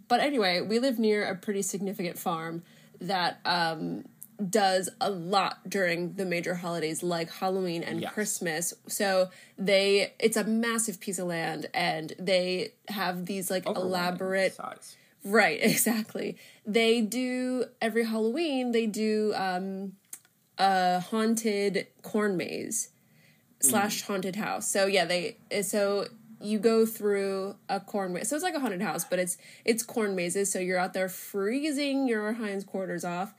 but 0.08 0.22
anyway, 0.22 0.62
we 0.62 0.80
live 0.80 1.00
near 1.00 1.26
a 1.26 1.36
pretty 1.36 1.62
significant 1.62 2.18
farm 2.18 2.64
that 3.02 3.40
um 3.44 4.06
does 4.50 4.90
a 5.00 5.10
lot 5.10 5.70
during 5.70 6.14
the 6.14 6.26
major 6.26 6.56
holidays 6.56 7.04
like 7.04 7.32
Halloween 7.32 7.84
and 7.84 8.02
Yes. 8.02 8.14
Christmas. 8.14 8.74
So 8.88 9.30
they 9.58 10.14
it's 10.20 10.38
a 10.38 10.44
massive 10.44 11.00
piece 11.00 11.20
of 11.20 11.28
land 11.28 11.68
and 11.74 12.14
they 12.18 12.74
have 12.88 13.26
these 13.26 13.52
like 13.52 13.66
elaborate 13.68 14.56
size. 14.56 14.98
Right, 15.24 15.60
exactly. 15.62 16.38
They 16.66 17.02
do 17.02 17.66
every 17.82 18.06
Halloween. 18.06 18.72
They 18.72 18.88
do 18.88 19.34
um, 19.36 19.94
a 20.58 21.00
haunted 21.00 21.88
corn 22.02 22.38
maze 22.38 22.90
slash 23.60 24.02
haunted 24.02 24.36
house. 24.36 24.68
So 24.72 24.88
yeah, 24.88 25.06
they 25.06 25.38
so 25.62 26.08
you 26.44 26.58
go 26.58 26.88
through 26.88 27.56
a 27.70 27.80
corn 27.80 28.14
maze. 28.14 28.30
So 28.30 28.36
it's 28.36 28.44
like 28.44 28.56
a 28.56 28.60
haunted 28.60 28.82
house, 28.82 29.06
but 29.06 29.20
it's 29.20 29.38
it's 29.66 29.84
corn 29.84 30.16
mazes. 30.16 30.52
So 30.52 30.58
you're 30.58 30.80
out 30.80 30.94
there 30.94 31.10
freezing 31.10 32.08
your 32.08 32.34
hinds 32.34 32.64
quarters 32.64 33.06
off. 33.06 33.34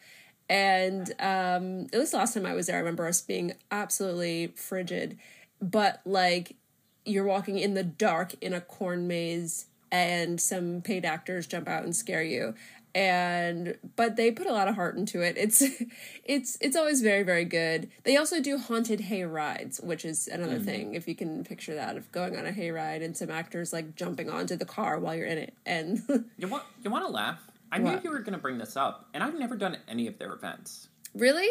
And 0.48 1.10
um, 1.18 1.86
at 1.92 1.98
least 1.98 2.14
last 2.14 2.34
time 2.34 2.46
I 2.46 2.54
was 2.54 2.66
there, 2.66 2.76
I 2.76 2.80
remember 2.80 3.06
us 3.06 3.22
being 3.22 3.54
absolutely 3.70 4.48
frigid. 4.56 5.18
But 5.60 6.00
like 6.04 6.56
you're 7.04 7.24
walking 7.24 7.58
in 7.58 7.74
the 7.74 7.84
dark 7.84 8.34
in 8.40 8.52
a 8.52 8.60
corn 8.60 9.08
maze 9.08 9.66
and 9.90 10.40
some 10.40 10.80
paid 10.80 11.04
actors 11.04 11.46
jump 11.46 11.68
out 11.68 11.84
and 11.84 11.94
scare 11.94 12.22
you. 12.22 12.54
And 12.94 13.78
but 13.96 14.16
they 14.16 14.30
put 14.30 14.46
a 14.46 14.52
lot 14.52 14.68
of 14.68 14.74
heart 14.74 14.96
into 14.96 15.22
it. 15.22 15.38
It's 15.38 15.62
it's 16.24 16.58
it's 16.60 16.76
always 16.76 17.00
very 17.00 17.22
very 17.22 17.46
good. 17.46 17.90
They 18.04 18.16
also 18.18 18.40
do 18.40 18.58
haunted 18.58 19.00
hay 19.00 19.24
rides 19.24 19.80
which 19.80 20.04
is 20.04 20.28
another 20.28 20.58
thing 20.58 20.94
if 20.94 21.08
you 21.08 21.14
can 21.14 21.42
picture 21.44 21.74
that 21.74 21.96
of 21.96 22.12
going 22.12 22.36
on 22.36 22.44
a 22.44 22.52
hay 22.52 22.70
ride 22.70 23.00
and 23.00 23.16
some 23.16 23.30
actors 23.30 23.72
like 23.72 23.94
jumping 23.96 24.28
onto 24.28 24.56
the 24.56 24.66
car 24.66 24.98
while 24.98 25.14
you're 25.14 25.26
in 25.26 25.38
it. 25.38 25.54
And 25.64 26.02
You 26.36 26.48
want 26.48 26.64
you 26.82 26.90
want 26.90 27.06
to 27.06 27.12
laugh? 27.12 27.40
I 27.72 27.80
What? 27.80 28.04
knew 28.04 28.10
you 28.10 28.10
were 28.10 28.20
going 28.20 28.34
to 28.34 28.38
bring 28.38 28.58
this 28.58 28.76
up, 28.76 29.08
and 29.14 29.24
I've 29.24 29.36
never 29.38 29.56
done 29.56 29.78
any 29.88 30.06
of 30.06 30.18
their 30.18 30.32
events. 30.32 30.88
really 31.14 31.48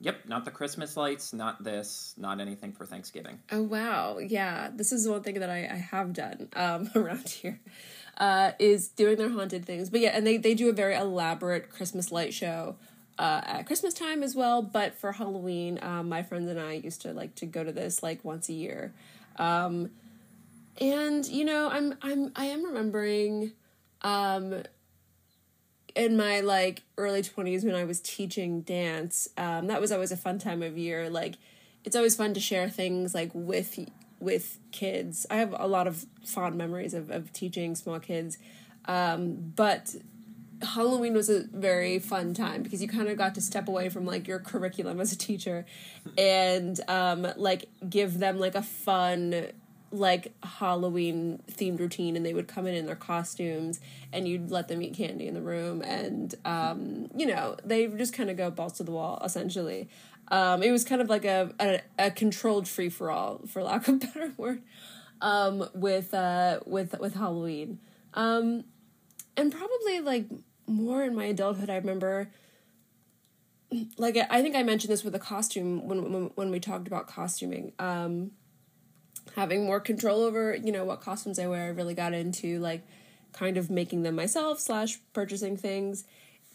Yep, 0.00 0.28
not 0.28 0.44
the 0.44 0.52
Christmas 0.52 0.96
lights, 0.96 1.32
not 1.32 1.64
this, 1.64 2.14
not 2.16 2.40
anything 2.40 2.72
for 2.72 2.86
Thanksgiving. 2.86 3.40
Oh 3.50 3.62
wow, 3.62 4.18
yeah. 4.18 4.70
This 4.72 4.92
is 4.92 5.08
one 5.08 5.24
thing 5.24 5.40
that 5.40 5.50
I, 5.50 5.64
I 5.64 5.76
have 5.90 6.12
done 6.12 6.48
um, 6.54 6.88
around 6.94 7.28
here, 7.28 7.58
uh, 8.16 8.52
is 8.60 8.88
doing 8.90 9.16
their 9.16 9.28
haunted 9.30 9.64
things. 9.64 9.90
But 9.90 9.98
yeah, 10.00 10.10
and 10.10 10.24
they, 10.24 10.36
they 10.36 10.54
do 10.54 10.68
a 10.68 10.72
very 10.72 10.94
elaborate 10.94 11.68
Christmas 11.70 12.12
light 12.12 12.32
show 12.32 12.76
uh, 13.18 13.40
at 13.44 13.66
Christmas 13.66 13.92
time 13.92 14.22
as 14.22 14.36
well. 14.36 14.62
But 14.62 14.94
for 14.94 15.10
Halloween, 15.10 15.80
um, 15.82 16.08
my 16.08 16.22
friends 16.22 16.48
and 16.48 16.60
I 16.60 16.74
used 16.74 17.02
to 17.02 17.12
like 17.12 17.34
to 17.36 17.46
go 17.46 17.64
to 17.64 17.72
this 17.72 18.00
like 18.00 18.24
once 18.24 18.48
a 18.48 18.52
year, 18.52 18.94
um, 19.36 19.90
and 20.80 21.26
you 21.26 21.44
know 21.44 21.68
I'm 21.70 21.96
I'm 22.02 22.30
I 22.36 22.44
am 22.44 22.64
remembering 22.64 23.50
um, 24.02 24.62
in 25.98 26.16
my 26.16 26.40
like 26.40 26.82
early 26.96 27.22
20s 27.22 27.64
when 27.64 27.74
i 27.74 27.84
was 27.84 28.00
teaching 28.00 28.62
dance 28.62 29.28
um, 29.36 29.66
that 29.66 29.80
was 29.80 29.92
always 29.92 30.12
a 30.12 30.16
fun 30.16 30.38
time 30.38 30.62
of 30.62 30.76
year. 30.78 31.10
Like 31.10 31.36
it's 31.84 31.96
always 31.96 32.16
fun 32.16 32.34
to 32.34 32.40
share 32.40 32.68
things 32.68 33.14
like 33.14 33.30
with 33.34 33.78
with 34.20 34.58
kids. 34.72 35.26
I 35.30 35.36
have 35.36 35.54
a 35.56 35.66
lot 35.66 35.86
of 35.86 36.06
fond 36.24 36.56
memories 36.56 36.94
of, 36.94 37.10
of 37.10 37.32
teaching 37.32 37.74
small 37.74 38.00
kids. 38.00 38.38
Um, 38.86 39.52
but 39.54 39.94
halloween 40.60 41.14
was 41.14 41.30
a 41.30 41.44
very 41.52 42.00
fun 42.00 42.34
time 42.34 42.64
because 42.64 42.82
you 42.82 42.88
kind 42.88 43.08
of 43.08 43.16
got 43.16 43.32
to 43.32 43.40
step 43.40 43.68
away 43.68 43.88
from 43.88 44.04
like 44.04 44.26
your 44.26 44.40
curriculum 44.40 44.98
as 45.00 45.12
a 45.12 45.16
teacher 45.16 45.64
and 46.16 46.80
um, 46.88 47.24
like 47.36 47.66
give 47.88 48.18
them 48.18 48.40
like 48.40 48.56
a 48.56 48.62
fun 48.62 49.46
like 49.90 50.32
Halloween 50.42 51.42
themed 51.50 51.78
routine 51.78 52.16
and 52.16 52.24
they 52.24 52.34
would 52.34 52.48
come 52.48 52.66
in 52.66 52.74
in 52.74 52.86
their 52.86 52.96
costumes 52.96 53.80
and 54.12 54.28
you'd 54.28 54.50
let 54.50 54.68
them 54.68 54.82
eat 54.82 54.94
candy 54.94 55.26
in 55.26 55.34
the 55.34 55.40
room 55.40 55.82
and 55.82 56.34
um, 56.44 57.08
you 57.16 57.26
know 57.26 57.56
they 57.64 57.86
just 57.86 58.12
kind 58.12 58.30
of 58.30 58.36
go 58.36 58.50
balls 58.50 58.74
to 58.74 58.82
the 58.82 58.90
wall 58.90 59.20
essentially 59.24 59.88
um, 60.30 60.62
it 60.62 60.70
was 60.70 60.84
kind 60.84 61.00
of 61.00 61.08
like 61.08 61.24
a, 61.24 61.50
a, 61.58 61.80
a 61.98 62.10
controlled 62.10 62.68
free 62.68 62.90
for 62.90 63.10
all 63.10 63.40
for 63.46 63.62
lack 63.62 63.88
of 63.88 63.94
a 63.94 63.98
better 63.98 64.32
word 64.36 64.62
um, 65.20 65.68
with 65.74 66.12
uh, 66.12 66.60
with 66.66 66.98
with 67.00 67.14
Halloween 67.14 67.78
um, 68.14 68.64
and 69.36 69.52
probably 69.52 70.00
like 70.00 70.26
more 70.66 71.02
in 71.02 71.14
my 71.14 71.26
adulthood, 71.26 71.70
I 71.70 71.76
remember. 71.76 72.30
Like 73.96 74.16
I 74.30 74.42
think 74.42 74.56
I 74.56 74.62
mentioned 74.62 74.90
this 74.90 75.04
with 75.04 75.14
a 75.14 75.18
costume 75.18 75.86
when 75.86 76.12
when, 76.12 76.30
when 76.34 76.50
we 76.50 76.60
talked 76.60 76.86
about 76.86 77.06
costuming. 77.06 77.72
Um, 77.78 78.32
having 79.36 79.64
more 79.64 79.80
control 79.80 80.22
over 80.22 80.54
you 80.54 80.72
know 80.72 80.84
what 80.84 81.00
costumes 81.00 81.38
I 81.38 81.46
wear, 81.46 81.64
I 81.64 81.68
really 81.68 81.94
got 81.94 82.12
into 82.12 82.58
like 82.58 82.82
kind 83.32 83.56
of 83.56 83.70
making 83.70 84.02
them 84.02 84.16
myself 84.16 84.60
slash 84.60 84.98
purchasing 85.12 85.56
things. 85.56 86.04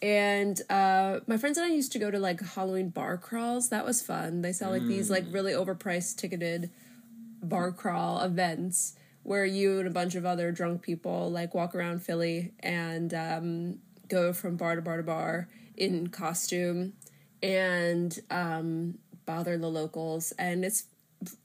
And 0.02 0.60
uh, 0.70 1.22
my 1.28 1.38
friends 1.38 1.58
and 1.58 1.66
I 1.66 1.70
used 1.70 1.94
to 1.94 2.00
go 2.00 2.12
to 2.12 2.20
like 2.20 2.42
Halloween 2.42 2.90
bar 2.90 3.18
crawls. 3.18 3.70
That 3.70 3.86
was 3.86 4.02
fun. 4.02 4.42
They 4.42 4.52
sell 4.52 4.72
like 4.72 4.86
these 4.86 5.10
like 5.10 5.24
really 5.32 5.54
overpriced 5.54 6.18
ticketed 6.18 6.70
bar 7.42 7.72
crawl 7.72 8.22
events 8.22 8.96
where 9.24 9.46
you 9.46 9.80
and 9.80 9.88
a 9.88 9.92
bunch 9.92 10.16
of 10.16 10.26
other 10.26 10.52
drunk 10.52 10.82
people 10.82 11.32
like 11.32 11.54
walk 11.54 11.74
around 11.74 12.04
Philly 12.04 12.52
and 12.60 13.14
um, 13.14 13.80
go 14.10 14.34
from 14.34 14.58
bar 14.58 14.76
to 14.76 14.82
bar 14.82 14.98
to 14.98 15.04
bar 15.04 15.48
in 15.78 16.08
costume 16.08 16.94
and 17.42 18.20
um, 18.30 18.98
bother 19.26 19.58
the 19.58 19.70
locals. 19.70 20.34
And 20.34 20.66
it's 20.66 20.84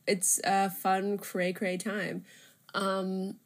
it's 0.07 0.41
a 0.45 0.71
fun 0.71 1.19
cray 1.19 1.53
cray 1.53 1.77
time. 1.77 2.25
Um, 2.75 3.37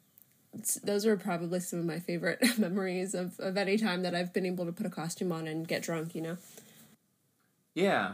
those 0.84 1.06
are 1.06 1.16
probably 1.16 1.60
some 1.60 1.78
of 1.78 1.84
my 1.84 1.98
favorite 1.98 2.40
memories 2.58 3.14
of, 3.14 3.38
of 3.40 3.56
any 3.56 3.78
time 3.78 4.02
that 4.02 4.14
I've 4.14 4.32
been 4.32 4.46
able 4.46 4.66
to 4.66 4.72
put 4.72 4.86
a 4.86 4.90
costume 4.90 5.32
on 5.32 5.46
and 5.46 5.66
get 5.66 5.82
drunk, 5.82 6.14
you 6.14 6.20
know? 6.20 6.36
Yeah. 7.74 8.12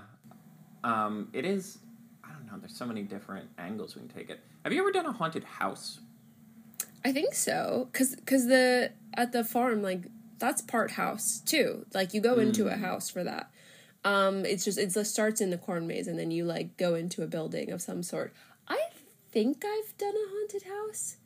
Um, 0.84 1.28
it 1.32 1.44
is, 1.44 1.78
I 2.22 2.28
don't 2.32 2.46
know, 2.46 2.58
there's 2.60 2.76
so 2.76 2.86
many 2.86 3.02
different 3.02 3.48
angles 3.58 3.96
we 3.96 4.02
can 4.02 4.08
take 4.08 4.30
it. 4.30 4.40
Have 4.64 4.72
you 4.72 4.80
ever 4.80 4.92
done 4.92 5.06
a 5.06 5.12
haunted 5.12 5.44
house? 5.44 5.98
I 7.04 7.12
think 7.12 7.34
so. 7.34 7.88
Cause, 7.92 8.16
cause 8.24 8.46
the, 8.46 8.92
at 9.14 9.32
the 9.32 9.42
farm, 9.42 9.82
like, 9.82 10.02
that's 10.38 10.62
part 10.62 10.92
house 10.92 11.40
too. 11.44 11.86
Like, 11.92 12.14
you 12.14 12.20
go 12.20 12.38
into 12.38 12.68
a 12.68 12.76
house 12.76 13.10
for 13.10 13.24
that. 13.24 13.50
Um, 14.04 14.44
it's 14.44 14.64
just, 14.64 14.78
it's, 14.78 14.96
it 14.96 15.04
starts 15.04 15.40
in 15.40 15.50
the 15.50 15.58
corn 15.58 15.86
maze 15.86 16.06
and 16.06 16.18
then 16.18 16.30
you, 16.30 16.44
like, 16.44 16.76
go 16.76 16.94
into 16.94 17.22
a 17.22 17.26
building 17.26 17.70
of 17.70 17.82
some 17.82 18.02
sort. 18.02 18.32
I 18.68 18.78
think 19.30 19.64
I've 19.64 19.96
done 19.98 20.14
a 20.14 20.28
haunted 20.30 20.62
house. 20.64 21.16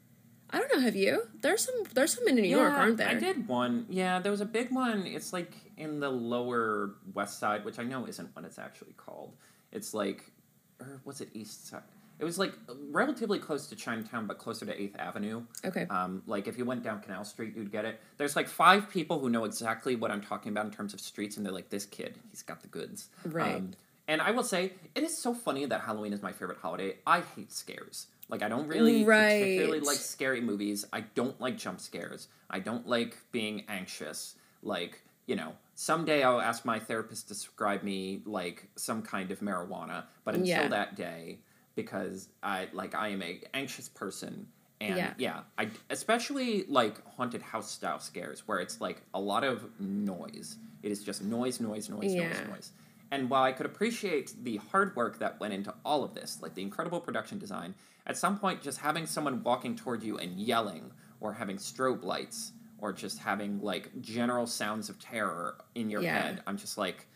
I 0.50 0.58
don't 0.58 0.74
know. 0.74 0.80
Have 0.80 0.96
you? 0.96 1.28
There's 1.40 1.64
some. 1.64 1.74
There's 1.94 2.14
some 2.14 2.28
in 2.28 2.35
New 2.35 2.42
York, 2.42 2.74
aren't 2.74 2.98
there? 2.98 3.08
I 3.08 3.14
did 3.14 3.48
one. 3.48 3.87
Yeah, 3.88 4.18
there 4.18 4.30
was 4.30 4.42
a 4.42 4.46
big 4.46 4.70
one. 4.70 5.06
It's 5.06 5.32
like 5.32 5.50
in 5.78 5.98
the 5.98 6.11
lower 6.11 6.96
west 7.14 7.40
side, 7.40 7.64
which 7.64 7.78
I 7.78 7.85
know 7.85 8.06
isn't 8.06 8.37
what 8.37 8.44
it's 8.44 8.58
actually 8.58 8.92
called. 8.92 9.35
It's 9.72 9.94
like, 9.94 10.30
or 10.78 11.00
was 11.06 11.22
it 11.22 11.30
east 11.32 11.68
side? 11.68 11.80
It 12.22 12.24
was 12.24 12.38
like 12.38 12.52
relatively 12.92 13.40
close 13.40 13.66
to 13.66 13.74
Chinatown, 13.74 14.28
but 14.28 14.38
closer 14.38 14.64
to 14.64 14.80
Eighth 14.80 14.94
Avenue. 14.96 15.42
Okay. 15.64 15.87
Um, 15.90 16.22
like 16.28 16.46
if 16.46 16.56
you 16.56 16.64
went 16.64 16.85
down 16.85 17.00
Canal 17.00 17.24
Street, 17.24 17.56
you'd 17.56 17.72
get 17.72 17.85
it. 17.85 18.00
There's 18.16 18.37
like 18.37 18.46
five 18.46 18.88
people 18.88 19.18
who 19.18 19.28
know 19.28 19.44
exactly 19.44 19.96
what 19.96 20.12
I'm 20.12 20.20
talking 20.20 20.52
about 20.52 20.64
in 20.64 20.70
terms 20.70 20.94
of 20.94 21.00
streets, 21.00 21.37
and 21.37 21.44
they're 21.44 21.52
like, 21.52 21.68
"This 21.70 21.85
kid, 21.85 22.16
he's 22.30 22.44
got 22.44 22.62
the 22.62 22.68
goods." 22.68 23.08
Right. 23.24 23.56
Um, 23.56 23.72
and 24.06 24.20
I 24.22 24.30
will 24.30 24.44
say, 24.44 24.72
it 24.94 25.02
is 25.02 25.20
so 25.20 25.35
funny 25.35 25.64
that 25.66 25.80
Halloween 25.80 26.12
is 26.12 26.22
my 26.22 26.30
favorite 26.32 26.58
holiday. 26.58 26.96
I 27.06 27.22
hate 27.35 27.50
scares. 27.50 28.06
Like 28.28 28.42
I 28.42 28.48
don't 28.48 28.68
really 28.68 29.04
Right. 29.04 29.40
particularly 29.40 29.80
like 29.80 29.96
scary 29.96 30.40
movies. 30.40 30.85
I 30.92 31.00
don't 31.00 31.40
like 31.40 31.58
jump 31.58 31.80
scares. 31.80 32.28
I 32.48 32.61
don't 32.61 32.87
like 32.87 33.16
being 33.32 33.64
anxious. 33.68 34.37
Like, 34.62 35.02
you 35.26 35.35
know, 35.35 35.54
someday 35.74 36.22
I'll 36.22 36.40
ask 36.40 36.64
my 36.64 36.78
therapist 36.78 37.26
to 37.28 37.35
describe 37.35 37.82
me 37.82 38.22
like 38.24 38.68
some 38.76 39.02
kind 39.02 39.32
of 39.32 39.40
marijuana, 39.40 40.04
but 40.24 40.35
until 40.37 40.48
Yeah. 40.48 40.68
that 40.68 40.94
day 40.94 41.38
because 41.74 42.28
I 42.42 42.68
like 42.72 42.94
I 42.94 43.08
am 43.08 43.22
a 43.22 43.40
anxious 43.54 43.88
person 43.88 44.46
and 44.80 44.96
Yeah. 44.96 45.14
yeah, 45.16 45.40
I 45.58 45.70
especially 45.90 46.64
like 46.68 47.04
haunted 47.16 47.42
house 47.42 47.70
style 47.70 48.00
scares 48.00 48.46
where 48.46 48.58
it's 48.58 48.80
like 48.80 49.02
a 49.14 49.20
lot 49.20 49.44
of 49.44 49.68
noise. 49.80 50.56
It 50.82 50.90
is 50.90 51.04
just 51.04 51.22
noise, 51.22 51.61
noise, 51.61 51.88
noise, 51.88 52.14
noise, 52.14 52.42
noise. 52.48 52.72
And 53.12 53.28
while 53.30 53.42
I 53.44 53.52
could 53.52 53.66
appreciate 53.66 54.32
the 54.42 54.56
hard 54.56 54.96
work 54.96 55.18
that 55.18 55.38
went 55.38 55.52
into 55.54 55.72
all 55.85 56.02
of 56.02 56.14
this, 56.14 56.38
like 56.42 56.54
the 56.54 56.62
incredible 56.62 56.98
production 56.98 57.38
design, 57.38 57.74
at 58.06 58.16
some 58.16 58.38
point 58.38 58.62
just 58.62 58.78
having 58.78 59.06
someone 59.06 59.42
walking 59.44 59.76
toward 59.76 60.02
you 60.02 60.18
and 60.18 60.40
yelling, 60.40 60.90
or 61.20 61.35
having 61.35 61.58
strobe 61.58 62.02
lights, 62.02 62.52
or 62.78 62.92
just 62.92 63.18
having 63.18 63.61
like 63.61 64.00
general 64.00 64.46
sounds 64.46 64.88
of 64.88 64.98
terror 64.98 65.58
in 65.76 65.90
your 65.90 66.02
Yeah. 66.02 66.20
head, 66.20 66.42
I'm 66.46 66.56
just 66.56 66.76
like, 66.76 67.06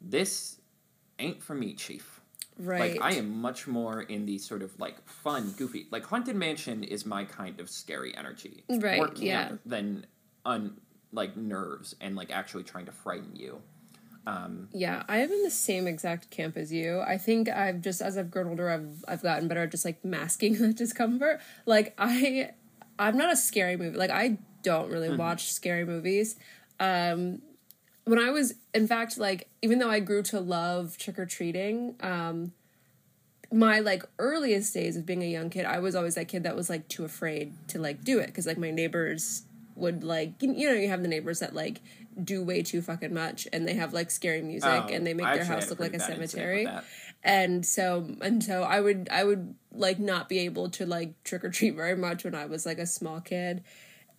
this 0.00 0.60
ain't 1.18 1.42
for 1.42 1.54
me, 1.54 1.74
Chief. 1.74 2.17
Right. 2.58 2.92
Like 2.92 3.02
I 3.02 3.16
am 3.16 3.40
much 3.40 3.66
more 3.66 4.02
in 4.02 4.26
the 4.26 4.38
sort 4.38 4.62
of 4.62 4.78
like 4.78 5.06
fun, 5.08 5.54
goofy. 5.56 5.86
Like 5.90 6.04
Haunted 6.04 6.36
Mansion 6.36 6.84
is 6.84 7.06
my 7.06 7.24
kind 7.24 7.60
of 7.60 7.70
scary 7.70 8.16
energy. 8.16 8.64
Right, 8.68 8.98
More 8.98 9.12
yeah. 9.16 9.52
than 9.64 10.06
un 10.44 10.80
like 11.12 11.36
nerves 11.36 11.94
and 12.00 12.16
like 12.16 12.30
actually 12.30 12.64
trying 12.64 12.86
to 12.86 12.92
frighten 12.92 13.34
you. 13.34 13.62
Um, 14.26 14.68
Yeah, 14.72 15.04
I 15.08 15.18
am 15.18 15.32
in 15.32 15.42
the 15.42 15.50
same 15.50 15.86
exact 15.86 16.30
camp 16.30 16.56
as 16.58 16.70
you. 16.70 17.00
I 17.00 17.16
think 17.16 17.48
I've 17.48 17.80
just 17.80 18.02
as 18.02 18.18
I've 18.18 18.30
grown 18.30 18.48
older, 18.48 18.68
I've 18.68 19.04
I've 19.08 19.22
gotten 19.22 19.48
better 19.48 19.62
at 19.62 19.70
just 19.70 19.84
like 19.84 20.04
masking 20.04 20.54
the 20.58 20.72
discomfort. 20.72 21.40
Like 21.64 21.94
I, 21.96 22.50
I'm 22.98 23.16
not 23.16 23.32
a 23.32 23.36
scary 23.36 23.76
movie. 23.76 23.96
Like 23.96 24.10
I 24.10 24.38
don't 24.62 24.90
really 24.90 25.16
watch 25.16 25.52
scary 25.52 25.84
movies. 25.86 26.36
Um, 26.80 27.40
when 28.08 28.18
I 28.18 28.30
was, 28.30 28.54
in 28.72 28.86
fact, 28.86 29.18
like 29.18 29.48
even 29.60 29.78
though 29.78 29.90
I 29.90 30.00
grew 30.00 30.22
to 30.24 30.40
love 30.40 30.96
trick 30.96 31.18
or 31.18 31.26
treating, 31.26 31.94
um, 32.00 32.52
my 33.52 33.80
like 33.80 34.02
earliest 34.18 34.72
days 34.72 34.96
of 34.96 35.04
being 35.04 35.22
a 35.22 35.26
young 35.26 35.50
kid, 35.50 35.66
I 35.66 35.78
was 35.78 35.94
always 35.94 36.14
that 36.14 36.26
kid 36.26 36.44
that 36.44 36.56
was 36.56 36.70
like 36.70 36.88
too 36.88 37.04
afraid 37.04 37.52
to 37.68 37.78
like 37.78 38.02
do 38.02 38.18
it 38.18 38.26
because 38.26 38.46
like 38.46 38.56
my 38.56 38.70
neighbors 38.70 39.42
would 39.74 40.02
like 40.02 40.32
you 40.40 40.66
know 40.66 40.72
you 40.72 40.88
have 40.88 41.02
the 41.02 41.08
neighbors 41.08 41.38
that 41.38 41.54
like 41.54 41.80
do 42.22 42.42
way 42.42 42.62
too 42.62 42.82
fucking 42.82 43.14
much 43.14 43.46
and 43.52 43.68
they 43.68 43.74
have 43.74 43.92
like 43.92 44.10
scary 44.10 44.42
music 44.42 44.68
oh, 44.68 44.88
and 44.90 45.06
they 45.06 45.14
make 45.14 45.24
I 45.24 45.36
their 45.36 45.44
house 45.44 45.70
look 45.70 45.78
like 45.78 45.94
a 45.94 45.98
pretty 45.98 46.14
bad 46.14 46.22
incident 46.22 46.30
cemetery. 46.30 46.68
and 47.22 47.64
so 47.64 48.16
and 48.20 48.42
so 48.42 48.62
I 48.62 48.80
would 48.80 49.08
I 49.10 49.22
would 49.22 49.54
like 49.70 49.98
not 50.00 50.28
be 50.28 50.40
able 50.40 50.68
to 50.70 50.84
like 50.84 51.22
trick 51.22 51.44
or 51.44 51.50
treat 51.50 51.76
very 51.76 51.94
much 51.96 52.24
when 52.24 52.34
I 52.34 52.46
was 52.46 52.66
like 52.66 52.78
a 52.78 52.86
small 52.86 53.20
kid 53.20 53.62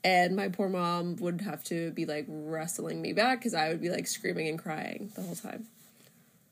and 0.04 0.36
my 0.36 0.50
poor 0.50 0.70
mom 0.70 1.16
would 1.18 1.42
have 1.42 1.64
to 1.66 1.92
be 1.92 2.06
like 2.06 2.26
wrestling 2.28 3.02
me 3.02 3.14
back 3.14 3.40
because 3.40 3.54
I 3.54 3.70
would 3.70 3.82
be 3.82 3.90
like 3.90 4.08
screaming 4.08 4.48
and 4.48 4.60
crying 4.60 5.12
the 5.16 5.22
whole 5.22 5.36
time. 5.36 5.68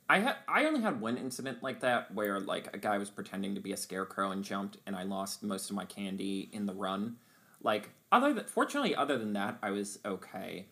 I 0.09 0.19
had 0.19 0.35
I 0.47 0.65
only 0.65 0.81
had 0.81 1.01
one 1.01 1.17
incident 1.17 1.61
like 1.61 1.81
that 1.81 2.13
where 2.13 2.39
like 2.39 2.73
a 2.73 2.77
guy 2.77 2.97
was 2.97 3.09
pretending 3.09 3.55
to 3.55 3.61
be 3.61 3.73
a 3.73 3.77
scarecrow 3.77 4.31
and 4.31 4.43
jumped 4.43 4.77
and 4.85 4.95
I 4.95 5.03
lost 5.03 5.43
most 5.43 5.69
of 5.69 5.75
my 5.75 5.85
candy 5.85 6.49
in 6.51 6.65
the 6.65 6.73
run. 6.73 7.17
Like 7.61 7.89
other 8.11 8.33
than 8.33 8.45
fortunately 8.45 8.95
other 8.95 9.17
than 9.17 9.33
that 9.33 9.57
I 9.61 9.71
was 9.71 9.99
okay. 10.05 10.67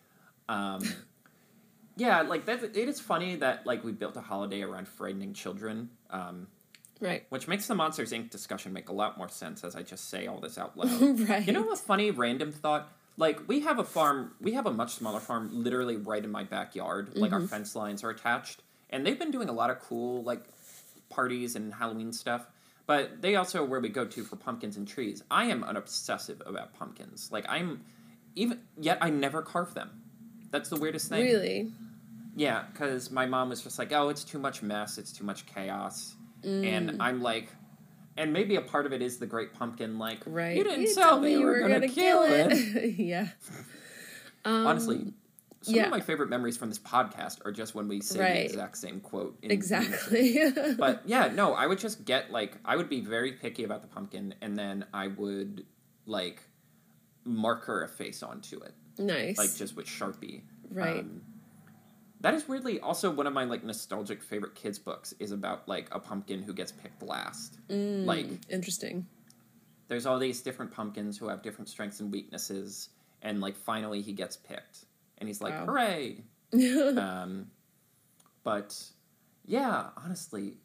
Um, 0.48 0.82
yeah, 1.96 2.22
like 2.22 2.46
that 2.46 2.62
it 2.62 2.76
is 2.76 3.00
funny 3.00 3.36
that 3.36 3.66
like 3.66 3.84
we 3.84 3.92
built 3.92 4.16
a 4.16 4.22
holiday 4.22 4.62
around 4.62 4.88
frightening 4.88 5.34
children. 5.34 5.90
Um, 6.08 6.48
Right. 7.00 7.24
which 7.28 7.46
makes 7.46 7.66
the 7.66 7.74
Monsters 7.74 8.12
Inc. 8.12 8.30
discussion 8.30 8.72
make 8.72 8.88
a 8.88 8.92
lot 8.92 9.18
more 9.18 9.28
sense 9.28 9.64
as 9.64 9.76
I 9.76 9.82
just 9.82 10.08
say 10.08 10.26
all 10.26 10.40
this 10.40 10.56
out 10.56 10.76
loud. 10.76 11.20
right. 11.28 11.46
You 11.46 11.52
know 11.52 11.70
a 11.70 11.76
funny 11.76 12.10
random 12.10 12.52
thought? 12.52 12.90
Like 13.16 13.48
we 13.48 13.60
have 13.60 13.78
a 13.78 13.84
farm, 13.84 14.32
we 14.40 14.52
have 14.52 14.66
a 14.66 14.72
much 14.72 14.94
smaller 14.94 15.20
farm 15.20 15.50
literally 15.52 15.96
right 15.96 16.22
in 16.22 16.30
my 16.30 16.44
backyard. 16.44 17.16
Like 17.16 17.32
our 17.32 17.38
mm-hmm. 17.38 17.48
fence 17.48 17.74
lines 17.74 18.04
are 18.04 18.10
attached, 18.10 18.62
and 18.90 19.06
they've 19.06 19.18
been 19.18 19.30
doing 19.30 19.48
a 19.48 19.52
lot 19.52 19.70
of 19.70 19.80
cool 19.80 20.22
like 20.22 20.42
parties 21.08 21.56
and 21.56 21.72
Halloween 21.72 22.12
stuff. 22.12 22.46
But 22.86 23.22
they 23.22 23.34
also 23.34 23.62
are 23.62 23.66
where 23.66 23.80
we 23.80 23.88
go 23.88 24.04
to 24.04 24.22
for 24.22 24.36
pumpkins 24.36 24.76
and 24.76 24.86
trees. 24.86 25.22
I 25.30 25.46
am 25.46 25.64
an 25.64 25.76
obsessive 25.76 26.42
about 26.46 26.74
pumpkins. 26.74 27.30
Like 27.32 27.46
I'm 27.48 27.82
even 28.34 28.60
yet 28.78 28.98
I 29.00 29.10
never 29.10 29.42
carve 29.42 29.74
them. 29.74 30.02
That's 30.50 30.68
the 30.68 30.76
weirdest 30.76 31.08
thing. 31.08 31.24
Really? 31.24 31.72
Yeah, 32.36 32.64
because 32.70 33.10
my 33.10 33.24
mom 33.24 33.48
was 33.48 33.62
just 33.62 33.78
like, 33.78 33.92
"Oh, 33.92 34.10
it's 34.10 34.24
too 34.24 34.38
much 34.38 34.62
mess. 34.62 34.98
It's 34.98 35.10
too 35.10 35.24
much 35.24 35.46
chaos," 35.46 36.14
Mm. 36.46 36.64
and 36.64 37.02
I'm 37.02 37.20
like, 37.20 37.48
and 38.16 38.32
maybe 38.32 38.56
a 38.56 38.60
part 38.62 38.86
of 38.86 38.92
it 38.92 39.02
is 39.02 39.18
the 39.18 39.26
Great 39.26 39.52
Pumpkin. 39.52 39.98
Like, 39.98 40.20
Right. 40.26 40.56
you 40.56 40.64
didn't 40.64 40.82
You 40.82 40.94
tell 40.94 41.20
me 41.20 41.32
you 41.32 41.42
were 41.44 41.60
gonna, 41.60 41.88
kill 41.88 42.22
it. 42.22 42.94
yeah. 42.98 43.28
Um, 44.44 44.66
Honestly, 44.66 45.12
some 45.62 45.74
yeah. 45.74 45.84
of 45.86 45.90
my 45.90 46.00
favorite 46.00 46.30
memories 46.30 46.56
from 46.56 46.68
this 46.68 46.78
podcast 46.78 47.44
are 47.44 47.50
just 47.50 47.74
when 47.74 47.88
we 47.88 48.00
say 48.00 48.18
the 48.18 48.44
exact 48.44 48.76
same 48.78 49.00
quote. 49.00 49.36
In 49.42 49.50
Exactly. 49.50 50.38
But 50.78 51.02
yeah, 51.06 51.28
no, 51.34 51.52
I 51.54 51.66
would 51.66 51.78
just 51.78 52.04
get 52.04 52.30
like 52.30 52.56
I 52.64 52.76
would 52.76 52.88
be 52.88 53.00
very 53.00 53.32
picky 53.32 53.64
about 53.64 53.82
the 53.82 53.88
pumpkin, 53.88 54.34
and 54.40 54.56
then 54.56 54.84
I 54.94 55.08
would 55.08 55.66
like 56.06 56.42
marker 57.24 57.82
a 57.82 57.88
face 57.88 58.22
onto 58.22 58.60
it, 58.60 58.72
nice. 58.98 59.36
like 59.36 59.52
just 59.56 59.74
with 59.76 59.86
Sharpie. 59.86 60.42
right. 60.70 61.00
Um, 61.00 61.22
that 62.26 62.34
is 62.34 62.48
weirdly 62.48 62.80
also 62.80 63.08
one 63.10 63.26
of 63.28 63.32
my 63.32 63.44
like 63.44 63.62
nostalgic 63.62 64.20
favorite 64.20 64.56
kids 64.56 64.78
books 64.80 65.14
is 65.20 65.30
about 65.30 65.68
like 65.68 65.86
a 65.92 66.00
pumpkin 66.00 66.42
who 66.42 66.52
gets 66.52 66.72
picked 66.72 67.00
last. 67.02 67.58
Mm, 67.68 68.04
Like 68.04 68.26
interesting. 68.50 69.06
there's 69.86 70.06
all 70.06 70.18
these 70.18 70.40
different 70.42 70.72
pumpkins 70.72 71.16
who 71.16 71.28
have 71.28 71.40
different 71.42 71.68
strengths 71.68 72.00
and 72.00 72.10
weaknesses, 72.10 72.88
and 73.22 73.40
like 73.40 73.56
finally 73.56 74.00
he 74.02 74.12
gets 74.12 74.36
picked, 74.36 74.86
and 75.18 75.28
he's 75.28 75.40
like, 75.40 75.54
Wow. 75.54 75.66
"Hooray!" 75.66 76.24
um, 76.98 77.46
but 78.42 78.76
yeah, 79.44 79.90
honestly, 79.96 80.56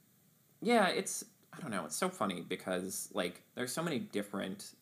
yeah, 0.61 0.87
it's 0.87 1.23
I 1.53 1.59
don't 1.61 1.69
know, 1.71 1.85
it's 1.85 1.95
so 1.95 2.09
funny 2.09 2.41
because 2.41 3.09
like 3.13 3.43
there's 3.55 3.71
so 3.71 3.83
many 3.83 3.99
different 3.99 4.73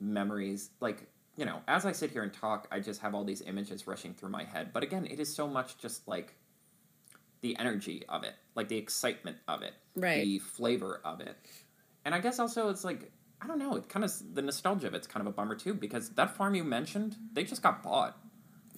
memories. 0.00 0.70
Like 0.80 1.06
you 1.42 1.46
know, 1.46 1.58
as 1.66 1.84
I 1.84 1.90
sit 1.90 2.12
here 2.12 2.22
and 2.22 2.32
talk, 2.32 2.68
I 2.70 2.78
just 2.78 3.00
have 3.00 3.16
all 3.16 3.24
these 3.24 3.42
images 3.42 3.88
rushing 3.88 4.14
through 4.14 4.28
my 4.28 4.44
head. 4.44 4.72
But 4.72 4.84
again, 4.84 5.08
it 5.10 5.18
is 5.18 5.34
so 5.34 5.48
much 5.48 5.76
just 5.76 6.06
like 6.06 6.36
the 7.40 7.58
energy 7.58 8.04
of 8.08 8.22
it, 8.22 8.34
like 8.54 8.68
the 8.68 8.76
excitement 8.76 9.38
of 9.48 9.62
it, 9.62 9.72
Right. 9.96 10.22
the 10.22 10.38
flavor 10.38 11.00
of 11.04 11.20
it. 11.20 11.36
And 12.04 12.14
I 12.14 12.20
guess 12.20 12.38
also 12.38 12.68
it's 12.68 12.84
like, 12.84 13.10
I 13.40 13.48
don't 13.48 13.58
know, 13.58 13.74
it 13.74 13.88
kind 13.88 14.04
of, 14.04 14.12
the 14.36 14.40
nostalgia 14.42 14.86
of 14.86 14.94
it's 14.94 15.08
kind 15.08 15.20
of 15.26 15.32
a 15.32 15.34
bummer 15.34 15.56
too, 15.56 15.74
because 15.74 16.10
that 16.10 16.36
farm 16.36 16.54
you 16.54 16.62
mentioned, 16.62 17.16
they 17.32 17.42
just 17.42 17.60
got 17.60 17.82
bought. 17.82 18.16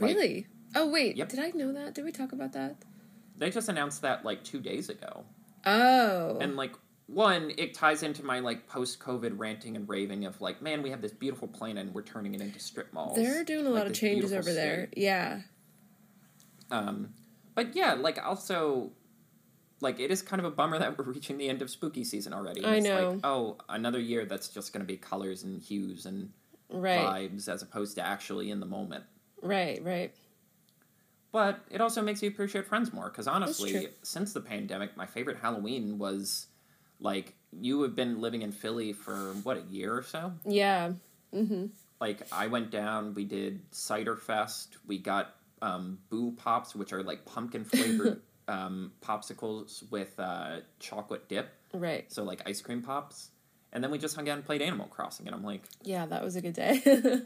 Like, 0.00 0.16
Really? 0.16 0.46
Oh 0.74 0.88
wait, 0.88 1.18
Yep. 1.18 1.29
did 1.29 1.40
I 1.40 1.50
know 1.50 1.70
that? 1.74 1.92
Did 1.94 2.07
we 2.07 2.12
talk 2.12 2.33
about 2.33 2.55
that? 2.55 2.77
They 3.37 3.50
just 3.50 3.68
announced 3.68 4.00
that 4.00 4.24
like 4.24 4.42
two 4.42 4.61
days 4.61 4.88
ago. 4.88 5.27
Oh. 5.66 6.38
And 6.40 6.57
like, 6.57 6.72
one, 7.07 7.53
it 7.59 7.75
ties 7.75 8.03
into 8.03 8.25
my 8.25 8.40
like 8.40 8.67
post 8.67 8.99
COVID 8.99 9.38
ranting 9.38 9.77
and 9.77 9.88
raving 9.88 10.25
of 10.25 10.40
like, 10.40 10.62
man, 10.62 10.83
we 10.83 10.90
have 10.90 11.03
this 11.03 11.12
beautiful 11.12 11.49
planet 11.49 11.87
and 11.87 11.95
we're 11.95 12.03
turning 12.03 12.35
it 12.35 12.40
into 12.40 12.59
strip 12.59 12.93
malls. 12.93 13.17
They're 13.17 13.45
doing 13.45 13.67
a 13.67 13.71
Like 13.71 13.79
lot 13.79 13.87
of 13.88 13.95
changes 13.95 14.33
over 14.33 14.53
there. 14.53 14.88
Yeah. 14.97 15.40
Um, 16.71 17.11
but 17.55 17.77
yeah, 17.77 17.93
like 17.95 18.25
also, 18.25 18.93
like 19.81 20.01
it 20.01 20.11
is 20.11 20.23
kind 20.23 20.40
of 20.40 20.47
a 20.47 20.51
bummer 20.51 20.79
that 20.79 20.97
we're 20.99 21.05
reaching 21.05 21.37
the 21.37 21.49
end 21.49 21.61
of 21.62 21.71
spooky 21.71 22.05
season 22.05 22.33
already. 22.33 22.64
I 22.64 22.77
it's 22.77 22.87
know. 22.87 23.11
Like, 23.11 23.21
oh, 23.25 23.59
another 23.69 24.01
year 24.01 24.25
that's 24.25 24.49
just 24.49 24.73
going 24.73 24.81
to 24.81 24.87
be 24.90 24.97
colors 24.97 25.43
and 25.43 25.61
hues 25.62 26.07
and 26.07 26.31
Right. 26.71 27.31
vibes 27.31 27.49
as 27.49 27.62
opposed 27.62 27.95
to 27.97 28.03
actually 28.03 28.51
in 28.51 28.59
the 28.59 28.67
moment. 28.67 29.05
Right, 29.43 29.85
right. 29.85 30.12
But 31.31 31.61
it 31.71 31.81
also 31.81 32.01
makes 32.01 32.23
you 32.23 32.29
appreciate 32.29 32.67
friends 32.67 32.93
more 32.93 33.11
because 33.11 33.27
honestly, 33.29 33.88
since 34.03 34.33
the 34.33 34.40
pandemic, 34.40 34.97
my 34.97 35.05
favorite 35.05 35.37
Halloween 35.37 35.99
was 35.99 36.47
like 37.00 37.35
you 37.52 37.83
have 37.83 37.94
been 37.94 38.20
living 38.20 38.42
in 38.42 38.52
Philly 38.52 38.92
for 38.92 39.14
what 39.42 39.57
a 39.57 39.62
year 39.62 39.96
or 39.96 40.02
so. 40.02 40.33
Yeah. 40.46 40.92
Mm-hmm. 41.33 41.66
Like 42.00 42.22
I 42.33 42.46
went 42.48 42.70
down, 42.70 43.14
we 43.14 43.24
did 43.24 43.61
cider 43.70 44.16
fest, 44.16 44.76
we 44.87 44.98
got 44.98 45.35
um, 45.62 45.98
boo 46.11 46.33
pops, 46.33 46.74
which 46.74 46.92
are 46.92 47.02
like 47.02 47.24
pumpkin 47.24 47.64
flavored 47.64 48.20
um, 48.48 48.92
popsicles 49.00 49.88
with 49.90 50.18
uh, 50.18 50.61
chocolate 50.78 51.28
dip, 51.28 51.48
Right. 51.72 52.11
so 52.12 52.22
like 52.24 52.42
ice 52.46 52.61
cream 52.61 52.83
pops. 52.83 53.30
And 53.72 53.83
then 53.83 53.90
we 53.90 53.98
just 53.98 54.14
hung 54.14 54.28
out 54.28 54.37
and 54.37 54.44
played 54.44 54.62
Animal 54.62 54.87
Crossing, 54.87 55.26
and 55.26 55.35
I'm 55.35 55.42
like, 55.42 55.62
Yeah, 55.83 56.07
that 56.07 56.22
was 56.22 56.37
a 56.37 56.40
good 56.40 56.52
day. 56.54 56.83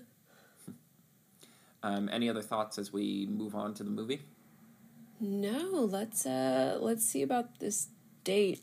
um, 1.83 2.09
any 2.13 2.29
other 2.29 2.43
thoughts 2.43 2.79
as 2.79 2.93
we 2.93 3.27
move 3.31 3.55
on 3.55 3.75
to 3.75 3.83
the 3.85 3.91
movie? 3.91 4.23
no, 5.21 5.89
let's 5.91 6.25
uh 6.27 6.79
let's 6.81 7.05
see 7.05 7.23
about 7.23 7.59
this 7.59 7.89
date 8.23 8.63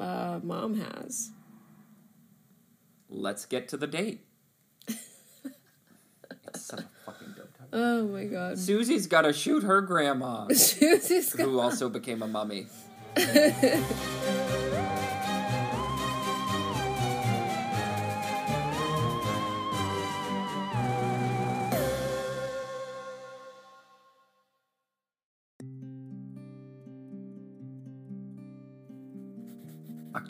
uh 0.00 0.40
mom 0.42 0.80
has. 0.80 1.30
Let's 3.08 3.44
get 3.46 3.68
to 3.68 3.76
the 3.76 3.86
date. 3.86 4.24
it's 4.88 5.00
such 6.56 6.80
a 6.80 6.88
fucking 7.04 7.34
dope 7.36 7.52
title. 7.56 7.68
Oh 7.72 8.06
my 8.08 8.24
god. 8.24 8.58
Susie's 8.58 9.06
gotta 9.06 9.32
shoot 9.32 9.62
her 9.62 9.80
grandma, 9.80 10.48
Susie's 10.52 11.32
got- 11.32 11.44
who 11.44 11.60
also 11.60 11.88
became 11.88 12.22
a 12.22 12.26
mummy. 12.26 12.66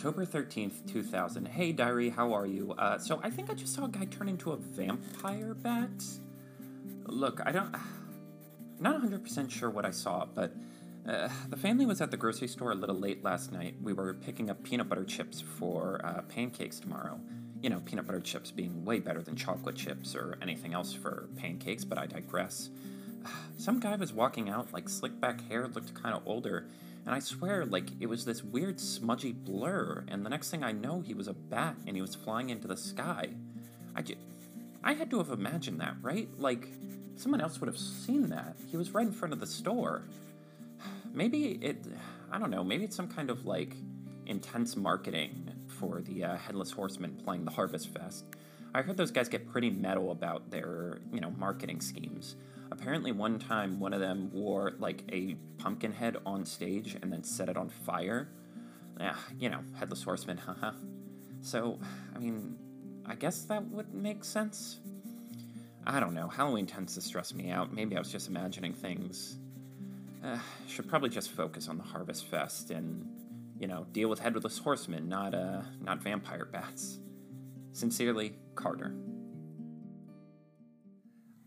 October 0.06 0.24
13th, 0.24 0.92
2000. 0.92 1.48
Hey, 1.48 1.72
Diary, 1.72 2.10
how 2.10 2.32
are 2.32 2.46
you? 2.46 2.72
Uh, 2.78 2.96
so, 2.96 3.18
I 3.24 3.30
think 3.30 3.50
I 3.50 3.54
just 3.54 3.74
saw 3.74 3.86
a 3.86 3.88
guy 3.88 4.04
turn 4.04 4.28
into 4.28 4.52
a 4.52 4.56
vampire 4.56 5.52
bat. 5.52 6.04
Look, 7.06 7.40
I 7.44 7.50
don't. 7.50 7.74
Not 8.78 9.02
100% 9.02 9.50
sure 9.50 9.68
what 9.68 9.84
I 9.84 9.90
saw, 9.90 10.24
but 10.24 10.54
uh, 11.08 11.28
the 11.48 11.56
family 11.56 11.86
was 11.86 12.00
at 12.00 12.12
the 12.12 12.16
grocery 12.16 12.46
store 12.46 12.70
a 12.70 12.76
little 12.76 12.94
late 12.94 13.24
last 13.24 13.50
night. 13.50 13.74
We 13.82 13.92
were 13.94 14.14
picking 14.14 14.48
up 14.48 14.62
peanut 14.62 14.88
butter 14.88 15.02
chips 15.02 15.40
for 15.40 16.00
uh, 16.04 16.22
pancakes 16.22 16.78
tomorrow. 16.78 17.18
You 17.60 17.70
know, 17.70 17.80
peanut 17.80 18.06
butter 18.06 18.20
chips 18.20 18.52
being 18.52 18.84
way 18.84 19.00
better 19.00 19.22
than 19.22 19.34
chocolate 19.34 19.74
chips 19.74 20.14
or 20.14 20.38
anything 20.40 20.72
else 20.72 20.92
for 20.92 21.28
pancakes, 21.36 21.84
but 21.84 21.98
I 21.98 22.06
digress. 22.06 22.70
Some 23.58 23.80
guy 23.80 23.96
was 23.96 24.12
walking 24.12 24.50
out, 24.50 24.72
like 24.72 24.88
slick 24.88 25.18
back 25.20 25.40
hair, 25.48 25.66
looked 25.66 25.94
kind 25.94 26.14
of 26.14 26.22
older, 26.26 26.68
and 27.06 27.14
I 27.14 27.20
swear, 27.20 27.64
like, 27.64 27.88
it 28.00 28.06
was 28.06 28.24
this 28.24 28.42
weird 28.42 28.80
smudgy 28.80 29.32
blur, 29.32 30.04
and 30.08 30.26
the 30.26 30.28
next 30.28 30.50
thing 30.50 30.64
I 30.64 30.72
know, 30.72 31.00
he 31.00 31.14
was 31.14 31.28
a 31.28 31.32
bat 31.32 31.76
and 31.86 31.94
he 31.94 32.02
was 32.02 32.16
flying 32.16 32.50
into 32.50 32.66
the 32.66 32.76
sky. 32.76 33.28
I 33.94 34.02
ju- 34.02 34.16
I 34.82 34.94
had 34.94 35.08
to 35.10 35.18
have 35.18 35.30
imagined 35.30 35.80
that, 35.80 35.94
right? 36.02 36.28
Like, 36.36 36.68
someone 37.14 37.40
else 37.40 37.60
would 37.60 37.68
have 37.68 37.78
seen 37.78 38.28
that. 38.30 38.56
He 38.66 38.76
was 38.76 38.90
right 38.92 39.06
in 39.06 39.12
front 39.12 39.32
of 39.32 39.38
the 39.38 39.46
store. 39.46 40.02
Maybe 41.14 41.52
it, 41.62 41.86
I 42.32 42.40
don't 42.40 42.50
know, 42.50 42.64
maybe 42.64 42.84
it's 42.84 42.96
some 42.96 43.08
kind 43.08 43.30
of 43.30 43.46
like 43.46 43.74
intense 44.26 44.76
marketing 44.76 45.50
for 45.68 46.02
the 46.02 46.24
uh, 46.24 46.36
Headless 46.36 46.72
Horseman 46.72 47.14
playing 47.24 47.44
the 47.44 47.50
Harvest 47.52 47.88
Fest. 47.88 48.24
I 48.74 48.82
heard 48.82 48.96
those 48.96 49.10
guys 49.12 49.28
get 49.28 49.48
pretty 49.48 49.70
metal 49.70 50.10
about 50.10 50.50
their, 50.50 50.98
you 51.12 51.20
know, 51.20 51.30
marketing 51.38 51.80
schemes. 51.80 52.34
Apparently, 52.70 53.12
one 53.12 53.38
time 53.38 53.78
one 53.80 53.92
of 53.92 54.00
them 54.00 54.30
wore 54.32 54.74
like 54.78 55.02
a 55.12 55.36
pumpkin 55.58 55.92
head 55.92 56.16
on 56.26 56.44
stage 56.44 56.96
and 57.00 57.12
then 57.12 57.22
set 57.22 57.48
it 57.48 57.56
on 57.56 57.68
fire. 57.68 58.28
Yeah, 58.98 59.16
you 59.38 59.50
know, 59.50 59.60
Headless 59.78 60.02
Horseman, 60.02 60.38
haha. 60.38 60.72
So, 61.42 61.78
I 62.14 62.18
mean, 62.18 62.56
I 63.04 63.14
guess 63.14 63.42
that 63.42 63.64
would 63.70 63.94
make 63.94 64.24
sense. 64.24 64.80
I 65.86 66.00
don't 66.00 66.14
know. 66.14 66.28
Halloween 66.28 66.66
tends 66.66 66.94
to 66.94 67.00
stress 67.00 67.32
me 67.32 67.50
out. 67.50 67.72
Maybe 67.72 67.94
I 67.94 67.98
was 68.00 68.10
just 68.10 68.28
imagining 68.28 68.72
things. 68.72 69.36
Uh, 70.24 70.38
should 70.66 70.88
probably 70.88 71.10
just 71.10 71.30
focus 71.30 71.68
on 71.68 71.76
the 71.76 71.84
Harvest 71.84 72.26
Fest 72.26 72.70
and, 72.72 73.08
you 73.60 73.68
know, 73.68 73.86
deal 73.92 74.08
with 74.08 74.18
Headless 74.18 74.58
Horsemen, 74.58 75.08
not 75.08 75.34
uh, 75.34 75.60
not 75.80 76.02
vampire 76.02 76.46
bats. 76.46 76.98
Sincerely, 77.72 78.34
Carter. 78.56 78.92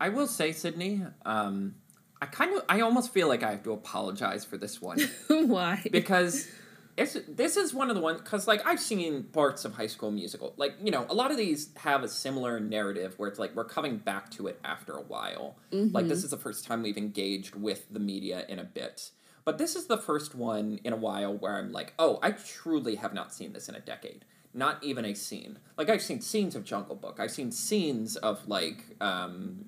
I 0.00 0.08
will 0.08 0.26
say, 0.26 0.52
Sydney, 0.52 1.02
um, 1.24 1.74
I 2.22 2.26
kind 2.26 2.56
of, 2.56 2.64
I 2.68 2.80
almost 2.80 3.12
feel 3.12 3.28
like 3.28 3.42
I 3.42 3.50
have 3.52 3.62
to 3.64 3.72
apologize 3.72 4.44
for 4.44 4.56
this 4.56 4.80
one 4.80 4.98
Why? 5.28 5.82
because 5.90 6.48
it's 6.96 7.16
this 7.28 7.56
is 7.56 7.72
one 7.72 7.88
of 7.88 7.96
the 7.96 8.02
ones 8.02 8.20
because 8.20 8.46
like 8.46 8.66
I've 8.66 8.80
seen 8.80 9.24
parts 9.24 9.64
of 9.64 9.74
High 9.74 9.86
School 9.86 10.10
Musical, 10.10 10.52
like 10.56 10.74
you 10.82 10.90
know, 10.90 11.06
a 11.08 11.14
lot 11.14 11.30
of 11.30 11.36
these 11.36 11.70
have 11.76 12.02
a 12.02 12.08
similar 12.08 12.60
narrative 12.60 13.14
where 13.18 13.28
it's 13.28 13.38
like 13.38 13.54
we're 13.54 13.64
coming 13.64 13.96
back 13.98 14.30
to 14.32 14.48
it 14.48 14.60
after 14.64 14.92
a 14.94 15.02
while. 15.02 15.56
Like 15.94 16.08
this 16.08 16.24
is 16.24 16.30
the 16.30 16.36
first 16.36 16.66
time 16.66 16.82
we've 16.82 16.98
engaged 16.98 17.54
with 17.54 17.86
the 17.90 18.00
media 18.00 18.44
in 18.48 18.58
a 18.58 18.64
bit. 18.64 19.10
But 19.44 19.56
this 19.56 19.74
is 19.74 19.86
the 19.86 19.96
first 19.96 20.34
one 20.34 20.78
in 20.84 20.92
a 20.92 20.96
while 20.96 21.34
where 21.34 21.56
I'm 21.56 21.72
like, 21.72 21.94
oh, 21.98 22.18
I 22.22 22.32
truly 22.32 22.96
have 22.96 23.14
not 23.14 23.32
seen 23.32 23.54
this 23.54 23.68
in 23.68 23.74
a 23.74 23.80
decade. 23.80 24.26
Not 24.52 24.82
even 24.84 25.04
a 25.06 25.14
scene. 25.14 25.58
Like 25.78 25.88
I've 25.88 26.02
seen 26.02 26.20
scenes 26.20 26.54
of 26.54 26.64
Jungle 26.64 26.96
Book. 26.96 27.16
I've 27.18 27.30
seen 27.30 27.50
scenes 27.50 28.16
of 28.16 28.46
like 28.46 28.84
um, 29.00 29.64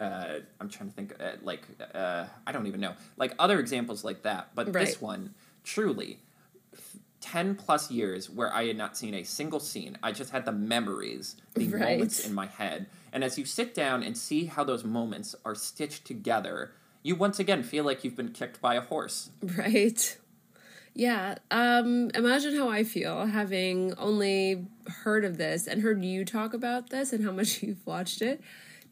uh, 0.00 0.40
I'm 0.60 0.68
trying 0.68 0.88
to 0.90 0.94
think, 0.94 1.14
uh, 1.20 1.32
like, 1.42 1.62
uh, 1.94 2.26
I 2.46 2.52
don't 2.52 2.66
even 2.66 2.80
know, 2.80 2.92
like 3.16 3.34
other 3.38 3.58
examples 3.58 4.04
like 4.04 4.22
that. 4.22 4.50
But 4.54 4.72
this 4.72 5.00
one, 5.00 5.34
truly, 5.64 6.18
f- 6.74 6.96
10 7.20 7.54
plus 7.56 7.90
years 7.90 8.28
where 8.30 8.52
I 8.52 8.66
had 8.66 8.76
not 8.76 8.96
seen 8.96 9.14
a 9.14 9.22
single 9.24 9.60
scene. 9.60 9.98
I 10.02 10.12
just 10.12 10.30
had 10.30 10.44
the 10.44 10.52
memories, 10.52 11.36
the 11.54 11.66
Right. 11.68 11.80
moments 11.96 12.24
in 12.26 12.34
my 12.34 12.46
head. 12.46 12.86
And 13.12 13.24
as 13.24 13.38
you 13.38 13.44
sit 13.44 13.74
down 13.74 14.02
and 14.02 14.16
see 14.16 14.44
how 14.46 14.64
those 14.64 14.84
moments 14.84 15.34
are 15.44 15.54
stitched 15.54 16.04
together, 16.04 16.72
you 17.02 17.16
once 17.16 17.38
again 17.38 17.62
feel 17.62 17.84
like 17.84 18.04
you've 18.04 18.16
been 18.16 18.32
kicked 18.32 18.60
by 18.60 18.74
a 18.74 18.80
horse. 18.80 19.30
Right. 19.42 20.18
Yeah. 20.94 21.36
Um, 21.50 22.10
imagine 22.14 22.56
how 22.56 22.68
I 22.70 22.82
feel 22.84 23.26
having 23.26 23.94
only 23.98 24.66
heard 25.04 25.24
of 25.24 25.36
this 25.36 25.66
and 25.66 25.82
heard 25.82 26.02
you 26.04 26.24
talk 26.24 26.54
about 26.54 26.90
this 26.90 27.12
and 27.12 27.24
how 27.24 27.32
much 27.32 27.62
you've 27.62 27.86
watched 27.86 28.22
it. 28.22 28.40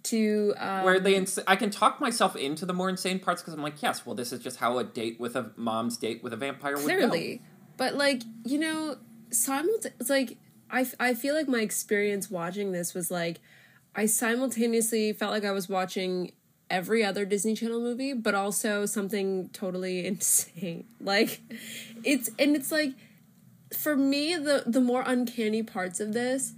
To 0.05 0.53
um, 0.59 0.85
Where 0.85 1.01
they, 1.01 1.14
ins- 1.14 1.38
I 1.47 1.57
can 1.57 1.71
talk 1.71 1.99
myself 2.01 2.37
into 2.37 2.67
the 2.67 2.75
more 2.75 2.90
insane 2.90 3.19
parts 3.19 3.40
because 3.40 3.55
I'm 3.55 3.62
like, 3.62 3.83
yes, 3.83 4.05
well, 4.05 4.14
this 4.14 4.33
is 4.33 4.40
just 4.40 4.59
how 4.59 4.79
a 4.79 4.85
date 4.85 5.19
with 5.19 5.35
a 5.35 5.53
mom's 5.57 5.97
date 5.97 6.23
with 6.23 6.33
a 6.33 6.37
vampire 6.37 6.75
would 6.77 6.81
go. 6.81 6.85
clearly, 6.87 7.40
but 7.79 7.95
like 7.95 8.23
you 8.45 8.59
know, 8.59 8.99
simulta- 9.31 9.93
it's 9.99 10.11
like 10.11 10.37
I 10.71 10.83
f- 10.83 10.95
I 11.01 11.14
feel 11.14 11.35
like 11.35 11.49
my 11.49 11.61
experience 11.61 12.31
watching 12.31 12.73
this 12.73 12.93
was 12.93 13.11
like 13.11 13.40
I 13.97 14.07
simultaneously 14.07 15.12
felt 15.14 15.31
like 15.33 15.45
I 15.45 15.53
was 15.53 15.69
watching 15.69 16.33
every 16.69 17.05
other 17.05 17.25
Disney 17.25 17.55
Channel 17.55 17.81
movie, 17.81 18.12
but 18.12 18.35
also 18.35 18.85
something 18.87 19.49
totally 19.55 20.05
insane. 20.07 20.85
Like 21.01 21.40
it's 22.03 22.29
and 22.38 22.55
it's 22.55 22.71
like 22.71 22.93
for 23.73 23.97
me 23.97 24.37
the 24.37 24.64
the 24.67 24.81
more 24.81 25.03
uncanny 25.07 25.62
parts 25.62 25.99
of 25.99 26.12
this 26.12 26.53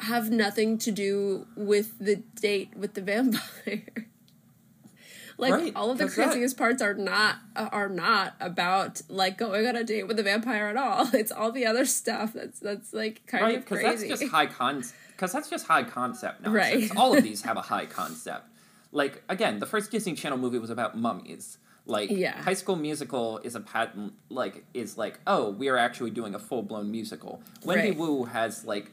have 0.00 0.30
nothing 0.30 0.78
to 0.78 0.90
do 0.92 1.46
with 1.56 1.98
the 1.98 2.16
date 2.40 2.76
with 2.76 2.94
the 2.94 3.02
vampire. 3.02 3.84
like 5.38 5.52
Right, 5.52 5.72
all 5.76 5.90
of 5.90 5.98
the 5.98 6.04
'cause 6.04 6.16
that- 6.16 6.24
craziest 6.30 6.56
parts 6.56 6.82
are 6.82 6.94
not 6.94 7.36
are 7.56 7.88
not 7.88 8.34
about 8.40 9.02
like 9.08 9.38
going 9.38 9.66
on 9.66 9.76
a 9.76 9.84
date 9.84 10.08
with 10.08 10.18
a 10.18 10.22
vampire 10.22 10.66
at 10.66 10.76
all. 10.76 11.08
It's 11.14 11.32
all 11.32 11.52
the 11.52 11.66
other 11.66 11.84
stuff 11.84 12.32
that's 12.32 12.58
that's 12.60 12.92
like 12.92 13.26
kind 13.26 13.42
right 13.44 13.58
of 13.58 13.66
crazy. 13.66 13.84
that's 13.84 14.04
just 14.20 14.24
high 14.32 14.46
con- 14.46 14.84
because 15.12 15.32
that's 15.32 15.50
just 15.50 15.66
high 15.66 15.82
concept 15.84 16.42
nonsense. 16.42 16.90
Right. 16.90 16.96
All 16.96 17.16
of 17.16 17.22
these 17.24 17.42
have 17.42 17.56
a 17.56 17.62
high 17.62 17.86
concept. 17.86 18.46
Like 18.92 19.22
again, 19.28 19.58
the 19.58 19.66
first 19.66 19.90
Disney 19.90 20.14
Channel 20.14 20.38
movie 20.38 20.58
was 20.58 20.70
about 20.70 20.96
mummies. 20.96 21.58
Like 21.86 22.10
Yeah. 22.10 22.40
High 22.42 22.54
School 22.54 22.76
Musical 22.76 23.38
is 23.38 23.54
a 23.54 23.60
patent 23.60 24.12
like 24.28 24.64
is 24.74 24.96
like 24.98 25.18
oh 25.26 25.50
we 25.50 25.68
are 25.68 25.76
actually 25.76 26.10
doing 26.10 26.34
a 26.34 26.38
full 26.38 26.62
blown 26.62 26.90
musical. 26.90 27.42
Wendy 27.64 27.90
Right. 27.90 27.98
Wu 27.98 28.24
has 28.24 28.64
like 28.64 28.90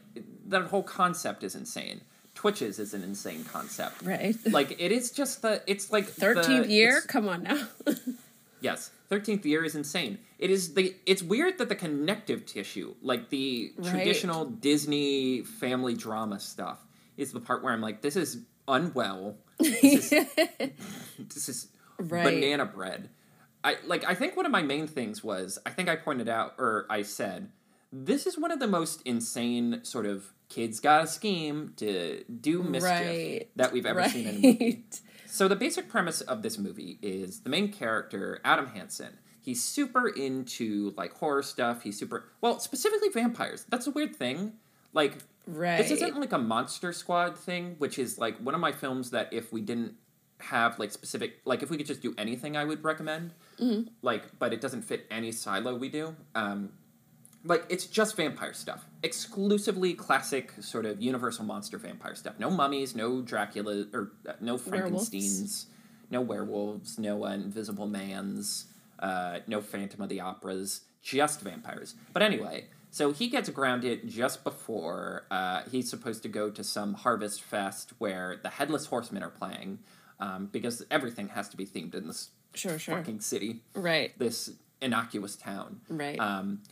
that 0.48 0.62
whole 0.64 0.82
concept 0.82 1.42
is 1.42 1.54
insane. 1.54 2.00
Twitches 2.34 2.78
is 2.78 2.92
an 2.94 3.02
insane 3.02 3.44
concept. 3.44 4.02
Right. 4.02 4.36
Like 4.50 4.80
it 4.80 4.92
is 4.92 5.10
just 5.10 5.42
the 5.42 5.62
it's 5.66 5.90
like 5.90 6.06
the- 6.06 6.20
Thirteenth 6.20 6.68
year. 6.68 7.00
Come 7.06 7.28
on 7.28 7.42
now. 7.44 7.66
Yes, 8.60 8.90
thirteenth 9.10 9.44
year 9.44 9.64
is 9.64 9.74
insane. 9.74 10.18
It 10.38 10.50
is 10.50 10.72
the. 10.74 10.96
It's 11.04 11.22
weird 11.22 11.58
that 11.58 11.68
the 11.68 11.74
connective 11.74 12.46
tissue, 12.46 12.94
like 13.02 13.28
the 13.28 13.72
Right. 13.76 13.90
traditional 13.90 14.46
Disney 14.46 15.42
family 15.42 15.94
drama 15.94 16.40
stuff, 16.40 16.78
is 17.18 17.32
the 17.32 17.38
part 17.40 17.62
where 17.62 17.74
I'm 17.74 17.82
like, 17.82 18.00
this 18.00 18.16
is 18.16 18.38
unwell. 18.66 19.36
This 19.58 20.10
is, 20.10 20.10
this 21.18 21.48
is 21.50 21.68
Right. 21.98 22.24
banana 22.24 22.64
bread. 22.64 23.10
I 23.62 23.76
like. 23.86 24.04
I 24.06 24.14
think 24.14 24.36
one 24.36 24.46
of 24.46 24.52
my 24.52 24.62
main 24.62 24.86
things 24.86 25.22
was 25.22 25.58
I 25.66 25.70
think 25.70 25.90
I 25.90 25.96
pointed 25.96 26.28
out 26.28 26.54
or 26.58 26.86
I 26.88 27.02
said 27.02 27.50
this 27.92 28.26
is 28.26 28.38
one 28.38 28.50
of 28.50 28.58
the 28.58 28.66
most 28.66 29.02
insane 29.02 29.80
sort 29.82 30.06
of 30.06 30.32
kids 30.48 30.80
got 30.80 31.04
a 31.04 31.06
scheme 31.06 31.72
to 31.76 32.24
do 32.24 32.62
mischief 32.62 32.90
Right. 32.90 33.48
that 33.56 33.72
we've 33.72 33.86
ever 33.86 34.08
seen 34.08 34.26
in 34.28 34.34
a 34.36 34.38
movie. 34.38 34.84
So 35.28 35.48
the 35.48 35.56
basic 35.56 35.88
premise 35.88 36.20
of 36.22 36.42
this 36.42 36.56
movie 36.56 36.98
is 37.02 37.40
the 37.40 37.50
main 37.50 37.70
character, 37.70 38.40
Adam 38.44 38.68
Hansen. 38.68 39.18
He's 39.42 39.62
super 39.62 40.08
into 40.08 40.94
like 40.96 41.12
horror 41.14 41.42
stuff. 41.42 41.82
He's 41.82 41.98
super 41.98 42.28
well, 42.40 42.58
specifically 42.60 43.08
vampires. 43.10 43.66
That's 43.68 43.86
a 43.86 43.90
weird 43.90 44.14
thing. 44.16 44.52
Like 44.94 45.18
Right. 45.46 45.76
this 45.78 45.90
isn't 45.90 46.18
like 46.18 46.32
a 46.32 46.38
Monster 46.38 46.92
Squad 46.92 47.36
thing, 47.36 47.74
which 47.78 47.98
is 47.98 48.18
like 48.18 48.38
one 48.38 48.54
of 48.54 48.60
my 48.60 48.72
films 48.72 49.10
that 49.10 49.30
if 49.32 49.52
we 49.52 49.60
didn't 49.60 49.94
have 50.38 50.78
like 50.78 50.90
specific 50.92 51.40
like 51.44 51.62
if 51.62 51.70
we 51.70 51.76
could 51.76 51.86
just 51.86 52.00
do 52.02 52.14
anything 52.16 52.56
I 52.56 52.64
would 52.64 52.82
recommend. 52.84 53.34
Mm-hmm. 53.58 53.88
Like, 54.02 54.38
but 54.38 54.52
it 54.54 54.60
doesn't 54.60 54.82
fit 54.82 55.06
any 55.10 55.32
silo 55.32 55.74
we 55.76 55.88
do. 55.90 56.14
Um 56.34 56.70
like 57.46 57.64
it's 57.68 57.86
just 57.86 58.16
vampire 58.16 58.52
stuff 58.54 58.84
exclusively 59.02 59.94
classic 59.94 60.52
sort 60.60 60.84
of 60.86 61.00
universal 61.00 61.44
monster 61.44 61.78
vampire 61.78 62.14
stuff 62.14 62.34
no 62.38 62.50
mummies 62.50 62.94
no 62.94 63.20
dracula 63.22 63.84
or 63.92 64.12
uh, 64.28 64.32
no 64.40 64.56
Werewolves. 64.56 65.10
frankensteins 65.10 65.66
no 66.10 66.20
werewolves 66.20 66.98
no 66.98 67.24
uh, 67.24 67.30
invisible 67.32 67.86
mans 67.86 68.66
uh, 69.00 69.38
no 69.46 69.60
phantom 69.60 70.00
of 70.02 70.08
the 70.08 70.20
operas 70.20 70.82
just 71.02 71.40
vampires 71.40 71.94
but 72.12 72.22
anyway 72.22 72.66
so 72.90 73.12
he 73.12 73.28
gets 73.28 73.48
grounded 73.50 74.08
just 74.08 74.42
before 74.42 75.24
uh, 75.30 75.62
he's 75.70 75.88
supposed 75.90 76.22
to 76.22 76.28
go 76.28 76.48
to 76.50 76.64
some 76.64 76.94
harvest 76.94 77.42
fest 77.42 77.92
where 77.98 78.38
the 78.42 78.48
headless 78.48 78.86
horsemen 78.86 79.22
are 79.22 79.28
playing 79.30 79.78
um, 80.18 80.46
because 80.50 80.82
everything 80.90 81.28
has 81.28 81.48
to 81.48 81.56
be 81.56 81.66
themed 81.66 81.94
in 81.94 82.06
this 82.06 82.30
Sure. 82.54 82.78
Sure. 82.78 82.96
fucking 82.96 83.20
city 83.20 83.60
Right. 83.74 84.18
this 84.18 84.50
innocuous 84.80 85.36
town 85.36 85.80
Right. 85.90 86.18
um, 86.18 86.62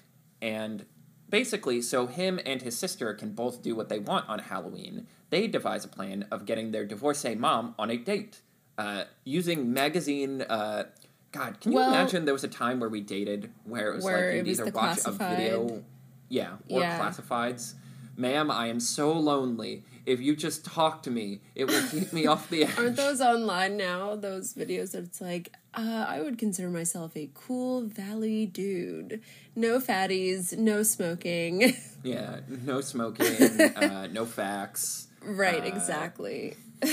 and 0.45 0.85
basically, 1.31 1.81
so 1.81 2.07
him 2.07 2.39
and 2.45 2.61
his 2.61 2.77
sister 2.79 3.15
can 3.15 3.33
both 3.33 3.63
do 3.63 3.75
what 3.75 3.89
they 3.89 3.99
want 3.99 4.29
on 4.29 4.41
Halloween. 4.41 5.07
They 5.31 5.47
devise 5.49 5.85
a 5.87 5.89
plan 5.89 6.27
of 6.31 6.45
getting 6.45 6.71
their 6.71 6.85
divorcee 6.85 7.35
mom 7.35 7.75
on 7.79 7.91
a 7.91 7.97
date 7.97 8.41
uh, 8.77 9.05
using 9.25 9.73
magazine. 9.73 10.43
Uh, 10.43 10.85
God, 11.33 11.61
can 11.61 11.73
you 11.73 11.79
Well- 11.79 11.89
imagine 11.89 12.27
there 12.27 12.35
was 12.35 12.45
a 12.45 12.49
time 12.49 12.79
where 12.79 12.91
we 12.91 13.01
dated 13.01 13.51
where 13.65 13.91
it 13.91 13.95
was 13.97 14.05
Where 14.05 14.29
like 14.29 14.37
you'd 14.37 14.49
either 14.49 14.65
the 14.67 14.71
watch 14.73 14.99
a 15.07 15.13
video, 15.13 15.83
yeah, 16.29 16.57
or 16.69 16.81
Yeah. 16.83 16.99
classifieds. 17.01 17.75
Ma'am, 18.17 18.51
I 18.51 18.67
am 18.67 18.79
so 18.81 19.13
lonely. 19.13 19.83
If 20.07 20.21
you 20.21 20.37
just 20.37 20.65
talk 20.65 21.03
to 21.05 21.11
me, 21.11 21.41
it 21.55 21.65
will 21.67 21.83
keep 21.89 22.13
me 22.13 22.27
off 22.27 22.51
the 22.51 22.65
edge. 22.67 22.79
Aren't 22.79 22.97
those 22.97 23.21
online 23.21 23.77
now? 23.77 24.17
Those 24.17 24.53
videos 24.55 24.93
that 24.93 25.05
it's 25.05 25.21
like, 25.21 25.53
uh, 25.73 26.05
I 26.07 26.21
would 26.21 26.37
consider 26.39 26.69
myself 26.69 27.17
a 27.17 27.31
cool 27.35 27.83
valley 27.83 28.45
dude. 28.47 29.23
No 29.57 29.79
fatties, 29.79 30.57
no 30.57 30.83
smoking. 30.83 31.75
Yeah, 32.05 32.41
no 32.67 32.83
smoking, 32.83 33.61
uh, 33.63 34.09
no 34.13 34.27
facts. 34.27 35.09
right, 35.23 35.63
Uh, 35.63 35.67
exactly. 35.67 36.55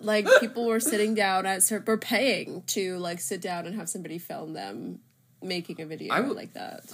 like 0.00 0.28
people 0.38 0.66
were 0.66 0.78
sitting 0.78 1.14
down 1.14 1.44
at 1.44 1.68
were 1.86 1.98
paying 1.98 2.62
to 2.68 2.98
like 2.98 3.18
sit 3.20 3.40
down 3.40 3.66
and 3.66 3.74
have 3.74 3.88
somebody 3.88 4.18
film 4.18 4.52
them 4.52 5.00
making 5.42 5.80
a 5.80 5.86
video 5.86 6.32
like 6.32 6.52
that. 6.54 6.84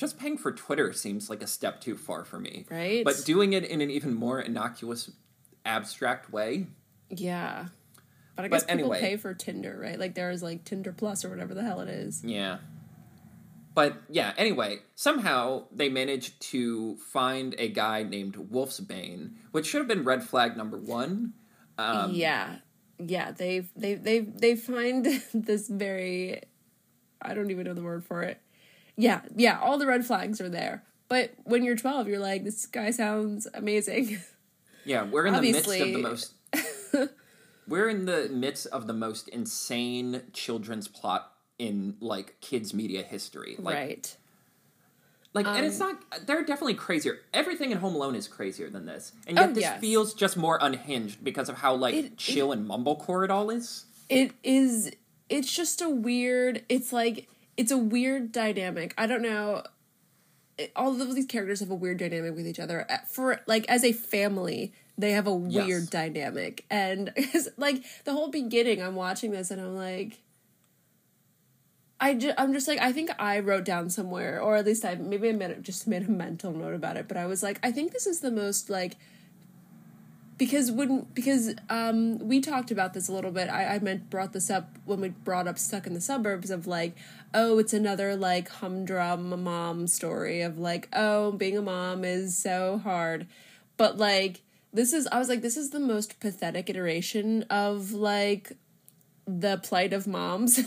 Just 0.00 0.18
paying 0.18 0.38
for 0.38 0.50
Twitter 0.50 0.92
seems 0.94 1.28
like 1.28 1.42
a 1.42 1.46
step 1.46 1.80
too 1.80 1.96
far 1.96 2.24
for 2.24 2.40
me. 2.40 2.64
Right? 2.70 3.04
But 3.04 3.22
doing 3.24 3.52
it 3.52 3.64
in 3.64 3.80
an 3.82 3.90
even 3.90 4.14
more 4.14 4.40
innocuous, 4.40 5.10
abstract 5.64 6.32
way. 6.32 6.66
Yeah. 7.10 7.66
But 8.34 8.46
I 8.46 8.48
But 8.48 8.56
guess 8.56 8.64
people 8.64 8.92
anyway. 8.94 9.00
pay 9.00 9.16
for 9.18 9.34
Tinder, 9.34 9.78
right? 9.80 9.98
Like 9.98 10.14
there 10.14 10.30
is 10.30 10.42
like 10.42 10.64
Tinder 10.64 10.92
Plus 10.92 11.24
or 11.24 11.28
whatever 11.28 11.52
the 11.52 11.62
hell 11.62 11.80
it 11.80 11.88
is. 11.88 12.24
Yeah. 12.24 12.58
But 13.74 13.98
yeah, 14.08 14.32
anyway, 14.36 14.78
somehow 14.96 15.64
they 15.70 15.88
managed 15.88 16.40
to 16.50 16.96
find 16.96 17.54
a 17.58 17.68
guy 17.68 18.02
named 18.02 18.34
Wolfsbane, 18.34 19.32
which 19.52 19.66
should 19.66 19.78
have 19.78 19.88
been 19.88 20.02
red 20.04 20.22
flag 20.24 20.56
number 20.56 20.76
one. 20.78 21.34
Um, 21.78 22.12
yeah. 22.12 22.56
Yeah, 22.98 23.32
they 23.32 23.60
they 23.76 23.94
they 23.94 24.20
they 24.20 24.56
find 24.56 25.04
this 25.34 25.68
very 25.68 26.42
I 27.22 27.34
don't 27.34 27.50
even 27.50 27.64
know 27.64 27.74
the 27.74 27.82
word 27.82 28.04
for 28.04 28.22
it. 28.22 28.40
Yeah, 28.96 29.22
yeah, 29.34 29.58
all 29.60 29.78
the 29.78 29.86
red 29.86 30.04
flags 30.04 30.40
are 30.40 30.48
there. 30.48 30.82
But 31.08 31.32
when 31.44 31.64
you're 31.64 31.76
12, 31.76 32.08
you're 32.08 32.18
like 32.18 32.44
this 32.44 32.66
guy 32.66 32.90
sounds 32.90 33.46
amazing. 33.54 34.18
Yeah, 34.84 35.04
we're 35.04 35.26
in 35.26 35.34
the 35.34 35.42
midst 35.42 35.68
of 35.68 35.92
the 35.92 35.98
most. 35.98 36.32
we're 37.68 37.88
in 37.88 38.06
the 38.06 38.28
midst 38.32 38.66
of 38.68 38.86
the 38.86 38.94
most 38.94 39.28
insane 39.28 40.22
children's 40.32 40.88
plot 40.88 41.32
in 41.58 41.96
like 42.00 42.40
kids 42.40 42.72
media 42.72 43.02
history. 43.02 43.56
Like, 43.58 43.74
right. 43.74 44.16
Like, 45.32 45.46
and 45.46 45.64
it's 45.64 45.80
um, 45.80 45.98
not. 46.10 46.26
They're 46.26 46.44
definitely 46.44 46.74
crazier. 46.74 47.18
Everything 47.32 47.70
in 47.70 47.78
Home 47.78 47.94
Alone 47.94 48.16
is 48.16 48.26
crazier 48.26 48.68
than 48.68 48.86
this, 48.86 49.12
and 49.28 49.36
yet 49.36 49.50
Oh, 49.50 49.52
this 49.52 49.62
yes. 49.62 49.80
feels 49.80 50.14
just 50.14 50.36
more 50.36 50.58
unhinged 50.60 51.22
because 51.22 51.48
of 51.48 51.58
how 51.58 51.74
like 51.74 51.94
It- 51.94 52.16
chill 52.16 52.50
and 52.50 52.68
mumblecore 52.68 53.24
it 53.24 53.30
all 53.30 53.50
is. 53.50 53.84
It 54.08 54.32
is 54.42 54.90
it's 55.28 55.54
just 55.54 55.80
a 55.80 55.88
weird 55.88 56.64
it's 56.68 56.92
like 56.92 57.28
it's 57.60 57.70
a 57.72 57.78
weird 57.78 58.32
dynamic. 58.32 58.94
I 58.98 59.06
don't 59.06 59.22
know 59.22 59.62
it- 60.58 60.72
all 60.76 61.00
of 61.00 61.14
these 61.14 61.26
characters 61.26 61.60
have 61.60 61.70
a 61.70 61.74
weird 61.74 61.98
dynamic 61.98 62.34
with 62.36 62.46
each 62.46 62.60
other. 62.60 62.86
For 63.08 63.40
like 63.46 63.64
as 63.68 63.82
a 63.84 63.92
family, 63.92 64.72
they 64.98 65.12
have 65.12 65.26
a 65.26 65.34
weird 65.34 65.82
Yes. 65.84 65.90
dynamic. 65.90 66.64
And 66.70 67.12
like 67.56 67.82
the 68.04 68.12
whole 68.12 68.28
beginning 68.28 68.82
I'm 68.82 68.94
watching 68.94 69.30
this 69.30 69.50
and 69.50 69.60
I'm 69.60 69.74
like 69.76 70.18
I 72.02 72.14
ju- 72.14 72.32
I'm 72.38 72.52
just 72.54 72.66
like 72.66 72.80
I 72.80 72.92
think 72.92 73.10
I 73.18 73.40
wrote 73.40 73.64
down 73.64 73.90
somewhere 73.90 74.40
or 74.40 74.56
at 74.56 74.64
least 74.66 74.84
I 74.84 74.94
maybe 74.94 75.28
I 75.28 75.32
made, 75.32 75.62
just 75.62 75.86
made 75.86 76.08
a 76.08 76.10
mental 76.10 76.52
note 76.52 76.74
about 76.74 76.96
it, 76.96 77.08
but 77.08 77.16
I 77.16 77.26
was 77.26 77.42
like 77.42 77.58
I 77.62 77.72
think 77.72 77.92
this 77.92 78.06
is 78.06 78.20
the 78.20 78.30
most 78.30 78.70
like 78.70 78.96
because 80.40 80.72
when 80.72 81.06
because 81.12 81.54
um 81.68 82.18
we 82.18 82.40
talked 82.40 82.70
about 82.70 82.94
this 82.94 83.08
a 83.08 83.12
little 83.12 83.30
bit 83.30 83.50
i 83.50 83.74
i 83.74 83.78
meant 83.78 84.08
brought 84.08 84.32
this 84.32 84.48
up 84.48 84.70
when 84.86 84.98
we 84.98 85.10
brought 85.10 85.46
up 85.46 85.58
stuck 85.58 85.86
in 85.86 85.92
the 85.92 86.00
suburbs 86.00 86.50
of 86.50 86.66
like 86.66 86.96
oh 87.34 87.58
it's 87.58 87.74
another 87.74 88.16
like 88.16 88.48
humdrum 88.48 89.44
mom 89.44 89.86
story 89.86 90.40
of 90.40 90.58
like 90.58 90.88
oh 90.94 91.30
being 91.32 91.58
a 91.58 91.62
mom 91.62 92.06
is 92.06 92.34
so 92.38 92.80
hard 92.82 93.26
but 93.76 93.98
like 93.98 94.40
this 94.72 94.94
is 94.94 95.06
i 95.12 95.18
was 95.18 95.28
like 95.28 95.42
this 95.42 95.58
is 95.58 95.70
the 95.70 95.78
most 95.78 96.18
pathetic 96.20 96.70
iteration 96.70 97.42
of 97.50 97.92
like 97.92 98.52
the 99.26 99.58
plight 99.58 99.92
of 99.92 100.06
moms 100.06 100.60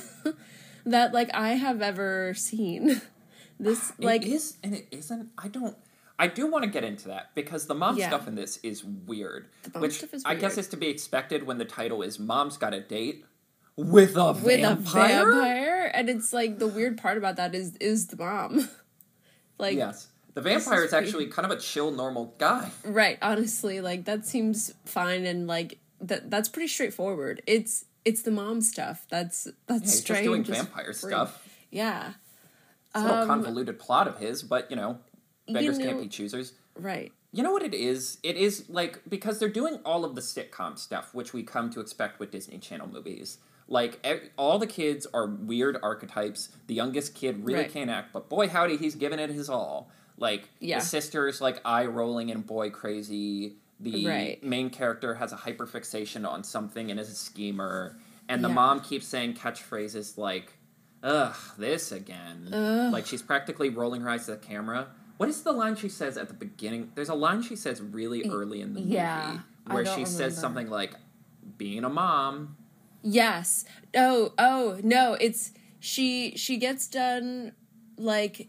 that 0.86 1.12
like 1.14 1.32
i 1.34 1.54
have 1.54 1.82
ever 1.82 2.32
seen 2.36 3.02
this 3.60 3.92
like 3.98 4.22
it 4.22 4.30
is 4.30 4.58
and 4.64 4.76
it 4.76 4.88
isn't. 4.92 5.30
I 5.38 5.48
don't. 5.48 5.76
I 6.20 6.28
do 6.28 6.46
want 6.48 6.64
to 6.64 6.70
get 6.70 6.84
into 6.84 7.08
that 7.10 7.34
because 7.36 7.66
the 7.66 7.74
mom 7.74 7.98
Yeah. 7.98 8.08
stuff 8.10 8.28
in 8.28 8.36
this 8.36 8.58
is 8.64 8.84
weird, 8.84 9.48
mom 9.74 9.82
which 9.82 9.98
stuff 9.98 10.14
is 10.14 10.24
I 10.26 10.36
guess 10.36 10.58
is 10.58 10.68
to 10.70 10.78
be 10.78 10.88
expected 10.88 11.44
when 11.44 11.58
the 11.58 11.66
title 11.66 12.02
is 12.04 12.20
"Mom's 12.20 12.58
Got 12.58 12.74
a 12.74 12.80
Date 12.82 13.26
with 13.76 14.16
a 14.16 14.34
with 14.34 14.62
vampire." 14.62 15.30
a 15.30 15.34
vampire? 15.34 15.92
and 15.94 16.10
it's 16.10 16.32
like 16.32 16.60
the 16.60 16.68
weird 16.68 16.98
part 16.98 17.18
about 17.18 17.36
that 17.38 17.56
is 17.56 17.76
is 17.78 18.08
the 18.08 18.18
mom. 18.18 18.70
Like 19.60 19.78
Yes, 19.78 20.08
the 20.34 20.42
vampire 20.42 20.80
is 20.84 20.88
is 20.90 20.94
actually 20.94 21.28
kind 21.28 21.46
of 21.46 21.56
a 21.58 21.62
chill, 21.62 21.92
normal 21.92 22.34
guy. 22.40 22.72
right 22.84 23.18
honestly 23.22 23.82
like 23.82 24.06
that 24.06 24.26
seems 24.26 24.74
fine 24.86 25.26
and 25.26 25.48
like 25.48 25.78
that 26.02 26.30
that's 26.30 26.50
pretty 26.50 26.68
straightforward. 26.68 27.42
It's 27.48 27.86
it's 28.04 28.24
the 28.24 28.32
mom 28.32 28.62
stuff. 28.62 29.06
That's 29.10 29.48
that's 29.68 29.84
Yeah, 29.96 30.02
strange 30.02 30.20
just 30.20 30.24
doing 30.24 30.44
vampire 30.66 30.92
stuff. 30.94 31.48
yeah. 31.72 32.14
It's 32.96 32.96
a 32.96 33.02
little 33.04 33.18
um, 33.22 33.28
convoluted 33.28 33.80
plot 33.80 34.08
of 34.08 34.18
his, 34.20 34.44
but 34.44 34.70
you 34.70 34.76
know, 34.76 35.00
beggars 35.48 35.78
can't 35.78 36.00
be 36.02 36.08
choosers. 36.08 36.54
right 36.76 37.12
You 37.32 37.42
know 37.44 37.52
what 37.52 37.64
it 37.64 37.74
is? 37.74 38.18
It 38.24 38.36
is 38.38 38.66
like 38.70 39.02
because 39.10 39.40
they're 39.40 39.50
doing 39.50 39.80
all 39.86 40.06
of 40.06 40.14
the 40.16 40.22
sitcom 40.22 40.78
stuff, 40.78 41.14
which 41.14 41.34
we 41.34 41.42
come 41.44 41.70
to 41.72 41.80
expect 41.80 42.20
with 42.20 42.30
Disney 42.32 42.60
Channel 42.60 42.88
movies. 42.88 43.40
Like 43.68 44.06
all 44.38 44.60
the 44.60 44.68
kids 44.68 45.08
are 45.14 45.26
weird 45.28 45.78
archetypes. 45.82 46.50
The 46.68 46.76
youngest 46.76 47.16
kid 47.16 47.44
really 47.44 47.62
Right. 47.62 47.72
can't 47.72 47.90
act, 47.90 48.14
but 48.14 48.30
boy 48.30 48.48
howdy, 48.50 48.78
he's 48.78 48.94
giving 48.96 49.20
it 49.20 49.30
his 49.32 49.50
all. 49.50 49.90
Like 50.18 50.50
Yeah. 50.60 50.80
the 50.80 50.86
sister's 50.86 51.42
like 51.42 51.60
eye 51.66 51.86
rolling 51.86 52.30
and 52.30 52.46
boy 52.46 52.70
crazy. 52.70 53.58
The 53.80 54.06
Right. 54.06 54.44
main 54.44 54.70
character 54.70 55.16
has 55.16 55.34
a 55.34 55.38
hyperfixation 55.38 56.28
on 56.30 56.44
something 56.44 56.92
and 56.92 57.00
is 57.00 57.10
a 57.10 57.16
schemer. 57.16 57.98
And 58.30 58.44
the 58.44 58.48
Yeah. 58.50 58.54
mom 58.54 58.82
keeps 58.82 59.08
saying 59.08 59.34
catchphrases 59.34 60.18
like, 60.18 60.54
ugh, 61.02 61.36
this 61.58 61.92
again. 61.92 62.50
Ugh. 62.54 62.94
Like 62.94 63.06
she's 63.08 63.22
practically 63.24 63.70
rolling 63.70 64.02
her 64.02 64.10
eyes 64.10 64.26
to 64.26 64.32
the 64.32 64.38
camera. 64.38 64.90
What 65.18 65.30
is 65.30 65.44
the 65.44 65.52
line 65.52 65.76
she 65.76 65.90
says 65.90 66.18
at 66.18 66.28
the 66.28 66.34
beginning? 66.34 66.92
There's 66.96 67.10
a 67.10 67.14
line 67.16 67.42
she 67.42 67.56
says 67.56 67.82
really 67.82 68.30
early 68.30 68.62
in 68.62 68.74
the 68.74 68.82
yeah, 68.82 69.28
movie 69.28 69.44
where 69.68 69.86
she 69.86 70.06
says 70.06 70.38
something 70.38 70.70
like, 70.70 70.94
being 71.58 71.84
a 71.84 71.90
mom. 71.90 72.58
Yes. 73.04 73.66
Oh, 73.96 74.34
oh, 74.38 74.80
no, 74.84 75.16
it's 75.20 75.52
she 75.80 76.36
she 76.38 76.58
gets 76.58 76.88
done 76.88 77.52
like 77.98 78.48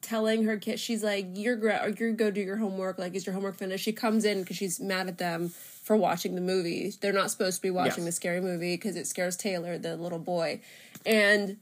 telling 0.00 0.44
her 0.44 0.56
kid 0.56 0.78
she's 0.78 1.02
like 1.02 1.26
you're 1.34 1.56
gra- 1.56 1.92
you 1.98 2.12
go 2.12 2.30
do 2.30 2.40
your 2.40 2.56
homework 2.58 2.96
like 2.96 3.12
is 3.16 3.26
your 3.26 3.32
homework 3.32 3.56
finished 3.56 3.84
she 3.84 3.92
comes 3.92 4.24
in 4.24 4.40
because 4.40 4.56
she's 4.56 4.78
mad 4.78 5.08
at 5.08 5.18
them 5.18 5.48
for 5.48 5.96
watching 5.96 6.36
the 6.36 6.40
movie 6.40 6.92
they're 7.00 7.12
not 7.12 7.28
supposed 7.28 7.56
to 7.56 7.62
be 7.62 7.70
watching 7.70 8.04
Yes. 8.04 8.06
the 8.06 8.12
scary 8.12 8.40
movie 8.40 8.74
because 8.74 8.94
it 8.94 9.08
scares 9.08 9.36
taylor 9.36 9.78
the 9.78 9.96
little 9.96 10.20
boy 10.20 10.60
and 11.04 11.56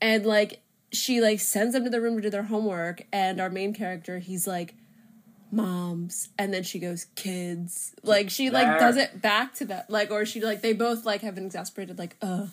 and 0.00 0.24
like 0.24 0.60
she 0.94 1.20
like 1.20 1.40
sends 1.40 1.74
them 1.74 1.84
to 1.84 1.90
the 1.90 2.00
room 2.00 2.16
to 2.16 2.22
do 2.22 2.30
their 2.30 2.44
homework 2.44 3.02
and 3.12 3.40
our 3.40 3.50
main 3.50 3.74
character 3.74 4.18
he's 4.18 4.46
like 4.46 4.74
moms 5.50 6.28
and 6.38 6.52
then 6.52 6.62
she 6.62 6.78
goes 6.78 7.06
kids 7.14 7.94
like 8.02 8.28
she 8.30 8.50
like 8.50 8.78
does 8.80 8.96
it 8.96 9.20
back 9.22 9.54
to 9.54 9.64
that 9.64 9.88
like 9.88 10.10
or 10.10 10.24
she 10.26 10.40
like 10.40 10.62
they 10.62 10.72
both 10.72 11.04
like 11.04 11.20
have 11.20 11.36
an 11.38 11.46
exasperated 11.46 11.98
like 11.98 12.16
uh 12.22 12.46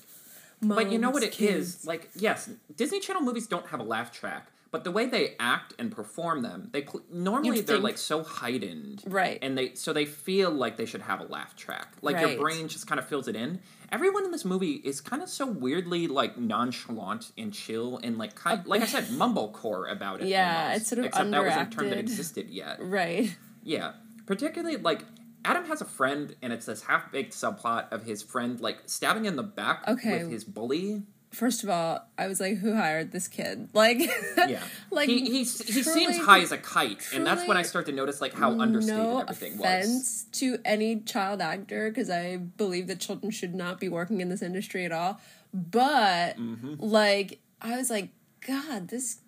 But 0.62 0.92
you 0.92 1.00
know 1.00 1.10
what 1.10 1.24
it 1.24 1.30
is? 1.30 1.36
kids. 1.36 1.86
Like, 1.88 2.12
yes, 2.16 2.48
Disney 2.76 3.00
Channel 3.00 3.24
movies 3.24 3.48
don't 3.48 3.66
have 3.68 3.80
a 3.80 3.84
laugh 3.84 4.12
track, 4.12 4.52
but 4.72 4.84
the 4.86 4.92
way 4.92 5.06
they 5.06 5.36
act 5.40 5.74
and 5.78 5.92
perform 5.92 6.42
them, 6.42 6.70
they 6.72 6.82
pl- 6.82 7.02
normally 7.12 7.58
You'd 7.58 7.68
they're 7.68 7.76
think- 7.76 7.84
like 7.84 7.98
so 7.98 8.24
heightened, 8.24 9.04
Right. 9.06 9.38
And 9.42 9.58
they 9.58 9.74
so 9.76 9.92
they 9.94 10.06
feel 10.06 10.50
like 10.50 10.78
they 10.78 10.86
should 10.86 11.02
have 11.02 11.20
a 11.20 11.26
laugh 11.26 11.56
track. 11.56 11.94
Like 12.02 12.16
Right. 12.16 12.32
your 12.32 12.40
brain 12.42 12.68
just 12.68 12.88
kind 12.88 12.98
of 13.00 13.06
fills 13.08 13.28
it 13.28 13.36
in. 13.36 13.60
Everyone 13.92 14.24
in 14.24 14.32
this 14.32 14.46
movie 14.46 14.76
is 14.86 15.02
kind 15.02 15.22
of 15.22 15.28
so 15.30 15.46
weirdly 15.46 16.08
like 16.08 16.38
nonchalant 16.38 17.32
and 17.38 17.54
chill 17.54 18.00
and 18.04 18.18
like 18.18 18.36
kind, 18.36 18.66
like 18.66 18.82
I 18.82 18.86
said, 18.86 19.04
mumblecore 19.22 19.92
about 19.92 20.22
it. 20.22 20.28
Yeah, 20.28 20.64
almost. 20.64 20.80
it's 20.82 20.90
sort 20.90 21.00
of 21.00 21.06
except 21.06 21.32
that 21.32 21.44
wasn't 21.44 21.74
a 21.74 21.76
term 21.78 21.90
that 21.90 21.98
existed 21.98 22.50
yet. 22.50 22.78
right 22.82 23.36
Yeah. 23.64 23.92
Particularly 24.26 24.78
like 24.78 25.04
Adam 25.44 25.66
has 25.66 25.82
a 25.82 25.86
friend 25.86 26.36
and 26.42 26.54
it's 26.54 26.68
this 26.68 26.84
half 26.84 27.12
baked 27.12 27.34
subplot 27.34 27.92
of 27.92 28.04
his 28.04 28.22
friend 28.24 28.62
like 28.62 28.78
stabbing 28.86 29.26
in 29.26 29.36
the 29.36 29.44
back 29.44 29.84
Okay. 29.88 30.20
with 30.24 30.32
his 30.32 30.44
bully. 30.46 31.04
First 31.32 31.64
of 31.64 31.70
all 31.70 32.06
i 32.18 32.28
was 32.28 32.40
like 32.42 32.58
who 32.58 32.76
hired 32.76 33.12
this 33.14 33.28
kid 33.28 33.70
like 33.74 34.00
Yeah. 34.38 34.62
like 34.92 35.08
he 35.08 35.22
he's, 35.30 35.62
he 35.66 35.82
truly- 35.82 36.00
seems 36.06 36.18
high 36.18 36.40
as 36.42 36.52
a 36.52 36.58
kite, 36.58 37.08
and 37.14 37.26
that's 37.26 37.48
when 37.48 37.56
I 37.58 37.62
start 37.62 37.86
to 37.86 37.92
notice 37.92 38.20
like 38.22 38.34
how 38.34 38.60
understated 38.60 38.98
no 39.02 39.20
everything 39.20 39.58
was. 39.58 39.62
offense 39.66 40.24
to 40.40 40.58
any 40.66 41.00
child 41.02 41.42
actor 41.42 41.90
because 41.90 42.10
I 42.10 42.38
believe 42.38 42.88
that 42.88 43.00
children 43.00 43.32
should 43.32 43.54
not 43.56 43.80
be 43.80 43.88
working 43.88 44.20
in 44.20 44.28
this 44.30 44.42
industry 44.42 44.84
at 44.84 44.92
all. 44.92 45.20
But 45.54 46.38
Mm-hmm. 46.38 46.76
like, 46.80 47.40
I 47.62 47.78
was 47.78 47.90
like, 47.90 48.10
God, 48.46 48.88
this 48.90 49.20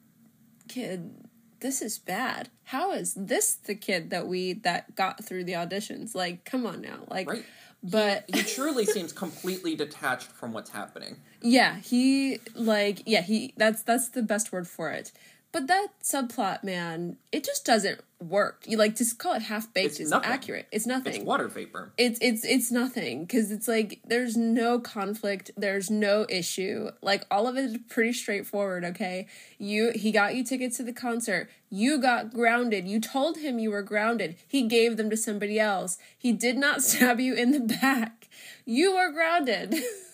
kid, 0.67 1.11
this 1.59 1.81
is 1.81 1.97
bad. 1.99 2.49
How 2.65 2.91
is 2.93 3.13
this 3.13 3.53
the 3.53 3.75
kid 3.75 4.09
that 4.09 4.27
we 4.27 4.53
that 4.53 4.95
got 4.95 5.23
through 5.23 5.43
the 5.45 5.53
auditions? 5.53 6.15
Like, 6.15 6.43
come 6.45 6.65
on 6.65 6.81
now, 6.81 6.99
like. 7.09 7.29
Right. 7.29 7.45
But 7.83 8.23
He 8.33 8.43
truly 8.43 8.85
seems 8.85 9.11
completely 9.11 9.75
detached 9.75 10.27
from 10.31 10.53
what's 10.53 10.69
happening. 10.69 11.17
Yeah, 11.41 11.75
he 11.75 12.39
like 12.55 13.03
yeah, 13.05 13.21
he 13.21 13.53
that's 13.57 13.83
that's 13.83 14.09
the 14.09 14.23
best 14.23 14.53
word 14.53 14.67
for 14.67 14.91
it. 14.91 15.11
But 15.53 15.67
that 15.67 15.87
subplot, 16.03 16.63
man, 16.63 17.15
it 17.31 17.45
just 17.45 17.63
doesn't 17.63 18.01
work. 18.19 18.63
You 18.67 18.77
like 18.77 18.95
to 18.95 19.05
call 19.15 19.33
it 19.35 19.43
half 19.43 19.71
baked 19.73 19.91
It's 19.91 19.99
is 19.99 20.09
nothing. 20.09 20.31
accurate. 20.31 20.67
It's 20.71 20.87
nothing. 20.87 21.13
It's 21.13 21.23
water 21.23 21.47
vapor. 21.47 21.93
it's 21.97 22.17
it's 22.21 22.43
it's 22.43 22.71
nothing 22.71 23.21
because 23.25 23.51
it's 23.51 23.67
like 23.67 23.99
there's 24.05 24.35
no 24.35 24.79
conflict 24.79 25.51
there's 25.55 25.91
no 25.91 26.25
issue 26.29 26.89
like 27.03 27.23
all 27.29 27.47
of 27.47 27.55
it 27.57 27.65
is 27.65 27.77
pretty 27.89 28.13
straightforward 28.13 28.83
okay 28.83 29.27
you 29.59 29.91
he 29.93 30.11
got 30.11 30.35
you 30.35 30.43
tickets 30.43 30.77
to 30.77 30.83
the 30.83 30.93
concert 30.93 31.49
you 31.69 31.99
got 31.99 32.33
grounded 32.33 32.87
you 32.87 32.99
told 32.99 33.37
him 33.37 33.59
you 33.59 33.69
were 33.69 33.81
grounded 33.83 34.35
he 34.47 34.63
gave 34.67 34.95
them 34.97 35.09
to 35.09 35.17
somebody 35.17 35.59
else 35.59 35.97
he 36.17 36.31
did 36.31 36.57
not 36.57 36.81
stab 36.89 37.19
you 37.19 37.33
in 37.33 37.51
the 37.51 37.59
back 37.59 38.27
you 38.65 38.95
were 38.95 39.11
grounded 39.11 39.75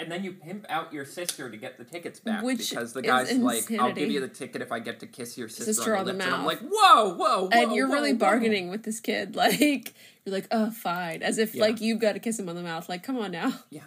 And 0.00 0.10
then 0.10 0.24
you 0.24 0.32
pimp 0.32 0.64
out 0.70 0.92
your 0.94 1.04
sister 1.04 1.50
to 1.50 1.56
get 1.58 1.76
the 1.76 1.84
tickets 1.84 2.18
back 2.18 2.42
Which 2.42 2.70
because 2.70 2.94
the 2.94 3.02
guy's 3.02 3.36
like, 3.36 3.70
"I'll 3.78 3.92
give 3.92 4.10
you 4.10 4.20
the 4.20 4.28
ticket 4.28 4.62
if 4.62 4.72
I 4.72 4.78
get 4.78 4.98
to 5.00 5.06
kiss 5.06 5.36
your 5.36 5.48
sister, 5.48 5.74
Sister 5.74 5.94
on 5.94 6.06
the 6.06 6.12
on 6.12 6.18
the 6.18 6.24
lips." 6.24 6.24
And 6.24 6.34
I'm 6.34 6.44
like, 6.46 6.60
"Whoa, 6.60 7.14
whoa, 7.14 7.42
whoa!" 7.44 7.48
and 7.52 7.72
you're 7.74 7.86
whoa, 7.86 7.94
really 7.96 8.12
whoa." 8.14 8.18
bargaining 8.18 8.70
with 8.70 8.84
this 8.84 8.98
kid 8.98 9.36
like 9.44 9.92
you're 10.24 10.34
like 10.34 10.48
oh 10.50 10.70
fine 10.70 11.22
as 11.22 11.36
if 11.36 11.54
Yeah. 11.54 11.60
like 11.62 11.80
you've 11.82 11.98
got 12.00 12.14
to 12.14 12.18
kiss 12.18 12.38
him 12.38 12.48
on 12.48 12.56
the 12.56 12.62
mouth 12.62 12.88
like 12.88 13.02
come 13.02 13.18
on 13.18 13.30
now 13.30 13.52
Yeah. 13.70 13.82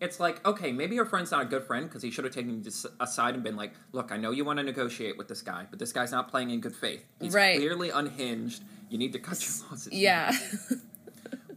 It's 0.00 0.20
like, 0.20 0.46
okay, 0.46 0.70
maybe 0.70 0.94
your 0.94 1.04
friend's 1.04 1.32
not 1.32 1.42
a 1.42 1.44
good 1.44 1.64
friend 1.64 1.88
because 1.88 2.02
he 2.02 2.12
should 2.12 2.22
have 2.24 2.32
taken 2.32 2.62
you 2.62 2.70
aside 3.00 3.34
and 3.34 3.42
been 3.42 3.56
like, 3.56 3.72
look, 3.90 4.12
I 4.12 4.16
know 4.16 4.30
you 4.30 4.44
want 4.44 4.60
to 4.60 4.62
negotiate 4.62 5.18
with 5.18 5.26
this 5.26 5.42
guy, 5.42 5.66
but 5.68 5.80
this 5.80 5.92
guy's 5.92 6.12
not 6.12 6.28
playing 6.30 6.50
in 6.50 6.60
good 6.60 6.76
faith. 6.76 7.04
He's 7.20 7.34
Right. 7.34 7.56
clearly 7.56 7.90
unhinged. 7.90 8.62
You 8.90 8.96
need 8.98 9.12
to 9.14 9.18
cut 9.18 9.44
your 9.44 9.68
losses. 9.68 9.92
yeah 9.92 10.30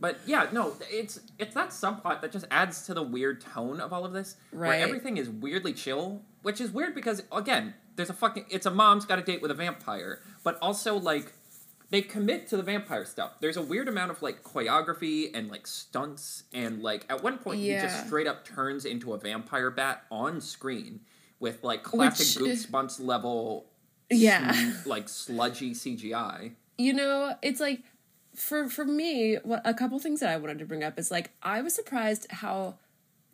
But 0.02 0.20
yeah, 0.26 0.47
no, 0.52 0.74
it's 0.91 1.22
it's 1.39 1.54
that 1.54 1.70
subplot 1.70 2.22
that 2.22 2.32
just 2.32 2.45
adds 2.52 2.86
to 2.88 2.93
the 2.93 3.04
weird 3.04 3.39
tone 3.39 3.80
of 3.80 3.93
all 3.93 4.04
of 4.04 4.12
this. 4.14 4.36
Right. 4.52 4.68
Where 4.70 4.80
everything 4.80 5.18
is 5.18 5.30
weirdly 5.30 5.74
chill, 5.74 6.24
which 6.41 6.60
is 6.60 6.72
weird 6.72 6.95
because 6.95 7.22
again, 7.32 7.76
there's 7.95 8.10
a 8.10 8.14
fucking 8.14 8.45
it's 8.49 8.66
a 8.66 8.72
mom's 8.72 9.06
got 9.06 9.20
a 9.20 9.22
date 9.22 9.41
with 9.43 9.52
a 9.52 9.54
vampire, 9.54 10.20
but 10.43 10.58
also 10.60 10.95
like 10.97 11.32
they 11.91 12.02
commit 12.02 12.47
to 12.47 12.58
the 12.58 12.64
vampire 12.64 13.06
stuff. 13.06 13.34
There's 13.41 13.58
a 13.58 13.62
weird 13.62 13.88
amount 13.88 14.10
of 14.12 14.22
like 14.24 14.43
choreography 14.43 15.30
and 15.36 15.52
like 15.52 15.68
stunts 15.68 16.43
and 16.52 16.82
like 16.82 17.06
at 17.10 17.22
one 17.22 17.38
point 17.38 17.60
he 17.60 17.70
just 17.74 18.08
straight 18.08 18.26
up 18.28 18.43
turns 18.43 18.86
into 18.86 19.14
a 19.14 19.20
vampire 19.20 19.70
bat 19.70 20.04
on 20.10 20.41
screen 20.41 21.02
with 21.39 21.64
like 21.64 21.84
classic 21.84 22.41
Which- 22.41 22.58
Goosebumps 22.58 22.99
level 23.06 23.68
yeah 24.10 24.52
sm- 24.52 24.89
like 24.89 25.08
sludgy 25.10 25.72
CGI. 25.72 26.54
you 26.78 26.93
know 26.93 27.36
it's 27.41 27.60
like 27.60 27.82
for 28.36 28.70
for 28.70 28.86
me 28.86 29.36
what 29.44 29.62
a 29.66 29.74
couple 29.74 30.00
things 30.00 30.20
that 30.20 30.30
i 30.30 30.38
wanted 30.38 30.60
to 30.60 30.66
bring 30.66 30.84
up 30.84 30.98
is 30.98 31.12
like 31.12 31.32
i 31.44 31.62
was 31.62 31.76
surprised 31.76 32.28
how 32.30 32.76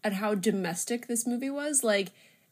at 0.03 0.13
how 0.13 0.33
domestic 0.33 1.07
this 1.07 1.27
movie 1.27 1.49
was 1.49 1.83
like 1.83 2.09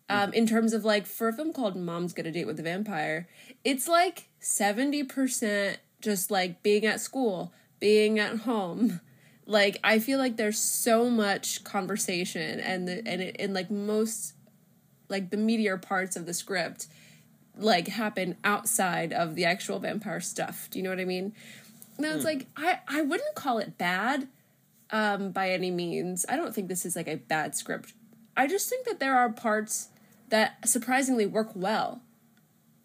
um 0.09 0.31
in 0.33 0.45
terms 0.45 0.73
of 0.73 0.85
like 0.85 1.05
for 1.05 1.27
a 1.27 1.33
film 1.33 1.51
called 1.51 1.75
mom's 1.75 2.13
gonna 2.13 2.31
date 2.31 2.45
with 2.45 2.57
the 2.57 2.63
vampire 2.63 3.27
it's 3.63 3.87
like 3.87 4.27
70% 4.39 5.77
just 6.01 6.29
like 6.29 6.61
being 6.61 6.85
at 6.85 7.01
school 7.01 7.51
being 7.79 8.19
at 8.19 8.39
home 8.39 9.01
like 9.47 9.77
i 9.83 9.97
feel 9.97 10.19
like 10.19 10.37
there's 10.37 10.59
so 10.59 11.09
much 11.09 11.63
conversation 11.63 12.59
and 12.59 12.87
the 12.87 13.07
and 13.07 13.21
it 13.21 13.35
and 13.39 13.53
like 13.53 13.71
most 13.71 14.33
like 15.09 15.31
the 15.31 15.37
meatier 15.37 15.81
parts 15.81 16.15
of 16.15 16.25
the 16.25 16.33
script 16.33 16.87
like 17.57 17.87
happen 17.87 18.37
outside 18.43 19.13
of 19.13 19.35
the 19.35 19.45
actual 19.45 19.79
vampire 19.79 20.19
stuff. 20.19 20.67
Do 20.69 20.79
you 20.79 20.83
know 20.83 20.89
what 20.89 20.99
I 20.99 21.05
mean? 21.05 21.33
Now 21.97 22.15
it's 22.15 22.25
like 22.25 22.47
I 22.55 22.79
I 22.87 23.01
wouldn't 23.01 23.35
call 23.35 23.59
it 23.59 23.77
bad 23.77 24.27
um 24.91 25.31
by 25.31 25.49
any 25.51 25.71
means. 25.71 26.25
I 26.27 26.35
don't 26.35 26.53
think 26.53 26.67
this 26.67 26.85
is 26.85 26.95
like 26.95 27.07
a 27.07 27.15
bad 27.15 27.55
script. 27.55 27.93
I 28.37 28.47
just 28.47 28.69
think 28.69 28.85
that 28.85 28.99
there 28.99 29.15
are 29.17 29.31
parts 29.31 29.89
that 30.29 30.67
surprisingly 30.67 31.25
work 31.25 31.51
well 31.55 32.01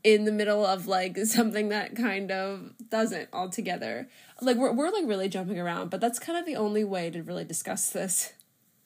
in 0.02 0.24
the 0.24 0.32
middle 0.32 0.64
of 0.64 0.86
like 0.86 1.16
something 1.24 1.68
that 1.70 1.96
kind 1.96 2.30
of 2.30 2.72
doesn't 2.88 3.28
altogether. 3.32 4.08
Like 4.40 4.56
we're 4.56 4.72
we're 4.72 4.90
like 4.90 5.06
really 5.06 5.28
jumping 5.28 5.58
around, 5.58 5.90
but 5.90 6.00
that's 6.00 6.18
kind 6.18 6.38
of 6.38 6.46
the 6.46 6.56
only 6.56 6.84
way 6.84 7.10
to 7.10 7.22
really 7.22 7.44
discuss 7.44 7.90
this. 7.90 8.32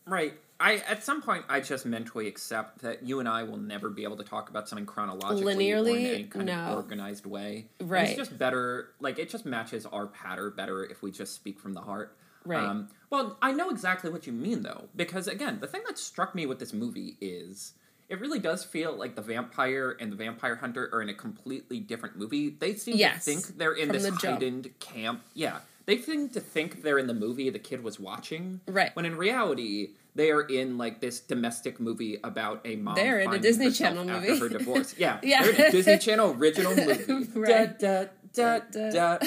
Right. 0.06 0.34
I 0.64 0.76
at 0.88 1.04
some 1.04 1.20
point 1.20 1.44
I 1.48 1.60
just 1.60 1.84
mentally 1.84 2.26
accept 2.26 2.78
that 2.80 3.02
you 3.02 3.20
and 3.20 3.28
I 3.28 3.42
will 3.42 3.58
never 3.58 3.90
be 3.90 4.02
able 4.04 4.16
to 4.16 4.24
talk 4.24 4.48
about 4.48 4.66
something 4.66 4.86
chronologically 4.86 5.72
or 5.72 5.76
in 5.78 5.84
Linearly, 5.84 6.14
any 6.14 6.24
kind 6.24 6.46
no. 6.46 6.54
of 6.54 6.76
organized 6.76 7.26
way. 7.26 7.66
And 7.78 7.90
Right. 7.90 8.08
it's 8.08 8.16
just 8.16 8.38
better 8.38 8.88
like 8.98 9.18
it 9.18 9.28
just 9.28 9.44
matches 9.44 9.84
our 9.84 10.06
pattern 10.06 10.54
better 10.56 10.82
if 10.84 11.02
we 11.02 11.10
just 11.10 11.34
speak 11.34 11.60
from 11.60 11.74
the 11.74 11.82
heart. 11.82 12.16
Right. 12.46 12.64
Um, 12.64 12.88
well, 13.10 13.36
I 13.42 13.52
know 13.52 13.68
exactly 13.68 14.10
what 14.10 14.26
you 14.26 14.32
mean 14.32 14.62
though, 14.62 14.88
because 14.96 15.28
again, 15.28 15.60
the 15.60 15.66
thing 15.66 15.82
that 15.86 15.98
struck 15.98 16.34
me 16.34 16.46
with 16.46 16.58
this 16.60 16.72
movie 16.72 17.18
is 17.20 17.74
it 18.08 18.18
really 18.20 18.38
does 18.38 18.64
feel 18.64 18.94
like 18.96 19.16
the 19.16 19.22
vampire 19.22 19.96
and 20.00 20.10
the 20.12 20.16
vampire 20.16 20.56
hunter 20.56 20.88
are 20.92 21.02
in 21.02 21.08
a 21.10 21.14
completely 21.14 21.78
different 21.80 22.16
movie. 22.16 22.48
They 22.50 22.74
seem 22.74 22.96
Yes, 22.96 23.24
to 23.24 23.30
think 23.34 23.58
they're 23.58 23.72
in 23.72 23.88
from 23.88 23.96
this 23.98 24.04
the 24.04 24.12
heightened 24.12 24.70
camp. 24.80 25.22
Yeah. 25.34 25.58
They 25.86 25.98
seem 26.00 26.28
to 26.30 26.40
think 26.40 26.82
they're 26.82 26.98
in 26.98 27.06
the 27.06 27.14
movie 27.14 27.50
the 27.50 27.58
kid 27.58 27.82
was 27.82 28.00
watching. 28.00 28.60
Right. 28.66 28.94
When 28.96 29.04
in 29.04 29.16
reality, 29.16 29.90
they 30.14 30.30
are 30.30 30.42
in 30.42 30.78
like 30.78 31.00
this 31.00 31.20
domestic 31.20 31.78
movie 31.78 32.18
about 32.24 32.60
a 32.64 32.76
mom. 32.76 32.94
They're 32.94 33.20
in 33.20 33.32
a 33.32 33.38
Disney 33.38 33.70
Channel 33.70 34.08
after 34.10 34.28
movie. 34.30 34.40
her 34.40 34.48
divorce. 34.48 34.94
Yeah, 34.98 35.18
Yeah. 35.22 35.42
They're 35.42 35.54
in 35.54 35.60
a 35.60 35.70
Disney 35.70 35.98
Channel 35.98 36.36
original 36.38 36.74
movie. 37.08 37.38
Right. 37.38 37.78
Da, 37.78 38.06
da, 38.32 38.60
da, 38.70 39.18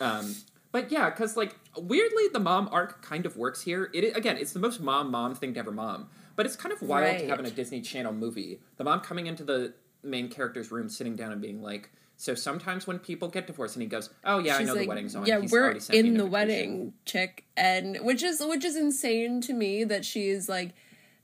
um, 0.00 0.34
but 0.72 0.90
yeah, 0.90 1.10
because 1.10 1.36
like 1.36 1.56
weirdly, 1.76 2.24
the 2.32 2.40
mom 2.40 2.68
arc 2.72 3.02
kind 3.02 3.26
of 3.26 3.36
works 3.36 3.62
here. 3.62 3.90
It 3.92 4.16
again, 4.16 4.36
it's 4.36 4.52
the 4.52 4.58
most 4.60 4.80
mom 4.80 5.10
mom 5.10 5.34
thing 5.34 5.54
to 5.54 5.60
ever 5.60 5.72
mom. 5.72 6.08
But 6.36 6.46
it's 6.46 6.56
kind 6.56 6.72
of 6.72 6.82
wild 6.82 7.18
to 7.20 7.28
have 7.28 7.38
in 7.38 7.46
a 7.46 7.50
Disney 7.50 7.80
Channel 7.80 8.12
movie. 8.12 8.60
The 8.76 8.84
mom 8.84 9.00
coming 9.00 9.26
into 9.26 9.44
the 9.44 9.74
main 10.02 10.28
character's 10.28 10.72
room, 10.72 10.88
sitting 10.88 11.14
down 11.14 11.30
and 11.30 11.40
being 11.40 11.62
like, 11.62 11.90
"So 12.16 12.34
sometimes 12.34 12.86
when 12.86 12.98
people 12.98 13.28
get 13.28 13.46
divorced," 13.46 13.76
and 13.76 13.82
he 13.82 13.88
goes, 13.88 14.10
"Oh 14.24 14.38
yeah, 14.38 14.56
I 14.56 14.58
She's 14.58 14.66
know 14.68 14.74
the 14.74 14.86
wedding's 14.86 15.14
on. 15.16 15.26
Yeah, 15.26 15.40
He's 15.40 15.52
we're 15.52 15.64
already 15.64 15.80
sent 15.80 16.02
me 16.02 16.08
in 16.08 16.16
the 16.16 16.26
wedding, 16.26 16.94
chick, 17.04 17.44
and 17.56 17.98
which 18.02 18.22
is 18.22 18.42
which 18.44 18.64
is 18.64 18.76
insane 18.76 19.40
to 19.42 19.52
me 19.52 19.84
that 19.84 20.04
she's 20.04 20.48
like, 20.48 20.70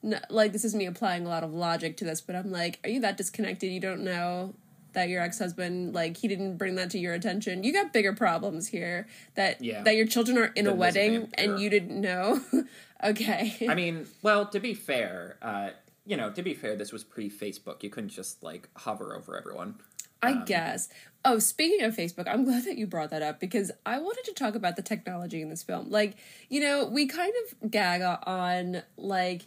n- 0.03 0.21
like 0.31 0.53
this 0.53 0.65
is 0.65 0.75
me 0.75 0.87
applying 0.87 1.27
a 1.27 1.29
lot 1.29 1.45
of 1.45 1.53
logic 1.53 1.97
to 1.99 2.05
this, 2.05 2.21
but 2.21 2.35
I'm 2.37 2.51
like, 2.51 2.79
are 2.85 2.91
you 2.91 3.01
that 3.01 3.17
disconnected? 3.17 3.71
You 3.71 3.81
don't 3.81 4.03
know 4.05 4.55
that 4.93 5.09
your 5.09 5.23
ex 5.23 5.39
husband 5.39 5.95
like 5.95 6.17
he 6.17 6.27
didn't 6.29 6.57
bring 6.57 6.75
that 6.75 6.91
to 6.91 6.99
your 6.99 7.15
attention. 7.15 7.63
You 7.63 7.73
got 7.73 7.93
bigger 7.93 8.13
problems 8.13 8.69
here. 8.69 9.07
That 9.35 9.63
Yeah. 9.63 9.83
that 9.83 9.95
your 9.97 10.07
children 10.07 10.37
are 10.39 10.47
in 10.57 10.67
a 10.67 10.75
wedding 10.75 11.31
and 11.35 11.61
you 11.61 11.71
didn't 11.71 12.01
know. 12.01 12.41
okay. 13.05 13.69
I 13.69 13.75
mean, 13.75 14.07
well, 14.23 14.47
to 14.47 14.59
be 14.61 14.75
fair, 14.75 15.37
uh, 15.43 15.71
you 16.07 16.17
know, 16.17 16.31
to 16.31 16.43
be 16.43 16.55
fair, 16.55 16.75
this 16.75 16.93
was 16.93 17.05
pre 17.05 17.31
Facebook. 17.31 17.83
You 17.85 17.91
couldn't 17.91 18.11
just 18.11 18.43
like 18.43 18.69
hover 18.77 19.15
over 19.15 19.39
everyone. 19.39 19.77
I 20.23 20.33
Um, 20.33 20.45
guess. 20.45 20.89
Oh, 21.25 21.39
speaking 21.39 21.83
of 21.85 21.95
Facebook, 21.95 22.27
I'm 22.27 22.45
glad 22.47 22.65
that 22.65 22.77
you 22.79 22.87
brought 22.87 23.11
that 23.11 23.23
up 23.23 23.41
because 23.41 23.71
I 23.85 23.99
wanted 23.99 24.25
to 24.25 24.33
talk 24.33 24.55
about 24.55 24.77
the 24.77 24.83
technology 24.83 25.43
in 25.43 25.51
this 25.51 25.63
film. 25.63 25.91
Like, 25.91 26.17
you 26.49 26.61
know, 26.61 26.87
we 26.87 27.07
kind 27.07 27.33
of 27.63 27.71
gag 27.71 28.03
on 28.27 28.83
like 28.97 29.43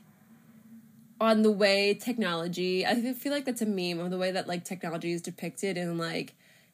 on 1.22 1.42
the 1.42 1.52
way 1.52 1.94
technology. 1.94 2.86
I 2.86 3.14
feel 3.14 3.32
like 3.32 3.46
that's 3.46 3.62
a 3.62 3.66
meme 3.66 4.00
of 4.00 4.12
the 4.12 4.18
way 4.18 4.32
that 4.32 4.48
like 4.48 4.66
technology 4.66 5.12
is 5.14 5.22
depicted 5.22 5.78
in 5.78 5.98
like 5.98 6.34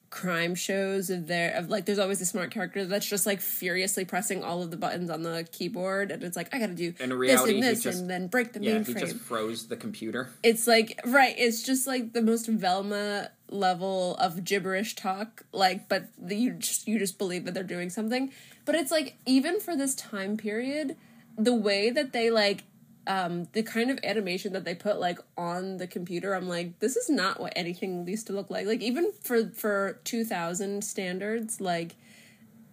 crime 0.09 0.55
shows 0.55 1.11
of 1.11 1.27
there 1.27 1.53
of 1.55 1.69
like 1.69 1.85
there's 1.85 1.99
always 1.99 2.19
a 2.19 2.25
smart 2.25 2.49
character 2.49 2.83
that's 2.83 3.05
just 3.05 3.27
like 3.27 3.39
furiously 3.39 4.03
pressing 4.03 4.43
all 4.43 4.63
of 4.63 4.71
the 4.71 4.77
buttons 4.77 5.07
on 5.11 5.21
the 5.21 5.47
keyboard 5.51 6.09
and 6.09 6.23
it's 6.23 6.35
like 6.35 6.51
I 6.51 6.57
got 6.57 6.65
to 6.69 6.73
do 6.73 6.95
In 6.99 7.09
this 7.19 7.43
and 7.43 7.61
this 7.61 7.83
just- 7.83 7.99
and 8.01 8.09
then 8.09 8.25
break 8.25 8.53
the 8.53 8.59
Yeah, 8.59 8.79
he 8.81 8.95
just 8.95 9.17
froze 9.17 9.67
the 9.67 9.77
computer. 9.77 10.29
it's 10.41 10.65
like 10.65 10.99
right 11.05 11.35
it's 11.37 11.61
just 11.61 11.85
like 11.85 12.13
the 12.13 12.23
most 12.23 12.47
velma 12.47 13.29
level 13.49 14.15
of 14.17 14.43
gibberish 14.43 14.95
talk 14.95 15.43
like 15.51 15.89
but 15.89 16.05
the, 16.17 16.35
you 16.35 16.51
just 16.51 16.87
you 16.87 16.99
just 16.99 17.17
believe 17.17 17.45
that 17.45 17.53
they're 17.53 17.63
doing 17.63 17.89
something. 17.89 18.31
But 18.65 18.75
it's 18.75 18.91
like 18.91 19.15
even 19.25 19.59
for 19.59 19.75
this 19.75 19.95
time 19.95 20.37
period 20.37 20.95
the 21.37 21.55
way 21.55 21.89
that 21.89 22.13
they 22.13 22.29
like 22.29 22.63
um 23.07 23.47
the 23.53 23.63
kind 23.63 23.89
of 23.89 23.99
animation 24.03 24.53
that 24.53 24.65
they 24.65 24.75
put 24.75 24.99
like 24.99 25.19
on 25.37 25.77
the 25.77 25.87
computer 25.87 26.33
i'm 26.33 26.49
like 26.49 26.77
this 26.79 26.97
is 26.97 27.09
not 27.09 27.39
what 27.39 27.53
anything 27.55 28.07
used 28.07 28.27
to 28.27 28.33
look 28.33 28.49
like. 28.49 28.67
Like 28.67 28.81
even 28.81 29.11
for 29.21 29.49
for 29.49 29.99
2000 30.03 30.83
standards 30.83 31.59
like 31.59 31.95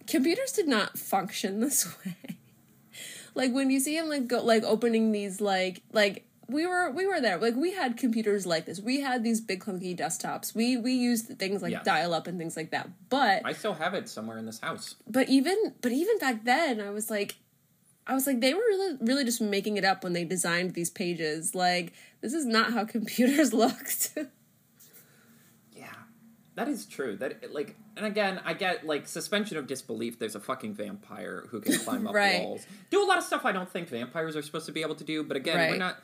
computers 0.07 0.51
did 0.51 0.67
not 0.67 0.97
function 0.97 1.59
this 1.61 1.87
way. 2.05 2.15
Like 3.35 3.53
when 3.53 3.69
you 3.69 3.79
see 3.79 3.95
him 3.95 4.09
like 4.09 4.27
go 4.27 4.43
like 4.43 4.63
opening 4.63 5.11
these 5.11 5.39
like 5.39 5.81
like 5.91 6.26
we 6.49 6.65
were 6.65 6.89
we 6.91 7.05
were 7.05 7.19
there 7.19 7.37
like 7.37 7.55
we 7.55 7.73
had 7.73 7.97
computers 7.97 8.45
like 8.45 8.65
this 8.65 8.79
we 8.79 9.01
had 9.01 9.23
these 9.23 9.41
big 9.41 9.59
clunky 9.63 9.97
desktops 9.97 10.55
we 10.55 10.77
we 10.77 10.93
used 10.93 11.37
things 11.39 11.61
like 11.61 11.71
Yes. 11.71 11.83
dial 11.85 12.13
up 12.13 12.25
and 12.27 12.37
things 12.39 12.55
like 12.55 12.71
that 12.71 12.89
but 13.09 13.41
I 13.45 13.53
still 13.53 13.73
have 13.73 13.93
it 13.93 14.07
somewhere 14.07 14.37
in 14.37 14.45
this 14.45 14.59
house. 14.59 14.95
but 15.07 15.27
even 15.29 15.73
but 15.81 15.91
even 15.91 16.17
back 16.19 16.43
then 16.45 16.79
i 16.79 16.89
was 16.89 17.09
like 17.09 17.35
i 18.07 18.13
was 18.13 18.25
like 18.25 18.39
they 18.39 18.53
were 18.53 18.61
really 18.61 18.97
really 19.01 19.25
just 19.25 19.41
making 19.41 19.75
it 19.77 19.83
up 19.83 20.03
when 20.03 20.13
they 20.13 20.23
designed 20.23 20.73
these 20.73 20.89
pages 20.89 21.53
like 21.53 21.91
this 22.21 22.33
is 22.33 22.45
not 22.45 22.71
how 22.73 22.85
computers 22.95 23.51
looked 23.53 24.13
Yeah, 25.75 25.85
that 26.55 26.67
is 26.67 26.85
true. 26.85 27.15
That 27.17 27.53
like, 27.53 27.75
and 27.95 28.05
again, 28.05 28.41
I 28.43 28.53
get 28.53 28.85
like 28.85 29.07
suspension 29.07 29.57
of 29.57 29.67
disbelief. 29.67 30.17
There's 30.17 30.35
a 30.35 30.39
fucking 30.39 30.73
vampire 30.73 31.45
who 31.49 31.61
can 31.61 31.77
climb 31.79 32.07
up 32.07 32.13
Right. 32.23 32.41
walls, 32.41 32.65
do 32.89 33.03
a 33.03 33.05
lot 33.05 33.17
of 33.19 33.23
stuff 33.23 33.45
I 33.45 33.51
don't 33.51 33.69
think 33.69 33.89
vampires 33.89 34.35
are 34.35 34.41
supposed 34.41 34.65
to 34.65 34.71
be 34.71 34.81
able 34.81 34.95
to 34.95 35.03
do. 35.03 35.23
But 35.23 35.37
again, 35.37 35.69
we're 35.71 35.77
not. 35.77 35.97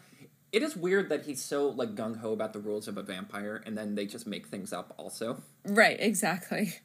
It 0.53 0.61
is 0.61 0.77
weird 0.77 1.09
that 1.09 1.25
he's 1.25 1.43
so 1.43 1.67
like 1.67 1.95
gung 1.95 2.19
ho 2.19 2.31
about 2.31 2.53
the 2.53 2.59
rules 2.59 2.87
of 2.87 2.95
a 2.95 3.03
vampire, 3.03 3.61
and 3.65 3.75
then 3.75 3.95
they 3.95 4.05
just 4.05 4.25
make 4.27 4.47
things 4.47 4.71
up 4.71 4.93
also. 4.97 5.41
right 5.65 5.97
exactly 5.99 6.75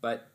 But 0.00 0.26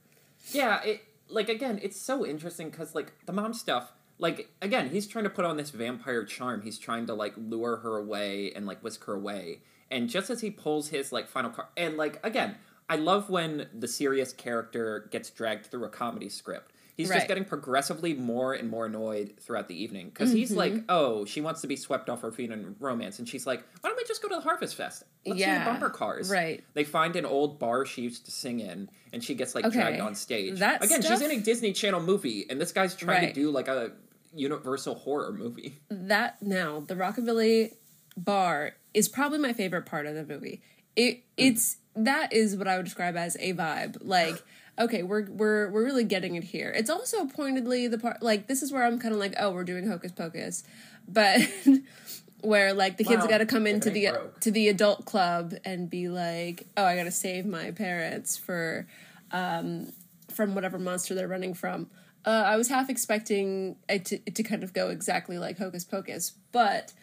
yeah, 0.52 0.82
it 0.84 1.02
like 1.28 1.50
again, 1.50 1.80
it's 1.82 2.00
so 2.00 2.26
interesting 2.26 2.70
because 2.70 2.96
like 2.96 3.14
the 3.26 3.34
mom 3.34 3.54
stuff. 3.54 3.92
Like 4.20 4.50
again, 4.62 4.90
he's 4.90 5.08
trying 5.08 5.26
to 5.26 5.30
put 5.30 5.44
on 5.44 5.58
this 5.58 5.72
vampire 5.72 6.24
charm. 6.24 6.62
He's 6.62 6.80
trying 6.80 7.06
to 7.08 7.14
like 7.14 7.34
lure 7.36 7.78
her 7.78 7.98
away 7.98 8.52
and 8.56 8.66
like 8.66 8.84
whisk 8.84 9.04
her 9.06 9.14
away. 9.14 9.60
And 9.92 10.10
just 10.10 10.30
as 10.30 10.42
he 10.42 10.50
pulls 10.52 10.90
his 10.90 11.12
like 11.12 11.28
final 11.28 11.52
card, 11.52 11.68
and 11.76 11.98
like 11.98 12.26
again, 12.26 12.58
I 12.90 12.96
love 12.96 13.30
when 13.30 13.68
the 13.78 13.88
serious 13.88 14.34
character 14.34 15.08
gets 15.12 15.30
dragged 15.30 15.66
through 15.66 15.86
a 15.86 15.90
comedy 15.90 16.30
script. 16.30 16.72
He's 16.98 17.10
Right. 17.10 17.18
just 17.18 17.28
getting 17.28 17.46
progressively 17.46 18.16
more 18.16 18.54
and 18.54 18.70
more 18.72 18.88
annoyed 18.88 19.36
throughout 19.40 19.68
the 19.68 19.80
evening 19.82 20.10
because 20.10 20.32
he's 20.32 20.52
like, 20.52 20.74
Mm-hmm. 20.74 20.86
"Oh, 20.90 21.26
she 21.26 21.42
wants 21.42 21.62
to 21.62 21.68
be 21.68 21.76
swept 21.76 22.10
off 22.10 22.22
her 22.22 22.32
feet 22.32 22.50
in 22.52 22.76
romance," 22.80 23.20
and 23.20 23.30
she's 23.30 23.46
like, 23.46 23.64
"Why 23.82 23.90
don't 23.90 23.98
we 23.98 24.04
just 24.06 24.22
go 24.24 24.30
to 24.30 24.36
the 24.36 24.42
Harvest 24.42 24.74
Fest? 24.76 25.04
Let's 25.24 25.40
see 25.40 25.46
the 25.46 25.60
bumper 25.64 25.92
cars." 25.92 26.30
right. 26.32 26.64
They 26.74 26.84
find 26.84 27.16
an 27.16 27.26
old 27.26 27.60
bar 27.60 27.86
she 27.86 28.02
used 28.02 28.26
to 28.26 28.32
sing 28.32 28.60
in, 28.60 28.90
and 29.14 29.24
she 29.24 29.36
gets 29.36 29.54
like 29.54 29.66
Okay. 29.66 29.80
dragged 29.80 30.00
on 30.02 30.16
stage. 30.16 30.58
That 30.60 30.84
Again, 30.84 31.04
stuff- 31.04 31.20
she's 31.20 31.30
in 31.30 31.38
a 31.38 31.40
Disney 31.40 31.72
Channel 31.72 32.02
movie, 32.02 32.48
and 32.50 32.60
this 32.60 32.72
guy's 32.72 32.96
trying 32.96 33.26
Right. 33.26 33.34
to 33.34 33.40
do 33.42 33.52
like 33.52 33.68
a 33.68 33.92
Universal 34.34 34.96
horror 34.96 35.32
movie. 35.32 35.80
that 35.90 36.42
now 36.42 36.80
the 36.88 36.96
rockabilly 36.96 37.74
bar 38.18 38.74
is 38.94 39.08
probably 39.08 39.38
my 39.40 39.54
favorite 39.54 39.86
part 39.86 40.06
of 40.08 40.16
the 40.16 40.26
movie 40.26 40.62
it 40.96 41.24
it's 41.38 41.78
that 41.96 42.34
is 42.34 42.56
what 42.56 42.68
i 42.68 42.76
would 42.76 42.86
describe 42.86 43.16
as 43.16 43.38
a 43.40 43.54
vibe 43.54 43.96
like 44.02 44.36
okay 44.80 45.04
we're 45.04 45.26
we're 45.30 45.70
we're 45.72 45.84
really 45.86 46.04
getting 46.04 46.36
it 46.36 46.44
here 46.44 46.72
it's 46.76 46.90
also 46.90 47.26
pointedly 47.26 47.88
the 47.88 47.98
part 47.98 48.22
like 48.22 48.48
this 48.48 48.62
is 48.62 48.72
where 48.72 48.84
i'm 48.86 49.00
kind 49.00 49.14
of 49.14 49.20
like 49.20 49.34
oh 49.40 49.52
we're 49.52 49.64
doing 49.64 49.88
hocus 49.88 50.12
pocus 50.12 50.64
but 51.08 51.40
where 52.42 52.74
like 52.74 52.98
the 52.98 53.04
kids 53.04 53.20
Well, 53.20 53.28
got 53.30 53.38
to 53.40 53.46
come 53.46 53.66
into 53.66 53.90
the 53.90 54.08
broke. 54.10 54.40
to 54.42 54.52
the 54.52 54.68
adult 54.70 55.06
club 55.06 55.54
and 55.66 55.90
be 55.90 56.08
like 56.10 56.68
oh 56.78 56.84
i 56.86 56.96
gotta 56.96 57.12
save 57.12 57.46
my 57.46 57.72
parents 57.72 58.38
for 58.38 58.88
um 59.32 59.92
from 60.30 60.54
whatever 60.56 60.78
monster 60.78 61.16
they're 61.16 61.28
running 61.28 61.54
from 61.54 61.90
uh, 62.26 62.30
i 62.46 62.56
was 62.58 62.68
half 62.70 62.90
expecting 62.90 63.76
it 63.90 64.06
to, 64.06 64.20
it 64.26 64.36
to 64.36 64.44
kind 64.44 64.64
of 64.64 64.74
go 64.74 64.90
exactly 64.90 65.38
like 65.40 65.58
hocus 65.58 65.84
pocus 65.84 66.34
but 66.52 66.94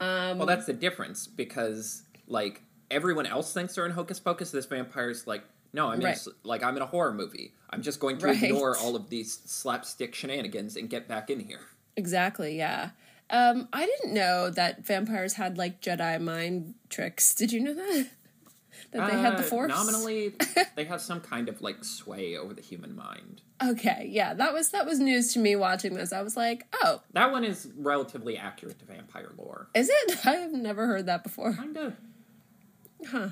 um, 0.00 0.38
Well, 0.38 0.46
that's 0.48 0.66
the 0.66 0.72
difference 0.72 1.28
because 1.28 2.02
like 2.26 2.62
everyone 2.90 3.24
else 3.24 3.52
thinks 3.52 3.76
they're 3.76 3.86
in 3.86 3.92
Hocus 3.92 4.18
Pocus. 4.18 4.50
This 4.50 4.66
vampire's 4.66 5.28
like, 5.28 5.44
no, 5.72 5.88
I'm 5.88 6.00
in 6.00 6.06
Right. 6.06 6.18
like 6.44 6.62
I'm 6.62 6.76
in 6.76 6.82
a 6.82 6.86
horror 6.86 7.12
movie. 7.14 7.54
I'm 7.70 7.82
just 7.82 8.00
going 8.00 8.18
to 8.18 8.26
Right. 8.26 8.42
ignore 8.42 8.76
all 8.76 8.94
of 8.96 9.08
these 9.10 9.40
slapstick 9.46 10.14
shenanigans 10.14 10.76
and 10.76 10.88
get 10.90 11.08
back 11.08 11.30
in 11.30 11.40
here. 11.40 11.60
Exactly, 11.96 12.56
yeah. 12.56 12.90
Um, 13.30 13.68
I 13.72 13.86
didn't 13.86 14.12
know 14.12 14.50
that 14.50 14.84
vampires 14.84 15.34
had 15.34 15.56
like 15.56 15.80
Jedi 15.80 16.20
mind 16.20 16.74
tricks. 16.90 17.34
Did 17.34 17.52
you 17.52 17.60
know 17.60 17.74
that? 17.74 18.06
That 18.90 19.10
they 19.10 19.16
had 19.18 19.34
the 19.38 19.42
Uh, 19.44 19.46
force? 19.46 19.68
Nominally, 19.70 20.34
they 20.76 20.84
have 20.84 21.00
some 21.00 21.20
kind 21.20 21.48
of 21.48 21.62
like 21.62 21.82
sway 21.84 22.36
over 22.36 22.52
the 22.52 22.60
human 22.60 22.94
mind. 22.96 23.40
Okay, 23.62 24.08
yeah, 24.10 24.34
that 24.34 24.52
was 24.52 24.70
that 24.70 24.84
was 24.84 24.98
news 24.98 25.32
to 25.34 25.38
me 25.38 25.56
watching 25.56 25.94
this. 25.94 26.12
I 26.12 26.20
was 26.20 26.36
like, 26.36 26.66
oh, 26.82 27.00
That 27.12 27.30
one 27.32 27.44
is 27.44 27.68
relatively 27.76 28.36
accurate 28.36 28.78
to 28.80 28.84
vampire 28.84 29.30
lore. 29.38 29.68
is 29.74 29.88
it? 29.90 30.26
I've 30.26 30.52
never 30.52 30.86
heard 30.86 31.06
that 31.06 31.22
before. 31.22 31.54
Kinda. 31.54 31.96
Huh. 33.08 33.28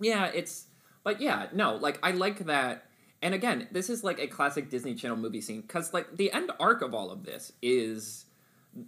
Yeah, 0.00 0.26
it's 0.26 0.66
like 1.04 1.20
yeah, 1.20 1.46
no, 1.52 1.76
like 1.76 1.98
I 2.02 2.12
like 2.12 2.46
that. 2.46 2.84
And 3.20 3.34
again, 3.34 3.66
this 3.72 3.90
is 3.90 4.04
like 4.04 4.18
a 4.20 4.26
classic 4.28 4.70
Disney 4.70 4.94
Channel 4.94 5.16
movie 5.16 5.40
scene 5.40 5.60
because 5.62 5.92
like 5.92 6.16
the 6.16 6.30
end 6.32 6.50
arc 6.60 6.82
of 6.82 6.94
all 6.94 7.10
of 7.10 7.24
this 7.24 7.52
is 7.62 8.26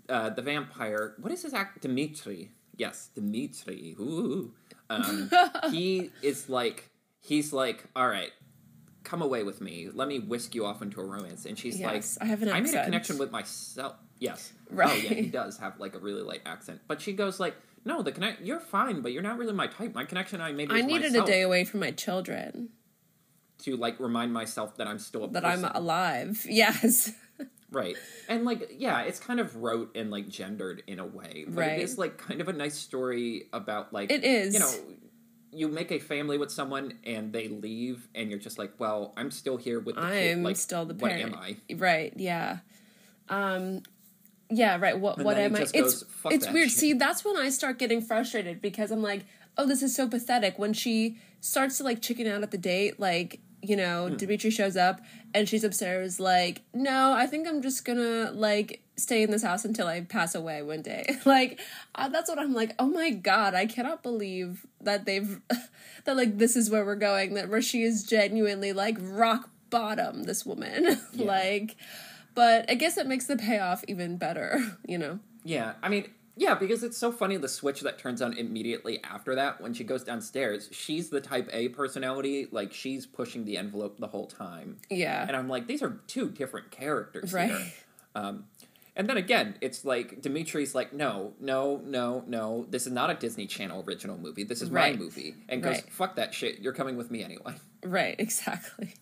uh, 0.09 0.31
the 0.31 0.43
vampire. 0.43 1.15
What 1.19 1.33
is 1.33 1.43
his 1.43 1.53
act? 1.55 1.81
Dimitri. 1.83 2.51
Yes, 2.77 3.11
Dimitri. 3.15 3.97
Ooh. 3.99 4.53
Um, 4.89 5.31
he 5.71 6.11
is 6.23 6.49
like 6.49 6.91
he's 7.21 7.53
like 7.53 7.85
all 7.97 8.09
right. 8.09 8.31
Come 9.03 9.23
away 9.23 9.43
with 9.43 9.61
me. 9.63 9.89
Let 9.93 10.09
me 10.09 10.19
whisk 10.19 10.55
you 10.55 10.67
off 10.67 10.83
into 10.83 11.01
a 11.01 11.05
romance. 11.05 11.47
And 11.47 11.59
she's 11.59 11.81
Yes, 11.81 12.19
like, 12.21 12.27
I 12.27 12.31
have 12.31 12.43
an 12.43 12.51
I 12.51 12.61
made 12.61 12.75
a 12.75 12.85
connection 12.85 13.17
with 13.19 13.33
myself. 13.33 13.97
Yes. 14.19 14.53
Oh 14.71 14.75
Right. 14.77 15.03
yeah, 15.03 15.15
he 15.15 15.27
does 15.27 15.57
have 15.59 15.81
like 15.81 15.95
a 15.95 15.99
really 15.99 16.21
light 16.23 16.43
accent. 16.45 16.81
But 16.87 17.01
she 17.01 17.15
goes 17.15 17.41
like, 17.41 17.57
no, 17.85 18.03
the 18.03 18.13
connect. 18.13 18.43
You're 18.43 18.61
fine, 18.61 19.01
but 19.01 19.13
you're 19.13 19.23
not 19.23 19.39
really 19.39 19.53
my 19.55 19.67
type. 19.67 19.95
My 19.95 20.05
connection 20.05 20.41
I 20.41 20.53
made. 20.53 20.71
I 20.71 20.81
needed 20.83 21.13
myself 21.13 21.29
a 21.29 21.31
day 21.33 21.43
away 21.43 21.65
from 21.65 21.81
my 21.81 21.91
children. 21.91 22.71
to 23.65 23.77
like 23.77 23.99
remind 24.01 24.33
myself 24.33 24.77
that 24.79 24.87
I'm 24.87 24.99
still 24.99 25.25
a 25.25 25.31
That 25.31 25.43
person. 25.43 25.65
I'm 25.67 25.77
alive. 25.77 26.47
Yes. 26.49 27.13
right. 27.71 27.97
And 28.29 28.45
like 28.45 28.73
yeah, 28.79 29.03
it's 29.03 29.21
kind 29.21 29.39
of 29.41 29.57
rote 29.57 29.97
and 29.97 30.11
like 30.11 30.29
gendered 30.29 30.83
in 30.87 30.99
a 30.99 31.07
way, 31.07 31.45
but 31.47 31.61
Right. 31.61 31.79
it 31.79 31.83
is 31.83 31.99
like 31.99 32.19
kind 32.19 32.41
of 32.41 32.49
a 32.49 32.53
nice 32.53 32.75
story 32.79 33.49
about 33.53 33.93
like 33.93 34.11
It 34.11 34.25
is. 34.25 34.55
You 34.55 34.61
know, 34.61 34.73
you 35.53 35.69
make 35.69 35.91
a 35.91 35.99
family 35.99 36.39
with 36.39 36.51
someone 36.53 36.95
and 37.05 37.33
they 37.33 37.49
leave, 37.49 38.07
and 38.15 38.31
you're 38.31 38.39
just 38.39 38.57
like, 38.59 38.73
well, 38.79 39.13
I'm 39.17 39.31
still 39.33 39.57
here 39.57 39.81
with 39.81 39.97
the 39.97 40.03
kid. 40.03 40.37
I'm 40.39 40.43
Like, 40.45 40.55
still 40.57 40.85
the 40.87 40.95
parent. 40.95 41.33
what 41.33 41.39
am 41.45 41.57
I? 41.71 41.75
Right, 41.75 42.13
yeah. 42.17 42.59
Um 43.29 43.83
yeah, 44.51 44.79
right. 44.79 44.99
What 44.99 45.17
And 45.17 45.25
what 45.25 45.39
am 45.39 45.55
I? 45.57 45.61
just 45.61 45.77
It's 45.77 46.03
"Fuck 46.03 46.33
it's 46.33 46.51
weird. 46.51 46.71
shit." 46.71 46.79
See, 46.79 46.93
that's 46.93 47.25
when 47.25 47.37
I 47.37 47.51
start 47.51 47.79
getting 47.79 48.01
frustrated 48.01 48.61
because 48.61 48.91
I'm 48.91 49.03
like, 49.03 49.25
"Oh, 49.57 49.67
this 49.67 49.83
is 49.83 49.95
so 49.95 50.09
pathetic." 50.09 50.59
When 50.59 50.73
she 50.73 51.19
starts 51.41 51.79
to 51.79 51.85
like 51.85 52.03
chicken 52.03 52.27
out 52.27 52.43
at 52.43 52.51
the 52.51 52.59
date, 52.59 52.99
like 52.99 53.41
you 53.63 53.77
know, 53.77 54.09
Dimitri 54.09 54.51
shows 54.51 54.77
up 54.77 55.01
and 55.35 55.49
she's 55.49 55.65
upstairs 55.65 56.19
like, 56.19 56.63
"No, 56.75 57.13
I 57.13 57.27
think 57.27 57.47
I'm 57.47 57.63
just 57.63 57.85
going 57.85 57.99
to 57.99 58.31
like 58.33 58.83
stay 58.97 59.23
in 59.23 59.31
this 59.31 59.43
house 59.43 59.65
until 59.65 59.87
I 59.87 60.01
pass 60.01 60.35
away 60.35 60.63
one 60.63 60.83
day." 60.83 61.05
like 61.25 61.61
uh, 61.95 62.09
that's 62.09 62.29
what 62.29 62.39
I'm 62.39 62.55
like, 62.55 62.75
"Oh 62.79 62.89
my 62.89 63.11
god, 63.11 63.55
I 63.55 63.67
cannot 63.67 64.03
believe 64.03 64.67
that 64.81 65.05
they've 65.05 65.41
that 66.05 66.17
like 66.17 66.39
this 66.39 66.57
is 66.57 66.71
where 66.71 66.85
we're 66.85 66.97
going 66.97 67.35
that 67.35 67.49
where 67.49 67.63
she 67.63 67.83
is 67.83 68.05
genuinely 68.05 68.73
like 68.73 68.97
rock 69.01 69.51
bottom 69.69 70.25
this 70.25 70.47
woman." 70.47 70.99
like 71.15 71.77
but 72.35 72.71
I 72.71 72.75
guess 72.75 72.97
it 72.97 73.07
makes 73.07 73.27
the 73.27 73.37
payoff 73.37 73.85
even 73.89 74.17
better, 74.17 74.61
you 74.87 74.99
know. 74.99 75.19
Yeah, 75.45 75.75
I 75.83 75.89
mean, 75.89 76.09
yeah, 76.37 76.55
because 76.55 76.83
it's 76.83 76.97
so 76.97 77.11
funny 77.13 77.37
the 77.37 77.49
switch 77.49 77.81
that 77.83 77.99
turns 77.99 78.23
on 78.23 78.37
immediately 78.37 79.03
after 79.05 79.35
that 79.35 79.61
when 79.61 79.75
she 79.75 79.85
goes 79.85 80.05
downstairs. 80.05 80.69
She's 80.73 81.11
the 81.11 81.21
type 81.21 81.49
A 81.53 81.69
personality, 81.69 82.49
like 82.51 82.73
she's 82.73 83.07
pushing 83.07 83.45
the 83.45 83.57
envelope 83.59 83.99
the 83.99 84.07
whole 84.09 84.27
time. 84.27 84.77
Yeah. 84.91 85.25
And 85.27 85.37
I'm 85.37 85.49
like, 85.49 85.67
these 85.67 85.83
are 85.83 86.01
two 86.07 86.31
different 86.31 86.71
characters 86.71 87.33
Right. 87.33 87.51
here. 87.51 87.67
Um, 88.15 88.45
and 88.97 89.09
then 89.09 89.17
again, 89.17 89.55
it's 89.61 89.85
like 89.85 90.21
Dimitri's 90.21 90.75
like, 90.75 90.93
no, 90.93 91.33
no, 91.41 91.81
no, 91.85 92.25
no. 92.27 92.67
This 92.69 92.87
is 92.87 92.93
not 92.93 93.09
a 93.09 93.15
Disney 93.15 93.47
Channel 93.47 93.85
original 93.87 94.19
movie. 94.19 94.43
This 94.45 94.61
is 94.63 94.69
Right. 94.71 94.95
my 94.95 95.03
movie. 95.03 95.35
And 95.49 95.63
goes, 95.63 95.77
Right. 95.77 95.91
fuck 95.93 96.17
that 96.17 96.35
shit. 96.35 96.59
You're 96.61 96.73
coming 96.75 96.97
with 96.97 97.11
me 97.11 97.23
anyway. 97.23 97.55
Right, 97.85 98.17
exactly. 98.19 98.95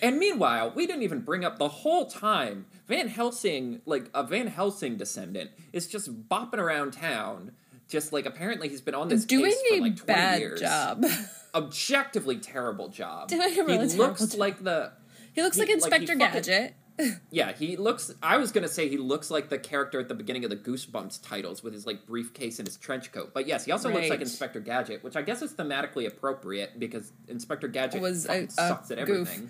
And 0.00 0.18
meanwhile, 0.18 0.72
we 0.74 0.86
didn't 0.86 1.02
even 1.02 1.20
bring 1.20 1.44
up 1.44 1.58
the 1.58 1.68
whole 1.68 2.06
time 2.06 2.66
Van 2.92 3.08
Helsing, 3.08 3.80
like 3.86 4.10
a 4.14 4.22
Van 4.22 4.46
Helsing 4.46 4.96
descendant, 4.96 5.50
is 5.72 5.86
just 5.86 6.28
bopping 6.28 6.58
around 6.58 6.92
town. 6.92 7.52
Just 7.88 8.12
like 8.12 8.26
apparently 8.26 8.68
he's 8.68 8.80
been 8.80 8.94
on 8.94 9.08
this 9.08 9.24
Doing 9.24 9.46
case 9.50 9.62
for 9.68 9.74
a 9.76 9.80
like 9.80 9.96
20 9.96 10.06
bad 10.06 10.40
years. 10.40 10.60
job. 10.60 11.04
Objectively 11.54 12.36
terrible 12.38 12.88
job. 12.88 13.28
Doing 13.28 13.42
a 13.58 13.62
really 13.64 13.88
he 13.88 13.96
looks 13.96 14.26
job. 14.26 14.38
like 14.38 14.62
the 14.64 14.92
He 15.34 15.42
looks 15.42 15.56
He- 15.56 15.62
like 15.62 15.68
like, 15.68 15.74
Inspector 15.76 16.06
fucking- 16.06 16.18
Gadget. 16.18 16.74
yeah, 17.30 17.52
he 17.52 17.76
looks 17.76 18.12
I 18.22 18.36
was 18.36 18.52
gonna 18.52 18.68
say 18.68 18.88
he 18.88 18.98
looks 18.98 19.30
like 19.30 19.48
the 19.48 19.58
character 19.58 19.98
at 20.00 20.08
the 20.08 20.14
beginning 20.14 20.44
of 20.44 20.50
the 20.50 20.56
Goosebumps 20.56 21.26
titles 21.26 21.62
with 21.62 21.72
his 21.72 21.86
like 21.86 22.06
briefcase 22.06 22.58
and 22.58 22.66
his 22.68 22.76
trench 22.76 23.12
coat. 23.12 23.32
But 23.34 23.46
yes, 23.46 23.64
he 23.64 23.72
also 23.72 23.90
looks 23.90 24.08
like 24.10 24.20
Inspector 24.20 24.60
Gadget, 24.60 25.02
which 25.02 25.16
I 25.16 25.22
guess 25.22 25.40
is 25.42 25.52
thematically 25.54 26.06
appropriate 26.06 26.78
because 26.78 27.12
Inspector 27.28 27.66
Gadget 27.68 28.00
Was 28.02 28.24
a- 28.26 28.28
fucking 28.28 28.44
a 28.46 28.50
sucks 28.50 28.90
at 28.90 29.06
goof. 29.06 29.40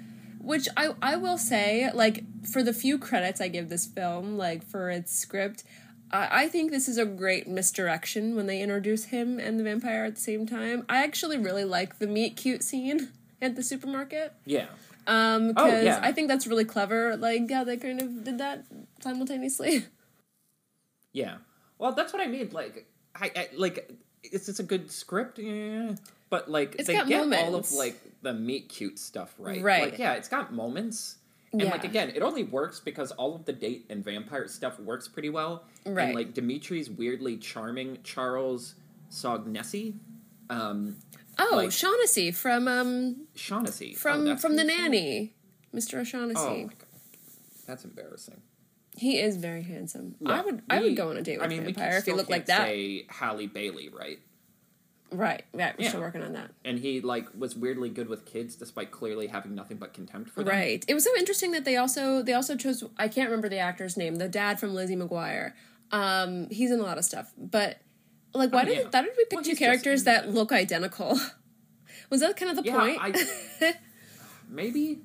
Which 0.42 0.68
I 0.76 0.94
I 1.00 1.16
will 1.16 1.38
say, 1.38 1.90
like 1.92 2.24
for 2.46 2.62
the 2.62 2.72
few 2.72 2.98
credits 2.98 3.40
I 3.40 3.48
give 3.48 3.68
this 3.68 3.86
film, 3.86 4.36
like 4.36 4.64
for 4.64 4.90
its 4.90 5.16
script, 5.16 5.62
I, 6.10 6.44
I 6.44 6.48
think 6.48 6.70
this 6.70 6.88
is 6.88 6.98
a 6.98 7.06
great 7.06 7.46
misdirection 7.46 8.34
when 8.36 8.46
they 8.46 8.60
introduce 8.60 9.04
him 9.06 9.38
and 9.38 9.58
the 9.58 9.64
vampire 9.64 10.04
at 10.04 10.16
the 10.16 10.20
same 10.20 10.46
time. 10.46 10.84
I 10.88 11.04
actually 11.04 11.38
really 11.38 11.64
like 11.64 11.98
the 11.98 12.06
meet 12.06 12.36
cute 12.36 12.62
scene 12.62 13.08
at 13.42 13.56
the 13.56 13.62
supermarket. 13.62 14.32
Yeah. 14.44 14.66
Um, 15.06 15.52
Oh, 15.56 15.64
because 15.64 15.84
yeah. 15.84 16.00
I 16.02 16.12
think 16.12 16.28
that's 16.28 16.46
really 16.46 16.64
clever. 16.64 17.16
Like 17.16 17.50
how 17.50 17.64
they 17.64 17.76
kind 17.76 18.00
of 18.00 18.24
did 18.24 18.38
that 18.38 18.64
simultaneously. 19.00 19.86
Yeah. 21.12 21.36
Well, 21.78 21.92
that's 21.92 22.12
what 22.12 22.22
I 22.22 22.26
mean. 22.26 22.48
Like, 22.52 22.86
I, 23.14 23.30
I 23.36 23.48
like 23.54 23.90
it's 24.22 24.48
it's 24.48 24.60
a 24.60 24.62
good 24.62 24.90
script, 24.90 25.38
yeah, 25.38 25.96
but 26.30 26.50
like 26.50 26.76
It's 26.78 26.86
they 26.88 26.94
get 27.04 27.32
all 27.44 27.54
of 27.54 27.70
like 27.72 28.00
the 28.22 28.32
meet 28.32 28.68
cute 28.68 28.98
stuff 28.98 29.34
right. 29.38 29.62
Right. 29.62 29.90
Like, 29.90 29.98
yeah, 29.98 30.14
it's 30.14 30.28
got 30.28 30.52
moments. 30.52 31.16
And 31.52 31.64
like 31.64 31.84
again, 31.84 32.10
it 32.14 32.22
only 32.22 32.44
works 32.44 32.80
because 32.80 33.10
all 33.12 33.34
of 33.34 33.44
the 33.44 33.52
date 33.52 33.84
and 33.90 34.02
vampire 34.02 34.48
stuff 34.48 34.80
works 34.80 35.06
pretty 35.06 35.28
well. 35.28 35.64
Right. 35.84 36.04
And 36.06 36.14
like 36.14 36.32
Dimitri's 36.32 36.88
weirdly 36.88 37.36
charming 37.36 37.98
Charles 38.02 38.74
Sognesi, 39.10 39.94
um, 40.48 40.96
Oh, 41.38 41.56
Like- 41.56 41.72
Shaughnessy 41.72 42.30
from 42.30 42.68
um 42.68 43.26
Shaughnessy. 43.34 43.94
from 43.94 44.26
oh, 44.26 44.36
from 44.36 44.56
the 44.56 44.64
nanny, 44.64 45.34
Mr. 45.74 46.00
O'Shaughnessy. 46.00 46.40
Oh 46.40 46.56
my 46.56 46.62
god, 46.64 46.86
that's 47.66 47.84
embarrassing. 47.84 48.40
He 48.96 49.18
is 49.18 49.36
very 49.36 49.62
handsome. 49.62 50.14
I 50.24 50.36
Look, 50.38 50.46
would 50.46 50.62
I 50.68 50.80
would 50.80 50.96
go 50.96 51.10
on 51.10 51.16
a 51.16 51.22
date 51.22 51.38
with 51.38 51.46
I 51.46 51.48
mean, 51.48 51.64
we 51.64 51.72
vampire 51.72 51.98
if 51.98 52.04
he 52.04 52.12
looked 52.12 52.30
like 52.30 52.46
that. 52.46 52.66
Say 52.66 53.06
Halle 53.08 53.46
Bailey, 53.46 53.88
right? 53.88 54.18
Right, 55.12 55.44
right. 55.52 55.76
We're 55.78 55.84
Yeah. 55.84 55.88
still 55.90 56.00
working 56.00 56.22
on 56.22 56.32
that. 56.32 56.50
and 56.64 56.78
he 56.78 57.00
like 57.00 57.26
was 57.38 57.54
weirdly 57.54 57.90
good 57.90 58.08
with 58.08 58.24
kids 58.24 58.54
despite 58.56 58.90
clearly 58.90 59.26
having 59.28 59.54
nothing 59.54 59.76
but 59.76 59.92
contempt 59.92 60.30
for 60.30 60.42
them. 60.42 60.52
Right. 60.52 60.84
It 60.88 60.94
was 60.94 61.04
so 61.04 61.10
interesting 61.18 61.52
that 61.52 61.64
they 61.64 61.76
also 61.76 62.22
they 62.22 62.32
also 62.32 62.56
chose 62.56 62.82
I 62.96 63.08
can't 63.08 63.28
remember 63.28 63.48
the 63.48 63.58
actor's 63.58 63.96
name, 63.96 64.16
the 64.16 64.28
dad 64.28 64.58
from 64.58 64.74
Lizzie 64.74 64.96
McGuire. 64.96 65.52
Um, 65.90 66.48
he's 66.50 66.70
in 66.70 66.80
a 66.80 66.82
lot 66.82 66.96
of 66.98 67.04
stuff, 67.04 67.32
but 67.36 67.78
like, 68.34 68.50
why 68.52 68.62
Oh, 68.62 68.64
did 68.64 68.78
yeah. 68.78 68.84
why 68.90 69.02
did 69.02 69.12
we 69.16 69.24
pick 69.26 69.36
Well, 69.36 69.44
two 69.44 69.54
characters 69.56 70.04
that 70.04 70.24
that. 70.26 70.32
look 70.34 70.50
identical? 70.52 71.18
Was 72.10 72.20
that 72.20 72.36
kind 72.36 72.50
of 72.50 72.56
the 72.56 72.70
Yeah, 72.70 72.78
point? 72.78 72.98
I 73.00 73.74
maybe 74.48 75.00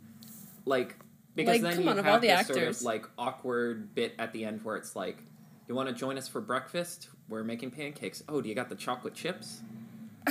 like 0.65 0.95
because 1.35 1.61
Like, 1.61 1.61
then 1.61 1.75
come 1.75 1.83
you 1.83 1.89
on, 1.91 1.97
have 1.97 2.05
all 2.07 2.19
the 2.19 2.27
this 2.27 2.47
sort 2.47 2.63
of 2.63 2.81
like 2.81 3.05
awkward 3.17 3.93
bit 3.93 4.15
at 4.17 4.33
the 4.33 4.43
end 4.45 4.63
where 4.63 4.75
it's 4.75 4.95
like, 4.95 5.19
"You 5.67 5.75
want 5.75 5.87
to 5.89 5.93
join 5.95 6.17
us 6.17 6.27
for 6.27 6.41
breakfast? 6.41 7.09
We're 7.29 7.43
making 7.43 7.71
pancakes. 7.71 8.23
Oh, 8.27 8.41
do 8.41 8.49
you 8.49 8.55
got 8.55 8.69
the 8.69 8.75
chocolate 8.75 9.13
chips?" 9.13 9.61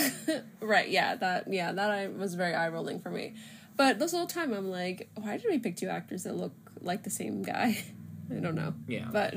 right. 0.61 0.88
Yeah. 0.88 1.14
That. 1.16 1.53
Yeah. 1.53 1.72
That 1.72 1.90
I 1.90 2.09
was 2.09 2.34
very 2.34 2.55
eye 2.55 2.68
rolling 2.68 3.01
for 3.01 3.11
me. 3.11 3.34
But 3.76 3.99
this 3.99 4.12
whole 4.12 4.26
time 4.26 4.53
I'm 4.53 4.70
like, 4.70 5.11
why 5.14 5.36
did 5.36 5.47
we 5.51 5.59
pick 5.59 5.76
two 5.76 5.88
actors 5.88 6.24
that 6.24 6.34
look 6.36 6.55
like 6.80 7.03
the 7.03 7.11
same 7.11 7.42
guy? 7.42 7.78
I 8.30 8.40
don't 8.40 8.55
know. 8.55 8.74
Yeah. 8.88 9.09
But 9.12 9.34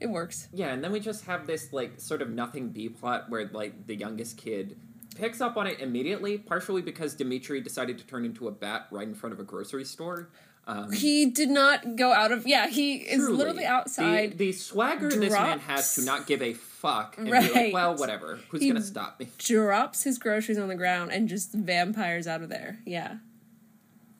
it 0.00 0.10
works. 0.10 0.48
Yeah, 0.52 0.72
and 0.72 0.82
then 0.82 0.92
we 0.92 1.00
just 1.00 1.24
have 1.26 1.46
this 1.46 1.72
like 1.72 2.00
sort 2.00 2.22
of 2.22 2.30
nothing 2.30 2.70
B 2.70 2.88
plot 2.88 3.30
where 3.30 3.48
like 3.52 3.86
the 3.86 3.94
youngest 3.94 4.36
kid 4.36 4.76
picks 5.16 5.40
up 5.40 5.56
on 5.56 5.66
it 5.66 5.80
immediately, 5.80 6.38
partially 6.38 6.82
because 6.82 7.14
Dimitri 7.14 7.60
decided 7.60 7.98
to 7.98 8.06
turn 8.06 8.24
into 8.24 8.48
a 8.48 8.50
bat 8.50 8.88
right 8.90 9.06
in 9.06 9.14
front 9.14 9.32
of 9.32 9.40
a 9.40 9.44
grocery 9.44 9.84
store. 9.84 10.28
Um, 10.66 10.92
He 10.92 11.26
did 11.26 11.50
not 11.50 11.96
go 11.96 12.12
out 12.12 12.32
of. 12.32 12.46
Yeah. 12.46 12.68
He 12.68 12.96
is 12.96 13.28
literally 13.28 13.64
outside. 13.64 14.32
The, 14.32 14.36
the 14.46 14.52
swagger 14.52 15.08
this 15.08 15.32
man 15.32 15.58
has 15.60 15.94
to 15.96 16.02
not 16.02 16.26
give 16.26 16.42
a 16.42 16.54
fuck 16.82 17.16
and 17.16 17.26
be 17.26 17.32
Right. 17.32 17.54
like, 17.54 17.72
well, 17.72 17.96
whatever. 17.96 18.38
Who's 18.50 18.60
He- 18.60 18.68
gonna 18.68 18.82
stop 18.82 19.18
me? 19.20 19.28
drops 19.38 20.02
his 20.02 20.18
groceries 20.18 20.58
on 20.58 20.68
the 20.68 20.74
ground 20.74 21.12
and 21.12 21.28
just 21.28 21.52
vampires 21.52 22.26
out 22.26 22.42
of 22.42 22.48
there. 22.50 22.80
Yeah. 22.84 23.16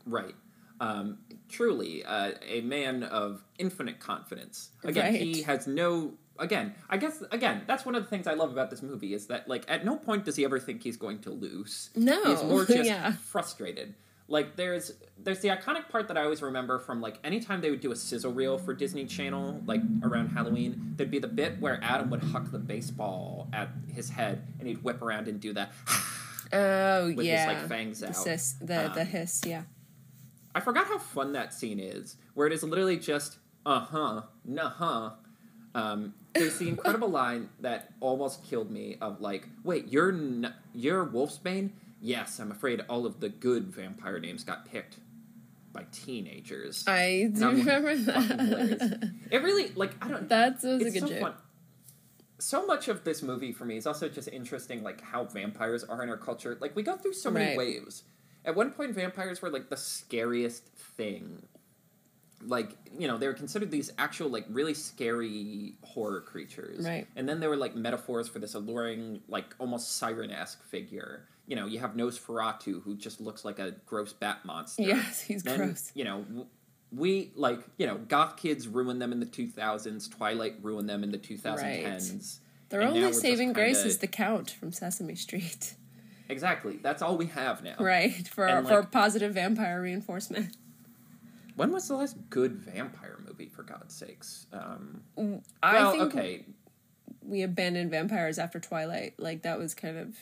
Right. 0.07 0.35
Um, 0.81 1.19
truly, 1.49 2.05
uh, 2.05 2.33
a 2.47 2.61
man 2.63 3.03
of 3.05 3.45
infinite 3.59 4.01
confidence. 4.01 4.71
Again, 4.85 5.15
he 5.15 5.43
has 5.43 5.67
no. 5.67 6.15
Again, 6.39 6.75
I 6.89 6.97
guess 6.97 7.23
again 7.31 7.63
that's 7.67 7.85
one 7.85 7.95
of 7.95 8.03
the 8.03 8.09
things 8.09 8.27
I 8.27 8.33
love 8.35 8.51
about 8.53 8.71
this 8.71 8.83
movie 8.83 9.13
is 9.15 9.27
that 9.27 9.49
like 9.49 9.65
at 9.69 9.85
no 9.85 9.97
point 9.97 10.25
does 10.25 10.35
he 10.35 10.45
ever 10.45 10.59
think 10.59 10.83
he's 10.83 10.97
going 10.97 11.19
to 11.21 11.31
lose. 11.31 11.91
No, 11.95 12.25
he's 12.25 12.43
more 12.43 12.65
just 12.67 12.85
yeah. 12.89 13.13
frustrated. 13.13 13.95
Like 14.33 14.57
there's 14.57 14.93
there's 15.23 15.41
the 15.41 15.49
iconic 15.51 15.91
part 15.91 16.09
that 16.09 16.17
I 16.17 16.23
always 16.25 16.41
remember 16.41 16.79
from 16.79 17.03
like 17.03 17.19
anytime 17.23 17.61
they 17.61 17.71
would 17.71 17.81
do 17.83 17.93
a 17.93 17.97
sizzle 17.97 18.33
reel 18.33 18.57
for 18.57 18.73
Disney 18.73 19.05
Channel 19.05 19.61
like 19.67 19.83
around 20.03 20.29
Halloween, 20.31 20.95
there'd 20.97 21.11
be 21.11 21.19
the 21.19 21.29
bit 21.29 21.61
where 21.61 21.79
Adam 21.83 22.09
would 22.09 22.23
huck 22.23 22.51
the 22.51 22.59
baseball 22.59 23.49
at 23.53 23.69
his 23.95 24.09
head 24.09 24.43
and 24.59 24.67
he'd 24.67 24.83
whip 24.83 25.03
around 25.03 25.29
and 25.29 25.39
do 25.39 25.53
that. 25.53 25.71
Oh 26.51 27.07
With 27.15 27.19
his, 27.19 27.27
yeah. 27.27 27.47
like, 27.47 27.69
fangs 27.69 28.01
The, 28.01 28.09
out. 28.09 28.17
sis, 28.17 28.53
the, 28.61 28.91
the 28.95 29.03
Um, 29.03 29.07
hiss, 29.07 29.43
yeah. 29.47 29.63
I 30.55 30.61
forgot 30.61 30.87
how 30.87 30.99
fun 30.99 31.33
that 31.35 31.53
scene 31.53 31.79
is, 31.79 32.17
where 32.35 32.47
it 32.47 32.53
is 32.55 32.63
literally 32.63 32.97
just 32.99 33.37
uh 33.67 33.81
huh, 33.81 34.23
nah 34.47 34.71
huh. 34.71 35.11
Um, 35.75 36.15
there's 36.35 36.59
the 36.59 36.69
incredible 36.75 37.09
line 37.09 37.49
that 37.61 37.93
almost 38.01 38.45
killed 38.45 38.71
me 38.71 38.97
of 39.01 39.21
like, 39.21 39.47
wait, 39.63 39.89
you're 39.89 40.13
n- 40.13 40.55
you're 40.75 41.05
Wolfsbane? 41.07 41.71
Yes, 42.05 42.41
I'm 42.41 42.51
afraid 42.51 42.83
all 42.89 43.07
of 43.07 43.21
the 43.21 43.29
good 43.29 43.69
vampire 43.69 44.19
names 44.19 44.43
got 44.43 44.67
picked 44.67 44.97
by 45.73 45.85
teenagers. 45.93 46.85
I 46.89 47.31
do 47.33 47.49
remember 47.51 47.95
that. 47.97 49.11
It 49.31 49.43
really 49.43 49.71
like 49.77 49.93
I 50.05 50.09
don't. 50.09 50.29
That 50.29 50.55
was 50.65 50.65
a 50.83 50.91
good 50.91 51.01
so 51.01 51.07
joke. 51.09 51.21
fun. 51.21 51.33
So 52.41 52.67
much 52.67 52.89
of 52.89 53.05
this 53.05 53.23
movie 53.23 53.53
for 53.53 53.65
me 53.65 53.77
is 53.77 53.87
also 53.87 54.09
just 54.09 54.27
interesting, 54.29 54.83
like 54.83 55.01
how 55.01 55.25
vampires 55.27 55.85
are 55.85 56.03
in 56.03 56.09
our 56.09 56.17
culture. 56.17 56.59
Like 56.61 56.75
we 56.75 56.83
go 56.83 56.97
through 56.97 57.13
so 57.13 57.31
many 57.31 57.51
Right. 57.51 57.57
waves. 57.59 58.03
At 58.45 58.57
one 58.57 58.73
point, 58.73 58.93
vampires 58.97 59.41
were 59.41 59.49
like 59.51 59.71
the 59.71 59.77
scariest 59.77 60.67
thing. 60.97 61.47
Like 62.45 62.71
you 62.99 63.07
know, 63.07 63.17
they 63.17 63.29
were 63.29 63.33
considered 63.35 63.71
these 63.71 63.93
actual 63.97 64.29
like 64.29 64.45
really 64.51 64.75
scary 64.75 65.77
horror 65.85 66.21
creatures. 66.21 66.85
Right. 66.85 67.07
And 67.15 67.29
then 67.29 67.39
they 67.39 67.47
were 67.47 67.57
like 67.57 67.77
metaphors 67.77 68.27
for 68.29 68.41
this 68.41 68.55
alluring, 68.55 69.21
like 69.29 69.55
almost 69.61 69.97
siren 69.99 70.33
esque 70.33 70.65
figure. 70.65 71.29
You 71.47 71.57
know, 71.57 71.67
you 71.67 71.81
have 71.81 71.95
Nosferatu, 71.95 72.83
who 72.83 72.97
just 72.97 73.21
looks 73.21 73.45
like 73.45 73.59
a 73.59 73.73
gross 73.85 74.13
bat 74.13 74.45
monster. 74.45 74.83
Yes, 74.83 75.21
he's 75.21 75.43
Then, 75.43 75.59
gross. 75.59 75.91
You 75.95 76.05
know, 76.05 76.47
we 76.93 77.33
like 77.35 77.61
you 77.79 77.87
know, 77.87 77.99
goth 77.99 78.37
kids 78.37 78.69
ruined 78.69 79.03
them 79.03 79.13
in 79.13 79.21
the 79.21 79.27
two 79.27 79.49
thousands. 79.49 80.09
Twilight 80.09 80.55
ruined 80.63 80.89
them 80.89 81.03
in 81.03 81.11
the 81.11 81.19
two 81.19 81.37
thousand 81.37 81.83
tens. 81.83 82.41
Their 82.69 82.83
only 82.83 83.13
saving 83.13 83.53
grace 83.53 83.85
is 83.85 83.99
the 83.99 84.07
Count 84.07 84.51
from 84.51 84.73
Sesame 84.73 85.15
Street. 85.15 85.75
Exactly. 86.29 86.79
That's 86.83 87.03
all 87.03 87.19
we 87.19 87.27
have 87.27 87.63
now. 87.63 87.75
Right. 87.79 88.27
For 88.27 88.47
And, 88.47 88.67
for 88.67 88.83
positive 88.85 89.35
vampire 89.35 89.83
reinforcement. 89.83 90.57
When 91.57 91.71
was 91.71 91.87
the 91.89 91.97
last 91.97 92.17
good 92.31 92.55
vampire 92.55 93.19
movie? 93.27 93.49
For 93.49 93.63
God's 93.63 93.95
sakes. 93.95 94.47
Um, 94.53 95.03
I 95.63 95.75
well, 95.75 95.93
think 95.93 96.03
okay. 96.15 96.47
we 97.23 97.43
abandoned 97.43 97.91
vampires 97.91 98.39
after 98.39 98.59
Twilight. 98.59 99.15
Like 99.19 99.43
that 99.43 99.59
was 99.59 99.75
kind 99.75 99.99
of 99.99 100.17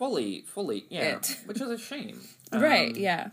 fully, 0.00 0.40
fully, 0.46 0.86
yeah, 0.88 1.16
It. 1.18 1.36
which 1.44 1.60
is 1.60 1.68
a 1.68 1.76
shame. 1.76 2.18
right, 2.52 2.88
Um, 2.96 2.96
yeah. 2.96 3.28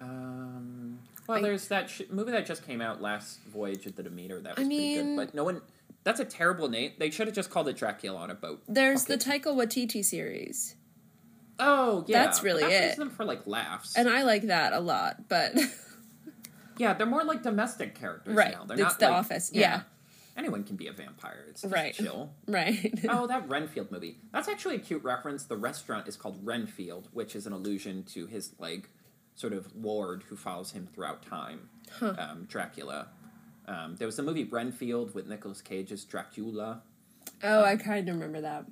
Um, 0.00 0.98
well, 1.28 1.38
I- 1.38 1.42
there's 1.42 1.68
that 1.68 1.90
sh- 1.90 2.02
movie 2.10 2.32
that 2.32 2.46
just 2.46 2.66
came 2.66 2.80
out 2.80 3.00
last 3.02 3.40
Voyage 3.44 3.84
of 3.86 3.94
the 3.94 4.02
Demeter. 4.02 4.40
That 4.40 4.48
I 4.58 4.60
was 4.60 4.66
pretty 4.66 4.68
mean- 4.68 5.16
good, 5.16 5.26
but 5.26 5.34
no 5.34 5.44
one. 5.44 5.60
That's 6.02 6.20
a 6.20 6.24
terrible 6.24 6.68
name. 6.68 6.92
They 6.98 7.10
should 7.10 7.26
have 7.28 7.34
just 7.36 7.50
called 7.50 7.68
it 7.68 7.76
Dracula 7.76 8.18
on 8.18 8.30
a 8.30 8.34
boat. 8.34 8.62
There's 8.68 9.06
Fuck 9.06 9.18
the 9.18 9.24
Taika 9.30 9.46
Waititi 9.54 10.04
series, 10.04 10.76
Oh 11.58 12.04
yeah, 12.08 12.24
That's 12.24 12.42
really 12.42 12.62
that 12.62 12.72
it. 12.92 12.96
them 12.96 13.10
for 13.10 13.24
like 13.24 13.46
laughs. 13.46 13.96
and 13.96 14.08
I 14.08 14.22
like 14.22 14.42
that 14.44 14.72
a 14.72 14.80
lot, 14.80 15.28
but 15.28 15.54
yeah, 16.78 16.94
they're 16.94 17.06
more 17.06 17.22
like 17.24 17.42
domestic 17.42 17.94
characters 17.94 18.34
Right, 18.34 18.52
now. 18.52 18.64
They're 18.64 18.76
it's 18.78 18.82
not 18.84 18.98
The 18.98 19.06
like- 19.08 19.14
Office, 19.14 19.50
yeah. 19.52 19.82
Anyone 20.36 20.64
can 20.64 20.76
be 20.76 20.88
a 20.88 20.92
vampire. 20.92 21.44
It's 21.48 21.64
Right. 21.64 21.94
chill. 21.94 22.34
right. 22.48 22.92
oh, 23.08 23.26
that 23.28 23.48
Renfield 23.48 23.90
movie. 23.92 24.18
That's 24.32 24.48
actually 24.48 24.76
a 24.76 24.78
cute 24.80 25.02
reference. 25.04 25.44
The 25.44 25.56
restaurant 25.56 26.08
is 26.08 26.16
called 26.16 26.40
Renfield, 26.44 27.08
which 27.12 27.36
is 27.36 27.46
an 27.46 27.52
allusion 27.52 28.02
to 28.14 28.26
his 28.26 28.52
like 28.58 28.88
sort 29.36 29.52
of 29.52 29.74
ward 29.76 30.24
who 30.28 30.36
follows 30.36 30.72
him 30.72 30.88
throughout 30.92 31.22
time, 31.24 31.68
Huh. 31.98 32.14
um, 32.18 32.44
Dracula. 32.48 33.08
Um, 33.66 33.96
there 33.96 34.06
was 34.06 34.16
the 34.16 34.22
movie 34.22 34.44
Renfield 34.44 35.14
with 35.14 35.26
Nicolas 35.26 35.60
Cage 35.62 35.90
as 35.92 36.04
Dracula. 36.04 36.82
oh, 37.42 37.62
I 37.64 37.76
kind 37.76 38.08
of 38.08 38.14
remember 38.16 38.40
that. 38.42 38.66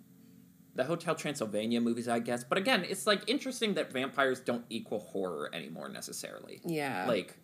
The 0.74 0.84
Hotel 0.84 1.14
Transylvania 1.14 1.80
movies, 1.82 2.08
I 2.08 2.18
guess. 2.18 2.44
But 2.44 2.56
again, 2.58 2.84
it's 2.88 3.06
like 3.06 3.22
interesting 3.28 3.74
that 3.74 3.92
vampires 3.92 4.40
don't 4.40 4.64
equal 4.70 5.00
horror 5.00 5.50
anymore 5.54 5.88
necessarily. 5.90 6.60
Yeah. 6.64 7.04
Like 7.06 7.36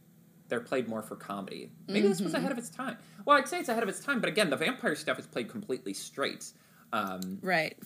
they're 0.48 0.60
played 0.60 0.88
more 0.88 1.02
for 1.02 1.16
comedy. 1.16 1.70
Maybe 1.88 2.08
this 2.08 2.20
was 2.20 2.34
ahead 2.34 2.52
of 2.52 2.58
its 2.58 2.70
time. 2.70 2.96
Well, 3.24 3.36
I'd 3.36 3.48
say 3.48 3.58
it's 3.60 3.68
ahead 3.68 3.82
of 3.82 3.88
its 3.88 4.00
time, 4.00 4.20
but 4.20 4.28
again, 4.28 4.50
the 4.50 4.56
vampire 4.56 4.94
stuff 4.94 5.18
is 5.18 5.26
played 5.26 5.48
completely 5.48 5.94
straight. 5.94 6.46
Um, 6.92 7.38
right. 7.42 7.76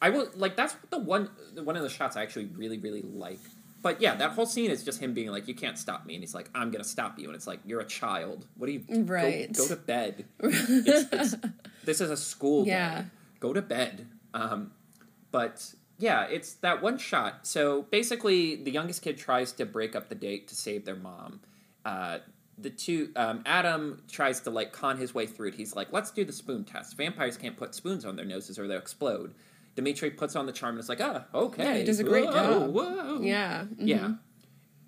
I 0.00 0.10
will 0.10 0.28
like 0.34 0.56
that's 0.56 0.74
the 0.90 0.98
one 0.98 1.30
one 1.62 1.76
of 1.76 1.82
the 1.82 1.88
shots 1.88 2.16
I 2.16 2.22
actually 2.22 2.46
really 2.46 2.78
really 2.78 3.02
like. 3.02 3.38
But 3.82 4.00
yeah, 4.00 4.14
that 4.14 4.30
whole 4.32 4.46
scene 4.46 4.70
is 4.70 4.84
just 4.84 5.00
him 5.00 5.12
being 5.12 5.30
like, 5.30 5.48
"You 5.48 5.54
can't 5.54 5.76
stop 5.76 6.06
me," 6.06 6.14
and 6.14 6.22
he's 6.22 6.34
like, 6.34 6.48
"I'm 6.54 6.70
gonna 6.70 6.84
stop 6.84 7.18
you," 7.18 7.26
and 7.26 7.34
it's 7.34 7.46
like, 7.48 7.58
"You're 7.64 7.80
a 7.80 7.84
child. 7.84 8.46
What 8.56 8.66
do 8.68 8.72
you? 8.72 8.78
go- 8.80 9.00
Right. 9.12 9.52
Go, 9.52 9.66
to 9.66 9.76
bed. 9.76 10.24
It's, 10.40 11.12
it's, 11.12 11.34
this 11.84 12.00
is 12.00 12.10
a 12.10 12.16
school 12.16 12.64
Yeah. 12.66 13.02
day. 13.02 13.06
Go 13.40 13.52
to 13.52 13.62
bed." 13.62 14.06
Um, 14.34 14.70
but 15.32 15.74
yeah, 15.98 16.24
it's 16.26 16.54
that 16.54 16.80
one 16.82 16.96
shot. 16.98 17.44
So 17.46 17.82
basically, 17.90 18.54
the 18.56 18.70
youngest 18.70 19.02
kid 19.02 19.18
tries 19.18 19.50
to 19.52 19.66
break 19.66 19.96
up 19.96 20.08
the 20.08 20.14
date 20.14 20.46
to 20.48 20.54
save 20.54 20.84
their 20.84 20.96
mom. 20.96 21.40
Uh, 21.84 22.18
the 22.58 22.70
two 22.70 23.10
um, 23.16 23.42
Adam 23.46 24.02
tries 24.10 24.40
to 24.40 24.50
like 24.50 24.72
con 24.72 24.98
his 24.98 25.14
way 25.14 25.26
through 25.26 25.48
it. 25.48 25.54
He's 25.54 25.74
like, 25.74 25.92
"Let's 25.92 26.10
do 26.10 26.24
the 26.24 26.32
spoon 26.32 26.64
test. 26.64 26.96
Vampires 26.96 27.36
can't 27.36 27.56
put 27.56 27.74
spoons 27.74 28.04
on 28.04 28.16
their 28.16 28.24
noses 28.26 28.58
or 28.58 28.68
they'll 28.68 28.78
explode." 28.78 29.34
Dimitri 29.74 30.10
puts 30.10 30.36
on 30.36 30.44
the 30.46 30.52
charm 30.52 30.74
and 30.74 30.80
it's 30.80 30.88
like, 30.88 31.00
"Ah, 31.00 31.24
okay." 31.34 31.64
Yeah, 31.64 31.78
he 31.78 31.84
does 31.84 31.98
a 31.98 32.04
great 32.04 32.26
Whoa, 32.26 32.32
job. 32.32 32.74
Whoa. 32.74 33.20
Yeah. 33.22 33.64
Yeah. 33.78 33.98
mhm. 33.98 34.18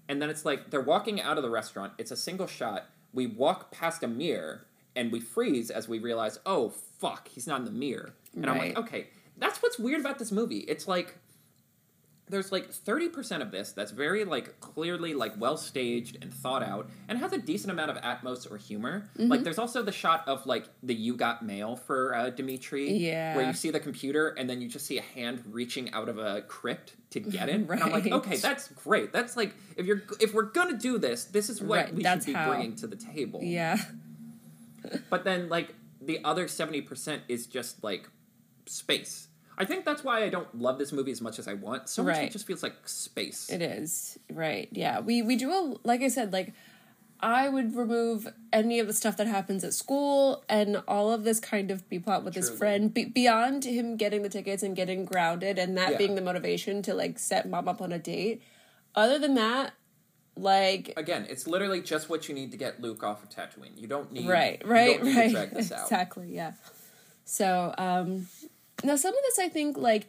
And 0.08 0.20
then 0.20 0.28
it's 0.28 0.44
like 0.44 0.70
they're 0.70 0.80
walking 0.82 1.20
out 1.20 1.38
of 1.38 1.42
the 1.42 1.50
restaurant. 1.50 1.94
It's 1.96 2.10
a 2.10 2.16
single 2.16 2.46
shot. 2.46 2.86
We 3.12 3.26
walk 3.26 3.70
past 3.70 4.02
a 4.02 4.08
mirror 4.08 4.66
and 4.94 5.10
we 5.10 5.20
freeze 5.20 5.70
as 5.70 5.88
we 5.88 5.98
realize, 5.98 6.38
oh 6.44 6.68
fuck, 6.98 7.28
he's 7.28 7.46
not 7.46 7.60
in 7.60 7.64
the 7.64 7.70
mirror. 7.72 8.14
And 8.34 8.46
I'm 8.50 8.58
like, 8.58 8.78
okay, 8.78 9.06
that's 9.38 9.62
what's 9.62 9.78
weird 9.78 10.00
about 10.00 10.18
this 10.18 10.30
movie. 10.30 10.58
It's 10.58 10.86
like 10.86 11.16
there's 12.30 12.50
like 12.50 12.70
30% 12.72 13.42
of 13.42 13.50
this 13.50 13.72
that's 13.72 13.92
very 13.92 14.24
like 14.24 14.58
clearly 14.58 15.12
like 15.12 15.38
well 15.38 15.58
staged 15.58 16.16
and 16.22 16.32
thought 16.32 16.62
out 16.62 16.88
and 17.06 17.18
has 17.18 17.32
a 17.34 17.38
decent 17.38 17.70
amount 17.70 17.90
of 17.90 17.98
atmos 17.98 18.50
or 18.50 18.56
humor 18.56 19.10
Mm-hmm. 19.18 19.30
like 19.30 19.44
there's 19.44 19.58
also 19.58 19.82
the 19.82 19.92
shot 19.92 20.26
of 20.26 20.46
like 20.46 20.64
the 20.82 20.94
you 20.94 21.16
got 21.16 21.44
mail 21.44 21.76
for 21.76 22.14
uh, 22.14 22.30
dimitri 22.30 22.90
Yeah. 22.92 23.36
where 23.36 23.46
you 23.46 23.52
see 23.52 23.70
the 23.70 23.78
computer 23.80 24.28
and 24.30 24.48
then 24.48 24.60
you 24.62 24.68
just 24.68 24.86
see 24.86 24.96
a 24.98 25.02
hand 25.02 25.42
reaching 25.50 25.92
out 25.92 26.08
of 26.08 26.18
a 26.18 26.42
crypt 26.42 26.94
to 27.10 27.20
get 27.36 27.48
it 27.50 27.56
and 27.56 27.70
i'm 27.70 27.92
like 27.92 28.04
Right. 28.04 28.12
okay 28.14 28.36
that's 28.36 28.68
great 28.68 29.12
that's 29.12 29.36
like 29.36 29.54
if 29.76 29.84
you're 29.86 30.02
if 30.20 30.32
we're 30.32 30.44
gonna 30.44 30.78
do 30.78 30.98
this 30.98 31.24
this 31.26 31.50
is 31.50 31.60
what 31.62 31.76
Right, 31.86 31.94
we 31.94 32.02
that's 32.02 32.24
should 32.24 32.32
be 32.32 32.38
how. 32.38 32.48
bringing 32.48 32.74
to 32.76 32.86
the 32.86 32.96
table 32.96 33.40
Yeah. 33.42 33.76
but 35.10 35.24
then 35.24 35.48
like 35.48 35.74
the 36.00 36.20
other 36.24 36.46
70% 36.46 37.20
is 37.28 37.46
just 37.46 37.82
like 37.84 38.08
space 38.66 39.28
i 39.58 39.64
think 39.64 39.84
that's 39.84 40.02
why 40.04 40.22
i 40.24 40.28
don't 40.28 40.52
love 40.58 40.78
this 40.78 40.92
movie 40.92 41.12
as 41.12 41.20
much 41.20 41.38
as 41.38 41.46
i 41.48 41.54
want. 41.54 41.88
So 41.88 42.02
much 42.02 42.16
Right. 42.16 42.24
it 42.28 42.32
just 42.32 42.46
feels 42.46 42.62
like 42.62 42.74
space. 42.88 43.50
It 43.50 43.62
is. 43.62 44.18
Right. 44.30 44.68
Yeah, 44.72 45.00
we 45.00 45.22
we 45.22 45.36
do 45.36 45.50
a 45.50 45.74
like 45.84 46.02
I 46.02 46.08
said 46.08 46.32
like 46.32 46.52
I 47.20 47.48
would 47.48 47.74
remove 47.74 48.28
any 48.52 48.80
of 48.80 48.86
the 48.86 48.92
stuff 48.92 49.16
that 49.16 49.26
happens 49.26 49.64
at 49.64 49.72
school 49.72 50.44
and 50.48 50.82
all 50.86 51.10
of 51.12 51.24
this 51.24 51.40
kind 51.40 51.70
of 51.70 51.88
B 51.88 51.98
plot 51.98 52.22
with 52.24 52.34
his 52.34 52.50
friend 52.50 52.92
be- 52.92 53.06
beyond 53.06 53.64
him 53.64 53.96
getting 53.96 54.22
the 54.22 54.28
tickets 54.28 54.62
and 54.62 54.76
getting 54.76 55.04
grounded 55.06 55.58
and 55.58 55.78
that 55.78 55.92
Yeah. 55.92 55.98
being 55.98 56.16
the 56.16 56.20
motivation 56.20 56.82
to 56.82 56.92
like 56.92 57.18
set 57.18 57.48
mom 57.48 57.66
up 57.68 57.80
on 57.80 57.92
a 57.92 57.98
date. 57.98 58.42
Other 58.94 59.18
than 59.18 59.34
that, 59.36 59.72
like 60.36 60.92
again 60.96 61.26
it's 61.30 61.46
literally 61.46 61.80
just 61.80 62.08
what 62.10 62.28
you 62.28 62.34
need 62.34 62.50
to 62.50 62.56
get 62.58 62.80
luke 62.82 63.02
off 63.04 63.22
of 63.22 63.30
tatooine. 63.30 63.76
You 63.78 63.86
don't 63.86 64.12
need 64.12 64.28
right, 64.28 64.60
right, 64.66 65.00
right, 65.02 65.26
to 65.28 65.30
drag 65.30 65.50
this 65.52 65.70
out. 65.78 65.82
Exactly, 65.84 66.34
yeah. 66.34 66.52
So 67.24 67.74
um, 67.78 68.26
now 68.84 68.96
some 68.96 69.14
of 69.14 69.20
this 69.22 69.38
I 69.38 69.48
think 69.48 69.76
like 69.76 70.06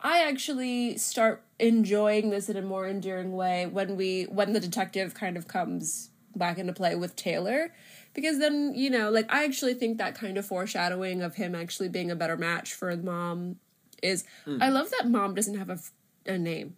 I 0.00 0.22
actually 0.22 0.96
start 0.98 1.42
enjoying 1.58 2.30
this 2.30 2.48
in 2.48 2.56
a 2.56 2.62
more 2.62 2.86
endearing 2.88 3.32
way 3.32 3.66
when 3.66 3.96
we 3.96 4.24
when 4.24 4.52
the 4.52 4.60
detective 4.60 5.14
kind 5.14 5.36
of 5.36 5.48
comes 5.48 6.10
back 6.36 6.58
into 6.58 6.72
play 6.72 6.94
with 6.94 7.16
Taylor 7.16 7.72
because 8.14 8.38
then 8.38 8.72
you 8.74 8.90
know 8.90 9.10
like 9.10 9.26
I 9.32 9.44
actually 9.44 9.74
think 9.74 9.98
that 9.98 10.14
kind 10.14 10.38
of 10.38 10.46
foreshadowing 10.46 11.22
of 11.22 11.34
him 11.34 11.54
actually 11.54 11.88
being 11.88 12.10
a 12.10 12.16
better 12.16 12.36
match 12.36 12.74
for 12.74 12.94
mom 12.96 13.56
is 14.02 14.24
Hmm. 14.44 14.62
I 14.62 14.68
love 14.68 14.90
that 14.90 15.08
mom 15.08 15.34
doesn't 15.34 15.56
have 15.58 15.70
a, 15.70 15.72
f- 15.74 15.92
a 16.26 16.38
name. 16.38 16.76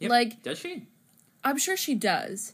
Yep. 0.00 0.10
like- 0.10 0.42
does 0.42 0.58
she 0.58 0.86
I'm 1.42 1.58
sure 1.58 1.76
she 1.76 1.94
does, 1.94 2.52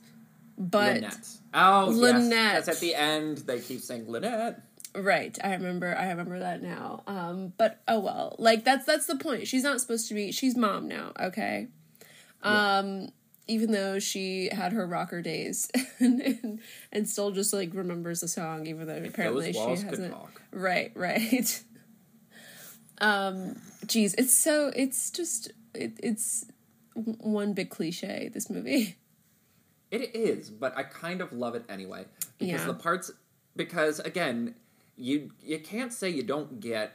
but 0.59 0.95
lynette 0.97 1.29
oh 1.55 1.89
Lynette. 1.93 2.31
yes 2.31 2.65
because 2.65 2.77
at 2.77 2.81
the 2.81 2.95
end 2.95 3.39
they 3.39 3.59
keep 3.61 3.81
saying 3.81 4.09
lynette 4.09 4.61
Right, 4.95 5.39
I 5.43 5.53
remember. 5.53 5.97
I 5.97 6.09
remember 6.09 6.39
that 6.41 6.63
now. 6.63 7.03
Um, 7.07 7.53
but 7.57 7.81
oh 7.87 8.01
well, 8.01 8.35
like 8.39 8.65
that's 8.65 8.85
that's 8.85 9.07
the 9.07 9.17
point. 9.17 9.47
She's 9.47 9.63
not 9.63 9.81
supposed 9.81 10.09
to 10.09 10.15
be. 10.15 10.33
She's 10.33 10.57
mom 10.57 10.89
now. 10.89 11.13
Okay. 11.19 11.69
Um, 12.43 13.11
even 13.47 13.73
though 13.73 13.99
she 13.99 14.49
had 14.51 14.73
her 14.73 14.87
rocker 14.87 15.21
days 15.23 15.71
and, 15.99 16.21
and 16.21 16.61
and 16.91 17.09
still 17.09 17.31
just 17.31 17.53
like 17.53 17.75
remembers 17.75 18.21
the 18.21 18.29
song, 18.29 18.67
even 18.67 18.87
though 18.87 18.97
apparently 18.97 19.53
she 19.53 19.59
hasn't. 19.59 20.15
Right, 20.53 20.91
right. 20.95 21.63
um, 22.99 23.61
geez, 23.87 24.15
it's 24.15 24.35
so 24.35 24.73
it's 24.75 25.11
just 25.11 25.53
it, 25.75 25.93
it's 26.03 26.47
one 26.95 27.53
big 27.53 27.71
cliche. 27.71 28.31
This 28.33 28.51
movie. 28.51 28.97
It 29.91 30.15
is, 30.15 30.51
but 30.51 30.77
I 30.77 30.85
kind 30.85 31.21
of 31.21 31.33
love 31.33 31.55
it 31.57 31.65
anyway 31.69 32.05
because 32.39 32.61
Yeah. 32.61 32.67
the 32.67 32.75
parts 32.75 33.11
because 33.57 33.99
again, 33.99 34.55
you 35.01 35.33
you 35.43 35.59
can't 35.59 35.93
say 35.93 36.09
you 36.11 36.23
don't 36.23 36.61
get 36.61 36.93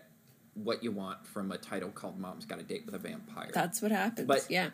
what 0.53 0.83
you 0.83 0.91
want 0.91 1.25
from 1.27 1.51
a 1.51 1.57
title 1.57 1.89
called 1.89 2.17
"Mom's 2.19 2.45
Got 2.45 2.59
a 2.59 2.63
Date 2.63 2.85
with 2.85 2.95
a 2.95 2.99
Vampire." 2.99 3.51
That's 3.53 3.81
what 3.81 3.91
happens. 3.91 4.27
But- 4.27 4.45
yeah. 4.49 4.69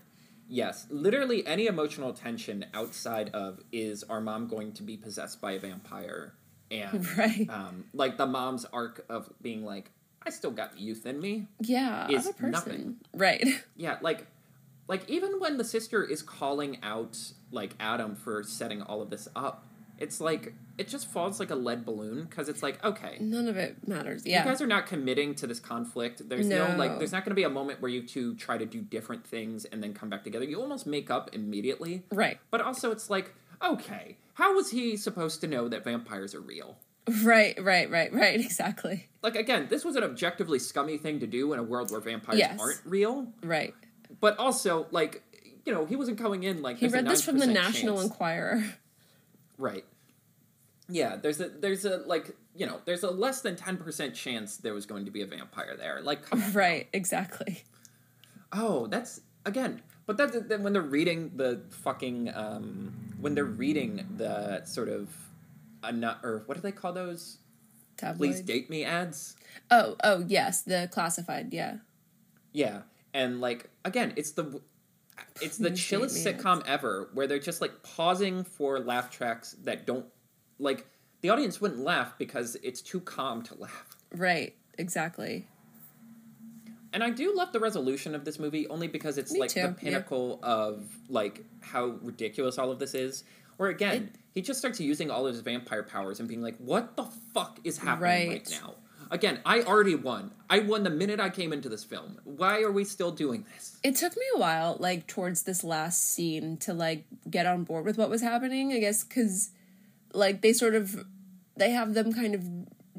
yes, 0.47 0.85
literally 0.89 1.45
any 1.47 1.65
emotional 1.67 2.13
tension 2.13 2.65
outside 2.73 3.29
of 3.33 3.59
is 3.71 4.03
our 4.03 4.21
mom 4.21 4.47
going 4.47 4.73
to 4.73 4.83
be 4.83 4.97
possessed 4.97 5.41
by 5.41 5.53
a 5.53 5.59
vampire, 5.59 6.33
and 6.69 7.05
Right. 7.17 7.47
um, 7.49 7.85
like 7.93 8.17
the 8.17 8.27
mom's 8.27 8.65
arc 8.65 9.05
of 9.09 9.29
being 9.41 9.63
like, 9.65 9.91
I 10.25 10.29
still 10.29 10.51
got 10.51 10.77
youth 10.79 11.05
in 11.05 11.19
me. 11.19 11.47
Yeah. 11.59 12.07
is 12.09 12.25
I'm 12.27 12.31
a 12.31 12.33
person. 12.33 12.51
nothing. 12.51 12.95
Right. 13.15 13.47
Yeah, 13.75 13.97
like 14.01 14.27
like 14.87 15.09
even 15.09 15.39
when 15.39 15.57
the 15.57 15.63
sister 15.63 16.03
is 16.03 16.21
calling 16.21 16.77
out 16.83 17.17
like 17.51 17.75
Adam 17.79 18.13
for 18.15 18.43
setting 18.43 18.81
all 18.81 19.01
of 19.01 19.09
this 19.09 19.27
up, 19.35 19.65
it's 19.97 20.19
like 20.21 20.53
it 20.81 20.87
just 20.89 21.07
falls 21.07 21.39
like 21.39 21.51
a 21.51 21.55
lead 21.55 21.85
balloon 21.85 22.25
because 22.25 22.49
it's 22.49 22.61
like 22.63 22.83
okay, 22.83 23.17
None 23.21 23.47
of 23.47 23.55
it 23.57 23.87
matters. 23.87 24.25
Yeah. 24.25 24.43
you 24.43 24.49
guys 24.49 24.61
are 24.61 24.67
not 24.67 24.87
committing 24.87 25.35
to 25.35 25.47
this 25.47 25.59
conflict. 25.59 26.27
There's 26.27 26.47
no, 26.47 26.71
No. 26.71 26.75
like 26.77 26.97
there's 26.97 27.11
not 27.11 27.23
going 27.23 27.31
to 27.31 27.35
be 27.35 27.43
a 27.43 27.49
moment 27.49 27.81
where 27.81 27.91
you 27.91 28.01
two 28.05 28.35
try 28.35 28.57
to 28.57 28.65
do 28.65 28.81
different 28.81 29.25
things 29.25 29.65
and 29.65 29.81
then 29.83 29.93
come 29.93 30.09
back 30.09 30.23
together. 30.23 30.45
You 30.45 30.59
almost 30.61 30.85
make 30.87 31.09
up 31.11 31.29
immediately. 31.33 32.03
right. 32.11 32.39
But 32.49 32.61
also 32.61 32.91
it's 32.91 33.09
like, 33.09 33.33
okay, 33.63 34.17
how 34.33 34.55
was 34.55 34.71
he 34.71 34.97
supposed 34.97 35.39
to 35.41 35.47
know 35.47 35.67
that 35.69 35.83
vampires 35.83 36.33
are 36.35 36.41
real? 36.41 36.77
Right, 37.23 37.55
right, 37.61 37.89
right, 37.89 38.11
right. 38.13 38.39
Exactly. 38.49 39.07
Like 39.23 39.35
again, 39.35 39.67
this 39.69 39.83
was 39.85 39.95
an 39.95 40.03
objectively 40.03 40.59
scummy 40.59 40.97
thing 40.97 41.19
to 41.19 41.27
do 41.27 41.53
in 41.53 41.59
a 41.59 41.63
world 41.63 41.91
where 41.91 41.99
vampires 42.01 42.39
Yes. 42.39 42.59
aren't 42.59 42.79
real. 42.85 43.27
Right. 43.43 43.73
But 44.19 44.37
also, 44.39 44.87
like, 44.91 45.23
you 45.65 45.73
know, 45.73 45.85
he 45.85 45.95
wasn't 45.95 46.17
coming 46.17 46.43
in 46.43 46.61
like 46.61 46.77
He 46.77 46.87
read 46.87 47.07
this 47.07 47.23
from 47.23 47.37
the 47.39 47.45
9% 47.45 47.53
National 47.53 47.95
chance. 47.97 48.07
Enquirer. 48.11 48.63
Right. 49.57 49.85
Yeah, 50.91 51.15
there's 51.15 51.39
a 51.39 51.49
there's 51.49 51.85
a 51.85 51.97
like 52.05 52.35
you 52.53 52.65
know 52.65 52.81
there's 52.85 53.03
a 53.03 53.09
less 53.09 53.41
than 53.41 53.55
ten 53.55 53.77
percent 53.77 54.13
chance 54.13 54.57
there 54.57 54.73
was 54.73 54.85
going 54.85 55.05
to 55.05 55.11
be 55.11 55.21
a 55.21 55.25
vampire 55.25 55.75
there. 55.77 56.01
Like. 56.01 56.21
Right, 56.53 56.89
exactly. 56.93 57.63
Oh, 58.51 58.87
that's 58.87 59.21
again. 59.45 59.81
But 60.05 60.17
that's 60.17 60.37
then 60.47 60.63
when 60.63 60.73
they're 60.73 60.81
reading 60.81 61.31
the 61.35 61.61
fucking 61.69 62.33
um 62.35 62.93
when 63.19 63.35
they're 63.35 63.45
reading 63.45 64.05
the 64.17 64.65
sort 64.65 64.89
of 64.89 65.09
a 65.83 65.91
nut 65.91 66.19
or 66.23 66.43
what 66.45 66.55
do 66.55 66.61
they 66.61 66.71
call 66.71 66.91
those? 66.91 67.37
Please 68.17 68.41
date 68.41 68.69
me 68.69 68.83
ads. 68.83 69.35
Oh, 69.69 69.95
oh, 70.03 70.25
yes, 70.27 70.63
the 70.63 70.89
classified, 70.91 71.53
yeah. 71.53 71.77
Yeah, 72.51 72.81
and 73.13 73.39
like 73.39 73.69
again, 73.85 74.13
it's 74.15 74.31
the 74.31 74.59
it's 75.39 75.57
the 75.57 75.69
Please 75.69 75.79
chillest 75.79 76.23
hate 76.23 76.37
me. 76.37 76.43
sitcom 76.43 76.67
ever, 76.67 77.09
where 77.13 77.27
they're 77.27 77.39
just 77.39 77.61
like 77.61 77.83
pausing 77.83 78.43
for 78.43 78.79
laugh 78.79 79.09
tracks 79.11 79.55
that 79.63 79.85
don't 79.85 80.05
like 80.61 80.85
the 81.21 81.29
audience 81.29 81.59
wouldn't 81.59 81.81
laugh 81.81 82.13
because 82.17 82.55
it's 82.63 82.81
too 82.81 82.99
calm 83.01 83.41
to 83.43 83.55
laugh. 83.55 83.95
Right. 84.15 84.55
Exactly. 84.77 85.47
And 86.93 87.03
I 87.03 87.09
do 87.09 87.33
love 87.35 87.53
the 87.53 87.59
resolution 87.59 88.13
of 88.15 88.25
this 88.25 88.37
movie 88.39 88.67
only 88.67 88.87
because 88.87 89.17
it's 89.17 89.31
Me 89.31 89.39
like 89.39 89.49
too, 89.51 89.61
the 89.61 89.67
yeah. 89.67 89.73
pinnacle 89.73 90.39
of 90.43 90.83
like 91.09 91.43
how 91.61 91.85
ridiculous 92.01 92.57
all 92.57 92.71
of 92.71 92.79
this 92.79 92.93
is. 92.93 93.23
Where 93.57 93.69
again, 93.69 94.11
he 94.33 94.41
just 94.41 94.59
starts 94.59 94.79
using 94.79 95.09
all 95.11 95.25
of 95.27 95.33
his 95.33 95.41
vampire 95.41 95.83
powers 95.83 96.19
and 96.19 96.27
being 96.27 96.41
like, 96.41 96.57
"What 96.57 96.97
the 96.97 97.05
fuck 97.33 97.59
is 97.63 97.77
happening 97.77 98.01
right, 98.01 98.27
Right. 98.29 98.59
now?" 98.61 98.73
Again, 99.11 99.39
I 99.45 99.61
already 99.61 99.95
won. 99.95 100.31
I 100.49 100.59
won 100.59 100.83
the 100.83 100.89
minute 100.89 101.19
I 101.19 101.29
came 101.29 101.53
into 101.53 101.69
this 101.69 101.83
film. 101.83 102.17
Why 102.23 102.61
are 102.61 102.71
we 102.71 102.83
still 102.85 103.11
doing 103.11 103.45
this? 103.53 103.77
It 103.83 103.95
took 103.97 104.15
me 104.17 104.23
a 104.35 104.39
while, 104.39 104.77
like 104.79 105.05
towards 105.05 105.43
this 105.43 105.63
last 105.63 106.01
scene, 106.01 106.57
to 106.57 106.73
like 106.73 107.05
get 107.29 107.45
on 107.45 107.63
board 107.63 107.85
with 107.85 107.97
what 107.97 108.09
was 108.09 108.21
happening. 108.21 108.73
I 108.73 108.79
guess 108.79 109.03
because, 109.03 109.51
like, 110.13 110.41
they 110.41 110.53
sort 110.53 110.75
of, 110.75 111.05
they 111.57 111.71
have 111.71 111.93
them 111.93 112.13
kind 112.13 112.35
of 112.35 112.43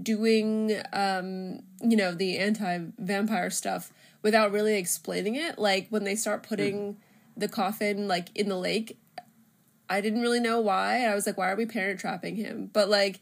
doing, 0.02 0.76
um, 0.92 1.60
you 1.80 1.96
know, 1.96 2.12
the 2.12 2.38
anti-vampire 2.38 3.50
stuff 3.50 3.92
without 4.22 4.52
really 4.52 4.76
explaining 4.76 5.34
it. 5.34 5.58
Like 5.58 5.88
when 5.90 6.04
they 6.04 6.16
start 6.16 6.42
putting 6.42 6.96
the 7.36 7.48
coffin 7.48 8.08
like 8.08 8.28
in 8.34 8.48
the 8.48 8.56
lake, 8.58 8.98
I 9.88 10.00
didn't 10.00 10.22
really 10.22 10.40
know 10.40 10.60
why. 10.60 11.04
I 11.04 11.14
was 11.14 11.26
like, 11.26 11.36
why 11.36 11.50
are 11.50 11.56
we 11.56 11.66
parent 11.66 12.00
trapping 12.00 12.36
him? 12.36 12.70
But 12.72 12.88
like, 12.88 13.20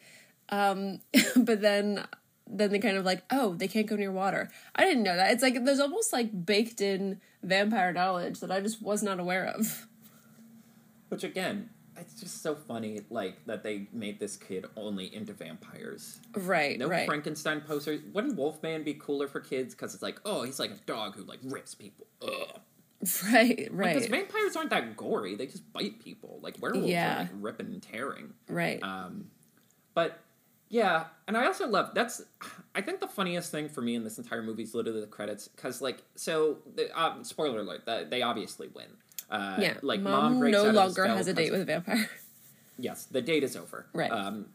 um, 0.51 1.01
but 1.36 1.61
then 1.61 2.07
then 2.53 2.70
they 2.70 2.80
kind 2.80 2.97
of 2.97 3.05
like, 3.05 3.22
oh, 3.30 3.55
they 3.55 3.68
can't 3.68 3.86
go 3.86 3.97
near 3.97 4.11
water. 4.11 4.51
I 4.74 4.84
didn't 4.84 5.05
know 5.05 5.16
that. 5.16 5.30
It's 5.32 5.43
like 5.43 5.64
there's 5.64 5.80
almost 5.80 6.12
like 6.12 6.45
baked 6.47 6.80
in 6.80 7.20
vampire 7.43 7.93
knowledge 7.93 8.41
that 8.41 8.51
I 8.51 8.61
just 8.61 8.82
was 8.82 9.03
not 9.03 9.20
aware 9.20 9.47
of. 9.47 9.86
Which 11.09 11.24
again, 11.24 11.70
it's 12.01 12.21
just 12.21 12.43
so 12.43 12.55
funny, 12.55 13.01
like 13.11 13.45
that 13.47 13.63
they 13.63 13.89
made 13.93 14.19
this 14.19 14.37
kid 14.37 14.67
only 14.77 15.15
into 15.15 15.33
vampires. 15.33 16.19
Right, 16.35 16.79
No 16.79 16.89
right, 16.89 17.07
Frankenstein 17.07 17.61
poster. 17.61 17.99
Wouldn't 18.13 18.37
Wolfman 18.37 18.83
be 18.83 18.95
cooler 18.95 19.29
for 19.29 19.41
kids? 19.41 19.75
Because 19.75 19.95
it's 19.95 20.03
like, 20.03 20.21
oh, 20.25 20.43
he's 20.43 20.59
like 20.59 20.71
a 20.71 20.79
dog 20.87 21.15
who 21.17 21.23
like 21.25 21.39
rips 21.45 21.75
people. 21.75 22.07
Ugh. 22.23 22.61
right, 23.33 23.69
right. 23.71 23.95
Because 23.95 24.09
vampires 24.09 24.57
aren't 24.57 24.71
that 24.71 24.97
gory; 24.97 25.35
they 25.35 25.47
just 25.47 25.73
bite 25.73 26.03
people. 26.03 26.39
Like 26.43 26.57
werewolves 26.61 26.89
Yeah. 26.89 27.17
are 27.17 27.21
like 27.23 27.31
ripping 27.35 27.67
and 27.69 27.83
tearing. 27.83 28.35
right. 28.49 28.83
Um, 28.83 29.31
but 29.95 30.19
yeah, 30.69 31.07
and 31.27 31.37
I 31.37 31.47
also 31.47 31.67
love 31.67 31.91
that's. 31.95 32.23
I 32.75 32.81
think 32.83 33.01
the 33.01 33.09
funniest 33.09 33.51
thing 33.51 33.69
for 33.69 33.81
me 33.83 33.95
in 33.97 34.05
this 34.05 34.19
entire 34.19 34.43
movie 34.43 34.63
is 34.63 34.75
literally 34.75 35.01
the 35.01 35.07
credits 35.07 35.49
because, 35.49 35.81
like, 35.83 36.03
so 36.15 36.59
the 36.77 36.91
um, 37.01 37.25
spoiler 37.25 37.61
alert, 37.61 37.87
the, 37.87 38.07
they 38.09 38.23
obviously 38.23 38.69
win. 38.69 38.87
Uh, 39.31 39.57
yeah, 39.61 39.74
like 39.83 40.01
mom, 40.01 40.41
mom 40.41 40.51
no 40.51 40.64
longer 40.70 41.07
has 41.07 41.28
a 41.28 41.33
date 41.35 41.53
with 41.53 41.61
a 41.62 41.64
vampire. 41.64 42.09
Yes, 42.83 43.05
the 43.05 43.20
date 43.20 43.45
is 43.45 43.57
over. 43.57 43.85
Right. 43.93 44.11
Um, 44.11 44.47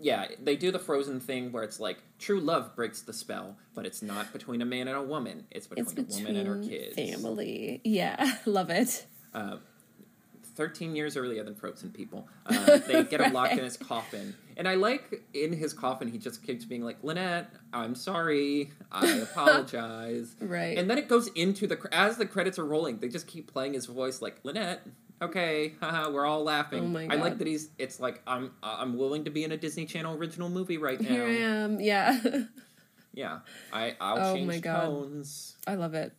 yeah, 0.00 0.28
they 0.42 0.56
do 0.56 0.70
the 0.70 0.78
frozen 0.78 1.20
thing 1.20 1.52
where 1.52 1.62
it's 1.62 1.78
like 1.78 1.98
true 2.18 2.40
love 2.40 2.74
breaks 2.74 3.02
the 3.02 3.12
spell, 3.12 3.56
but 3.74 3.84
it's 3.84 4.00
not 4.00 4.32
between 4.32 4.62
a 4.62 4.64
man 4.64 4.88
and 4.88 4.96
a 4.96 5.02
woman. 5.02 5.46
It's 5.50 5.66
between, 5.66 5.84
it's 5.84 5.92
between 5.92 6.24
a 6.24 6.28
woman 6.28 6.36
and 6.46 6.48
her 6.48 6.68
kids. 6.68 6.96
Family. 6.96 7.82
Yeah, 7.84 8.38
love 8.46 8.70
it. 8.70 9.04
Uh, 9.34 9.58
13 10.54 10.94
years 10.94 11.16
earlier 11.16 11.42
than 11.42 11.54
frozen 11.54 11.90
people. 11.90 12.28
Uh, 12.46 12.78
they 12.86 13.04
get 13.04 13.20
him 13.20 13.32
locked 13.32 13.52
in 13.52 13.64
his 13.64 13.76
coffin. 13.76 14.34
And 14.56 14.68
I 14.68 14.74
like 14.74 15.22
in 15.34 15.52
his 15.52 15.72
coffin, 15.72 16.08
he 16.08 16.18
just 16.18 16.42
keeps 16.42 16.64
being 16.64 16.82
like, 16.82 16.98
Lynette, 17.02 17.50
I'm 17.72 17.94
sorry. 17.94 18.70
I 18.90 19.06
apologize. 19.22 20.34
right. 20.40 20.76
And 20.76 20.88
then 20.88 20.98
it 20.98 21.08
goes 21.08 21.28
into 21.28 21.66
the, 21.66 21.78
as 21.92 22.16
the 22.16 22.26
credits 22.26 22.58
are 22.58 22.64
rolling, 22.64 22.98
they 22.98 23.08
just 23.08 23.26
keep 23.26 23.52
playing 23.52 23.74
his 23.74 23.86
voice 23.86 24.20
like, 24.20 24.38
Lynette, 24.42 24.86
okay, 25.20 25.74
haha, 25.80 26.10
we're 26.10 26.26
all 26.26 26.44
laughing. 26.44 26.94
Oh 26.94 26.98
I 26.98 27.16
like 27.16 27.38
that 27.38 27.46
he's, 27.46 27.70
it's 27.78 28.00
like, 28.00 28.20
I'm, 28.26 28.52
I'm 28.62 28.98
willing 28.98 29.24
to 29.24 29.30
be 29.30 29.44
in 29.44 29.52
a 29.52 29.56
Disney 29.56 29.86
Channel 29.86 30.16
original 30.16 30.48
movie 30.48 30.78
right 30.78 31.00
now. 31.00 31.08
Here 31.08 31.24
I 31.24 31.36
am. 31.36 31.80
Yeah. 31.80 32.20
yeah. 33.14 33.38
I, 33.72 33.96
I'll 34.00 34.32
oh 34.32 34.34
change 34.34 34.48
my 34.48 34.58
God. 34.58 34.80
tones. 34.82 35.56
I 35.66 35.76
love 35.76 35.94
it. 35.94 36.12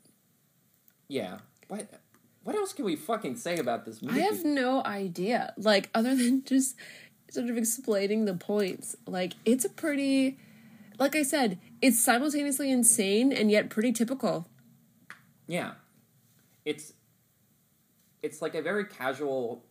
Yeah. 1.07 1.37
What? 1.67 1.87
What 2.43 2.55
else 2.55 2.73
can 2.73 2.85
we 2.85 2.95
fucking 2.95 3.37
say 3.37 3.57
about 3.57 3.85
this 3.85 4.01
movie? 4.01 4.19
I 4.19 4.23
have 4.25 4.43
no 4.43 4.83
idea. 4.83 5.53
Like, 5.57 5.89
other 5.93 6.15
than 6.15 6.43
just 6.43 6.75
sort 7.29 7.49
of 7.49 7.57
explaining 7.57 8.25
the 8.25 8.33
points. 8.33 8.95
Like, 9.07 9.33
it's 9.45 9.65
a 9.65 9.69
pretty, 9.69 10.37
like 10.99 11.15
I 11.15 11.23
said, 11.23 11.57
it's 11.81 11.99
simultaneously 11.99 12.69
insane 12.69 13.31
and 13.31 13.49
yet 13.49 13.69
pretty 13.69 13.91
typical. 13.91 14.47
Yeah, 15.47 15.73
it's. 16.65 16.93
It's 18.21 18.41
like 18.41 18.55
a 18.55 18.61
very 18.61 18.85
casual. 18.85 19.65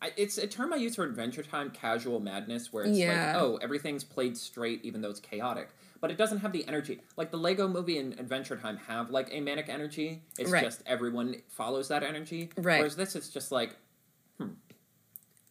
I, 0.00 0.12
it's 0.16 0.38
a 0.38 0.46
term 0.46 0.72
I 0.72 0.76
use 0.76 0.94
for 0.94 1.04
Adventure 1.04 1.42
Time 1.42 1.70
casual 1.70 2.20
madness, 2.20 2.72
where 2.72 2.84
it's 2.84 2.96
Yeah. 2.96 3.32
like, 3.34 3.42
oh, 3.42 3.58
everything's 3.60 4.04
played 4.04 4.36
straight, 4.36 4.84
even 4.84 5.00
though 5.02 5.10
it's 5.10 5.20
chaotic. 5.20 5.68
But 6.00 6.10
it 6.10 6.16
doesn't 6.16 6.38
have 6.38 6.52
the 6.52 6.66
energy. 6.66 7.00
Like 7.16 7.30
the 7.30 7.36
Lego 7.36 7.68
Movie 7.68 7.98
and 7.98 8.18
Adventure 8.18 8.56
Time 8.56 8.78
have 8.88 9.10
like 9.10 9.28
a 9.32 9.40
manic 9.40 9.68
energy. 9.68 10.22
It's 10.38 10.50
Right. 10.50 10.64
just 10.64 10.82
everyone 10.86 11.36
follows 11.48 11.88
that 11.88 12.02
energy. 12.02 12.50
Right. 12.56 12.78
Whereas 12.78 12.96
this 12.96 13.14
is 13.16 13.28
just 13.28 13.52
like, 13.52 13.76
hmm. 14.38 14.48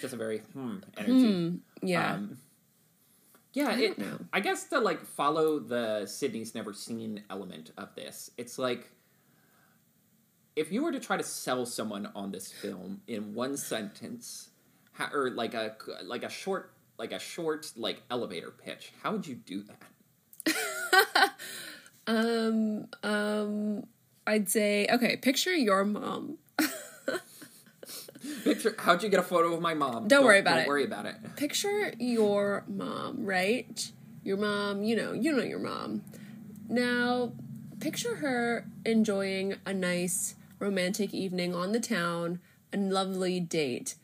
just 0.00 0.14
a 0.14 0.16
very 0.16 0.38
hmm 0.38 0.76
energy. 0.96 1.60
Yeah. 1.82 2.14
Um, 2.14 2.38
yeah, 3.52 3.68
I 3.70 3.74
it. 3.80 3.98
I 4.32 4.40
guess 4.40 4.64
to 4.68 4.78
like 4.78 5.04
follow 5.04 5.58
the 5.58 6.06
Sydney's 6.06 6.54
never 6.54 6.72
seen 6.72 7.24
element 7.28 7.72
of 7.76 7.94
this, 7.94 8.30
it's 8.38 8.58
like 8.58 8.90
if 10.54 10.70
you 10.72 10.82
were 10.82 10.92
to 10.92 11.00
try 11.00 11.16
to 11.16 11.22
sell 11.22 11.66
someone 11.66 12.10
on 12.14 12.30
this 12.30 12.52
film 12.52 13.00
in 13.06 13.34
one 13.34 13.56
sentence, 13.56 14.50
ha- 14.92 15.10
or 15.12 15.30
like 15.30 15.54
a 15.54 15.76
like 16.04 16.22
a 16.24 16.28
short 16.28 16.72
like 16.98 17.12
a 17.12 17.18
short 17.18 17.72
like 17.76 18.02
elevator 18.10 18.50
pitch, 18.50 18.92
how 19.02 19.12
would 19.12 19.26
you 19.26 19.36
do 19.36 19.64
that? 19.64 21.32
um, 22.06 22.88
um, 23.02 23.86
I'd 24.26 24.50
say, 24.50 24.86
okay, 24.90 25.16
picture 25.16 25.54
your 25.54 25.84
mom. 25.84 26.38
Picture 28.44 28.74
how'd 28.78 29.02
you 29.02 29.08
get 29.08 29.20
a 29.20 29.22
photo 29.22 29.54
of 29.54 29.60
my 29.60 29.74
mom? 29.74 30.08
Don't 30.08 30.24
worry 30.24 30.40
about 30.40 30.52
it. 30.52 30.54
don't 30.56 30.64
it. 30.64 30.68
Worry 30.68 30.84
about 30.84 31.06
it. 31.06 31.14
Picture 31.36 31.92
your 31.98 32.64
mom, 32.66 33.24
right? 33.24 33.90
Your 34.22 34.36
mom, 34.36 34.82
you 34.82 34.96
know, 34.96 35.12
you 35.12 35.32
know 35.32 35.42
your 35.42 35.60
mom. 35.60 36.02
Now, 36.68 37.32
picture 37.80 38.16
her 38.16 38.66
enjoying 38.84 39.54
a 39.64 39.72
nice 39.72 40.34
romantic 40.58 41.14
evening 41.14 41.54
on 41.54 41.72
the 41.72 41.80
town, 41.80 42.40
a 42.72 42.76
lovely 42.76 43.40
date. 43.40 43.94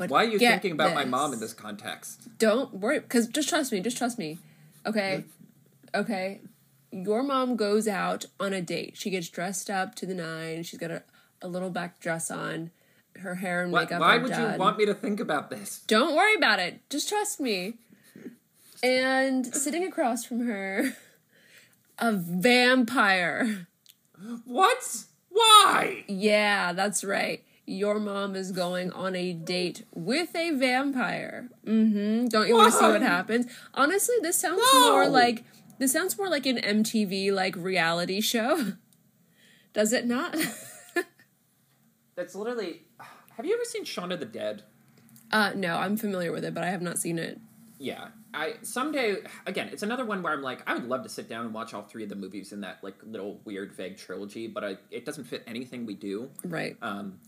But 0.00 0.08
Why 0.08 0.24
are 0.24 0.28
you 0.28 0.38
thinking 0.38 0.72
about 0.72 0.94
my 0.94 1.04
mom 1.04 1.34
in 1.34 1.40
this 1.40 1.52
context? 1.52 2.38
Don't 2.38 2.72
worry, 2.72 3.00
because 3.00 3.26
just 3.26 3.50
trust 3.50 3.70
me, 3.70 3.80
just 3.80 3.98
trust 3.98 4.18
me. 4.18 4.38
Okay? 4.86 5.24
Mm-hmm. 5.92 6.00
Okay. 6.00 6.40
Your 6.90 7.22
mom 7.22 7.54
goes 7.54 7.86
out 7.86 8.24
on 8.40 8.54
a 8.54 8.62
date. 8.62 8.96
She 8.96 9.10
gets 9.10 9.28
dressed 9.28 9.68
up 9.68 9.94
to 9.96 10.06
the 10.06 10.14
nine. 10.14 10.62
She's 10.62 10.80
got 10.80 10.90
a, 10.90 11.02
a 11.42 11.48
little 11.48 11.68
back 11.68 12.00
dress 12.00 12.30
on. 12.30 12.70
Her 13.18 13.34
hair 13.34 13.62
and 13.62 13.72
makeup 13.72 14.00
why 14.00 14.16
would 14.16 14.30
done. 14.30 14.52
you 14.52 14.58
want 14.58 14.78
me 14.78 14.86
to 14.86 14.94
think 14.94 15.20
about 15.20 15.50
this? 15.50 15.82
Don't 15.86 16.16
worry 16.16 16.34
about 16.34 16.60
it. 16.60 16.80
Just 16.88 17.10
trust 17.10 17.38
me. 17.38 17.74
And 18.82 19.54
sitting 19.54 19.84
across 19.84 20.24
from 20.24 20.46
her, 20.46 20.96
a 21.98 22.12
vampire. 22.12 23.66
What? 24.46 25.04
Why? 25.28 26.04
Yeah, 26.08 26.72
that's 26.72 27.04
right. 27.04 27.44
Your 27.70 28.00
mom 28.00 28.34
is 28.34 28.50
going 28.50 28.90
on 28.92 29.14
a 29.14 29.32
date 29.32 29.84
with 29.94 30.34
a 30.34 30.50
vampire. 30.50 31.48
Mm-hmm. 31.64 32.26
Don't 32.26 32.48
you 32.48 32.56
want 32.56 32.72
to 32.72 32.78
see 32.78 32.84
what 32.84 33.00
happens? 33.00 33.46
Honestly, 33.74 34.16
this 34.22 34.36
sounds 34.38 34.60
No. 34.74 34.90
more 34.90 35.08
like 35.08 35.44
this 35.78 35.92
sounds 35.92 36.18
more 36.18 36.28
like 36.28 36.46
an 36.46 36.56
MTV 36.56 37.32
like 37.32 37.54
reality 37.54 38.20
show. 38.20 38.72
Does 39.72 39.92
it 39.92 40.04
not? 40.04 40.36
That's 42.16 42.34
literally. 42.34 42.82
Have 43.36 43.46
you 43.46 43.54
ever 43.54 43.64
seen 43.64 43.84
Shaun 43.84 44.10
of 44.12 44.20
the 44.20 44.26
Dead? 44.26 44.64
uh 45.32 45.52
no, 45.54 45.76
I'm 45.76 45.96
familiar 45.96 46.32
with 46.32 46.44
it, 46.44 46.52
but 46.54 46.64
I 46.64 46.70
have 46.70 46.82
not 46.82 46.98
seen 46.98 47.18
it. 47.20 47.38
Yeah, 47.78 48.08
I 48.34 48.54
someday 48.62 49.18
again. 49.46 49.68
It's 49.72 49.84
another 49.84 50.04
one 50.04 50.22
where 50.22 50.32
I'm 50.32 50.42
like, 50.42 50.68
I 50.68 50.74
would 50.74 50.88
love 50.88 51.04
to 51.04 51.08
sit 51.08 51.28
down 51.28 51.44
and 51.46 51.54
watch 51.54 51.72
all 51.72 51.82
three 51.84 52.02
of 52.02 52.08
the 52.08 52.16
movies 52.16 52.50
in 52.52 52.60
that 52.62 52.78
like 52.82 52.96
little 53.04 53.40
weird 53.44 53.72
vague 53.72 53.96
trilogy, 53.96 54.48
but 54.48 54.64
I, 54.64 54.76
it 54.90 55.04
doesn't 55.06 55.24
fit 55.24 55.44
anything 55.46 55.86
we 55.86 55.94
do. 55.94 56.30
Right. 56.44 56.76
Um, 56.82 57.20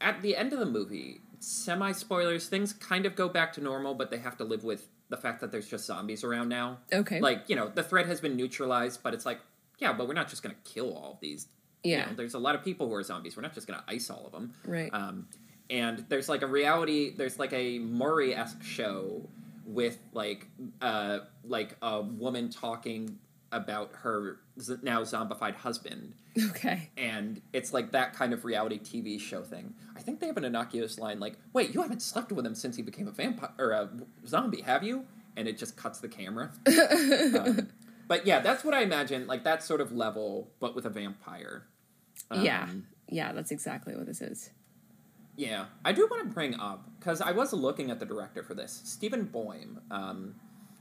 at 0.00 0.22
the 0.22 0.36
end 0.36 0.52
of 0.52 0.58
the 0.58 0.66
movie, 0.66 1.20
semi 1.40 1.92
spoilers, 1.92 2.48
things 2.48 2.72
kind 2.72 3.06
of 3.06 3.14
go 3.14 3.28
back 3.28 3.52
to 3.54 3.60
normal, 3.60 3.94
but 3.94 4.10
they 4.10 4.18
have 4.18 4.36
to 4.38 4.44
live 4.44 4.64
with 4.64 4.88
the 5.08 5.16
fact 5.16 5.40
that 5.40 5.50
there's 5.50 5.68
just 5.68 5.86
zombies 5.86 6.24
around 6.24 6.48
now. 6.48 6.78
Okay. 6.92 7.20
Like 7.20 7.44
you 7.48 7.56
know, 7.56 7.68
the 7.68 7.82
threat 7.82 8.06
has 8.06 8.20
been 8.20 8.36
neutralized, 8.36 9.02
but 9.02 9.14
it's 9.14 9.26
like, 9.26 9.40
yeah, 9.78 9.92
but 9.92 10.08
we're 10.08 10.14
not 10.14 10.28
just 10.28 10.42
gonna 10.42 10.54
kill 10.64 10.94
all 10.94 11.12
of 11.12 11.20
these. 11.20 11.48
You 11.84 11.92
yeah. 11.92 12.06
know, 12.06 12.14
there's 12.14 12.34
a 12.34 12.38
lot 12.38 12.54
of 12.54 12.64
people 12.64 12.88
who 12.88 12.94
are 12.94 13.02
zombies. 13.02 13.36
We're 13.36 13.42
not 13.42 13.54
just 13.54 13.66
gonna 13.66 13.84
ice 13.86 14.10
all 14.10 14.26
of 14.26 14.32
them. 14.32 14.52
Right. 14.66 14.90
Um, 14.92 15.28
and 15.70 16.04
there's 16.08 16.28
like 16.28 16.42
a 16.42 16.46
reality. 16.46 17.14
There's 17.14 17.38
like 17.38 17.52
a 17.52 17.78
Maury 17.78 18.34
esque 18.34 18.62
show 18.62 19.28
with 19.64 19.98
like 20.14 20.46
uh 20.80 21.20
like 21.44 21.76
a 21.82 22.00
woman 22.00 22.48
talking 22.48 23.18
about 23.52 23.90
her 23.92 24.38
now 24.82 25.02
zombified 25.02 25.54
husband. 25.54 26.14
Okay. 26.50 26.90
And 26.96 27.40
it's 27.52 27.72
like 27.72 27.92
that 27.92 28.14
kind 28.14 28.32
of 28.32 28.44
reality 28.44 28.78
TV 28.78 29.20
show 29.20 29.42
thing. 29.42 29.74
I 29.96 30.00
think 30.00 30.20
they 30.20 30.26
have 30.26 30.36
an 30.36 30.44
innocuous 30.44 30.98
line 30.98 31.20
like, 31.20 31.36
"Wait, 31.52 31.74
you 31.74 31.82
haven't 31.82 32.02
slept 32.02 32.32
with 32.32 32.46
him 32.46 32.54
since 32.54 32.76
he 32.76 32.82
became 32.82 33.08
a 33.08 33.12
vampire 33.12 33.50
or 33.58 33.72
a 33.72 33.90
zombie, 34.26 34.62
have 34.62 34.82
you?" 34.82 35.06
And 35.36 35.46
it 35.48 35.58
just 35.58 35.76
cuts 35.76 36.00
the 36.00 36.08
camera. 36.08 36.50
um, 37.38 37.68
but 38.08 38.26
yeah, 38.26 38.40
that's 38.40 38.64
what 38.64 38.74
I 38.74 38.82
imagine. 38.82 39.26
Like 39.26 39.44
that 39.44 39.62
sort 39.62 39.80
of 39.80 39.92
level, 39.92 40.50
but 40.60 40.74
with 40.74 40.86
a 40.86 40.90
vampire. 40.90 41.66
Um, 42.30 42.44
yeah. 42.44 42.68
Yeah, 43.10 43.32
that's 43.32 43.50
exactly 43.50 43.94
what 43.96 44.06
this 44.06 44.20
is. 44.20 44.50
Yeah, 45.36 45.66
I 45.84 45.92
do 45.92 46.06
want 46.10 46.28
to 46.28 46.34
bring 46.34 46.58
up 46.58 46.90
because 46.98 47.20
I 47.20 47.30
was 47.30 47.52
looking 47.52 47.90
at 47.90 48.00
the 48.00 48.06
director 48.06 48.42
for 48.42 48.54
this, 48.54 48.82
Stephen 48.84 49.26
Boyum. 49.32 49.78
Um, 49.90 50.34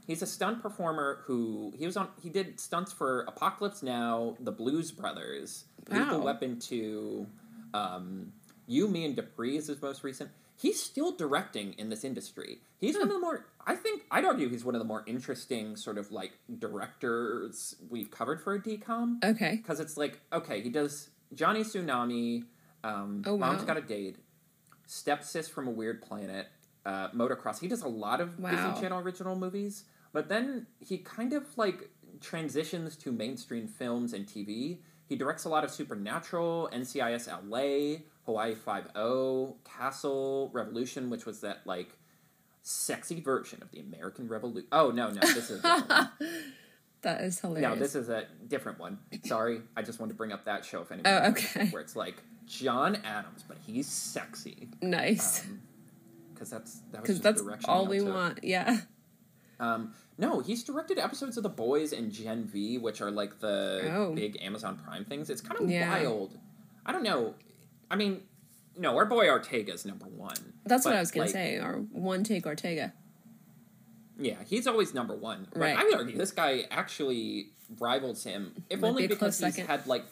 he's 0.07 0.21
a 0.23 0.25
stunt 0.27 0.61
performer 0.63 1.19
who 1.25 1.73
he 1.77 1.85
was 1.85 1.95
on. 1.97 2.07
He 2.21 2.29
did 2.29 2.59
stunts 2.59 2.91
for 2.91 3.21
Apocalypse 3.27 3.83
Now, 3.83 4.35
The 4.39 4.51
Blues 4.51 4.91
Brothers, 4.91 5.65
Lethal 5.89 6.19
Wow. 6.19 6.25
Weapon 6.25 6.57
Two, 6.59 7.27
um, 7.73 8.31
You, 8.65 8.87
Me, 8.87 9.05
and 9.05 9.15
Dupree 9.15 9.57
is 9.57 9.67
his 9.67 9.81
most 9.81 10.03
recent. 10.03 10.31
He's 10.59 10.81
still 10.81 11.11
directing 11.15 11.73
in 11.73 11.89
this 11.89 12.03
industry. 12.03 12.57
He's 12.79 12.95
one 12.95 13.03
of 13.03 13.09
the 13.13 13.19
more. 13.19 13.45
I 13.67 13.75
think 13.75 14.01
I'd 14.09 14.25
argue 14.25 14.49
he's 14.49 14.65
one 14.65 14.73
of 14.73 14.79
the 14.79 14.85
more 14.87 15.03
interesting 15.05 15.75
sort 15.75 15.97
of 15.99 16.11
like 16.11 16.31
directors 16.91 17.75
we've 17.89 18.09
covered 18.09 18.41
for 18.41 18.53
a 18.55 18.59
DCOM 18.61 19.23
Okay. 19.23 19.57
because 19.57 19.79
it's 19.79 19.97
like 19.97 20.19
okay, 20.33 20.61
he 20.61 20.69
does 20.69 21.09
Johnny 21.33 21.61
Tsunami, 21.63 22.45
um, 22.83 23.23
Oh, 23.25 23.37
Mom's 23.37 23.59
wow. 23.61 23.65
Got 23.65 23.77
a 23.77 23.81
Date, 23.81 24.17
Stepsis 24.87 25.49
from 25.49 25.67
a 25.67 25.71
Weird 25.71 26.01
Planet, 26.01 26.47
uh, 26.85 27.09
Motocross. 27.09 27.59
He 27.59 27.67
does 27.67 27.81
a 27.83 27.87
lot 27.87 28.21
of 28.21 28.39
Wow. 28.39 28.51
Disney 28.51 28.81
Channel 28.81 28.99
original 28.99 29.35
movies, 29.35 29.83
but 30.13 30.29
then 30.29 30.67
he 30.79 30.97
kind 30.97 31.33
of 31.33 31.45
like 31.57 31.89
transitions 32.21 32.95
to 32.97 33.11
mainstream 33.11 33.67
films 33.67 34.13
and 34.13 34.25
TV. 34.25 34.79
He 35.07 35.15
directs 35.15 35.45
a 35.45 35.49
lot 35.49 35.63
of 35.63 35.71
Supernatural, 35.71 36.69
NCIS 36.73 37.27
LA, 37.47 37.99
Hawaii 38.25 38.55
Five 38.55 38.89
O, 38.95 39.55
Castle, 39.63 40.49
Revolution, 40.53 41.09
which 41.09 41.25
was 41.25 41.41
that 41.41 41.59
like 41.65 41.97
sexy 42.61 43.21
version 43.21 43.59
of 43.61 43.71
the 43.71 43.79
American 43.79 44.27
Revolution. 44.27 44.67
Oh 44.71 44.91
no, 44.91 45.09
no, 45.09 45.21
this 45.21 45.49
is 45.49 45.59
a 45.59 45.61
different 45.63 45.89
one. 45.89 46.09
That 47.03 47.21
is 47.21 47.41
No, 47.43 47.49
hilarious. 47.49 47.79
this 47.79 47.95
is 47.95 48.09
a 48.09 48.25
different 48.47 48.79
one. 48.79 48.97
Sorry, 49.23 49.61
I 49.77 49.83
just 49.83 49.99
wanted 49.99 50.13
to 50.13 50.17
bring 50.17 50.31
up 50.31 50.45
that 50.45 50.65
show 50.65 50.81
if 50.81 50.91
anyone. 50.91 51.13
Oh, 51.13 51.29
okay. 51.29 51.67
Where 51.69 51.81
it's 51.81 51.95
like 51.95 52.15
John 52.47 52.95
Adams, 53.05 53.45
but 53.47 53.57
he's 53.65 53.85
sexy. 53.87 54.67
nice. 54.81 55.45
Um, 55.45 55.61
because 56.33 56.49
that's 56.49 56.79
that 56.91 57.07
was 57.07 57.21
that's 57.21 57.41
direction 57.43 57.69
all 57.69 57.85
we 57.85 57.99
took. 57.99 58.07
want. 58.13 58.39
Yeah. 58.43 58.79
Um, 59.59 59.93
no, 60.17 60.39
he's 60.39 60.63
directed 60.63 60.97
episodes 60.99 61.37
of 61.37 61.43
The 61.43 61.49
Boys 61.49 61.93
and 61.93 62.11
Gen 62.11 62.45
V, 62.45 62.77
which 62.77 63.01
are 63.01 63.11
like 63.11 63.39
the 63.39 63.89
Oh. 63.93 64.13
big 64.13 64.37
Amazon 64.41 64.77
Prime 64.77 65.05
things. 65.05 65.29
It's 65.29 65.41
kind 65.41 65.59
of 65.61 65.69
Yeah. 65.69 65.89
wild. 65.89 66.37
I 66.85 66.91
don't 66.91 67.03
know. 67.03 67.33
I 67.89 67.95
mean, 67.95 68.23
no, 68.77 68.95
our 68.97 69.05
boy 69.05 69.29
Ortega's 69.29 69.85
number 69.85 70.05
one. 70.05 70.53
That's 70.65 70.85
what 70.85 70.95
I 70.95 70.99
was 70.99 71.15
like, 71.15 71.27
to 71.27 71.33
say. 71.33 71.55
Or 71.57 71.79
one 71.91 72.23
take 72.23 72.45
Ortega. 72.45 72.93
Yeah, 74.19 74.37
he's 74.45 74.65
always 74.67 74.93
number 74.93 75.15
one. 75.15 75.47
But 75.51 75.59
Right. 75.59 75.77
I 75.77 75.83
would 75.83 75.95
argue 75.95 76.17
this 76.17 76.31
guy 76.31 76.65
actually 76.71 77.51
rivals 77.79 78.23
him, 78.23 78.63
if 78.69 78.79
Might 78.79 78.87
only 78.89 79.01
be 79.03 79.07
because 79.07 79.39
he's 79.39 79.53
second. 79.53 79.67
had 79.67 79.85
like, 79.87 80.05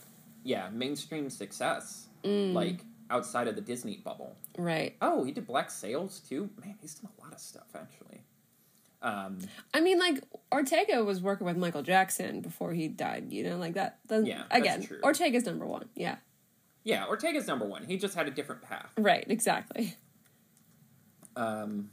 yeah, 0.43 0.69
mainstream 0.69 1.29
success, 1.29 2.07
Mm. 2.23 2.53
like 2.53 2.81
outside 3.09 3.47
of 3.47 3.55
the 3.55 3.61
Disney 3.61 3.97
bubble. 3.97 4.35
Right. 4.57 4.95
Oh, 5.01 5.23
he 5.23 5.31
did 5.31 5.47
Black 5.47 5.69
Sails 5.71 6.19
too. 6.19 6.49
Man, 6.63 6.75
he's 6.81 6.95
done 6.95 7.11
a 7.17 7.23
lot 7.23 7.33
of 7.33 7.39
stuff 7.39 7.67
actually. 7.75 8.21
Um, 9.01 9.39
I 9.73 9.81
mean, 9.81 9.99
like 9.99 10.23
Ortega 10.51 11.03
was 11.03 11.21
working 11.21 11.45
with 11.45 11.57
Michael 11.57 11.83
Jackson 11.83 12.41
before 12.41 12.73
he 12.73 12.87
died. 12.87 13.31
You 13.31 13.43
know, 13.43 13.57
like 13.57 13.73
that. 13.75 13.99
Then 14.07 14.25
Yeah, 14.25 14.43
that's 14.49 14.59
again, 14.61 14.83
true. 14.83 14.99
Ortega's 15.03 15.45
number 15.45 15.65
one. 15.65 15.89
Yeah. 15.95 16.15
yeah, 16.83 17.05
Ortega's 17.05 17.45
number 17.47 17.65
one. 17.65 17.83
He 17.85 17.97
just 17.97 18.15
had 18.15 18.27
a 18.27 18.31
different 18.31 18.61
path. 18.63 18.91
Right. 18.97 19.25
Exactly. 19.29 19.95
Um, 21.35 21.89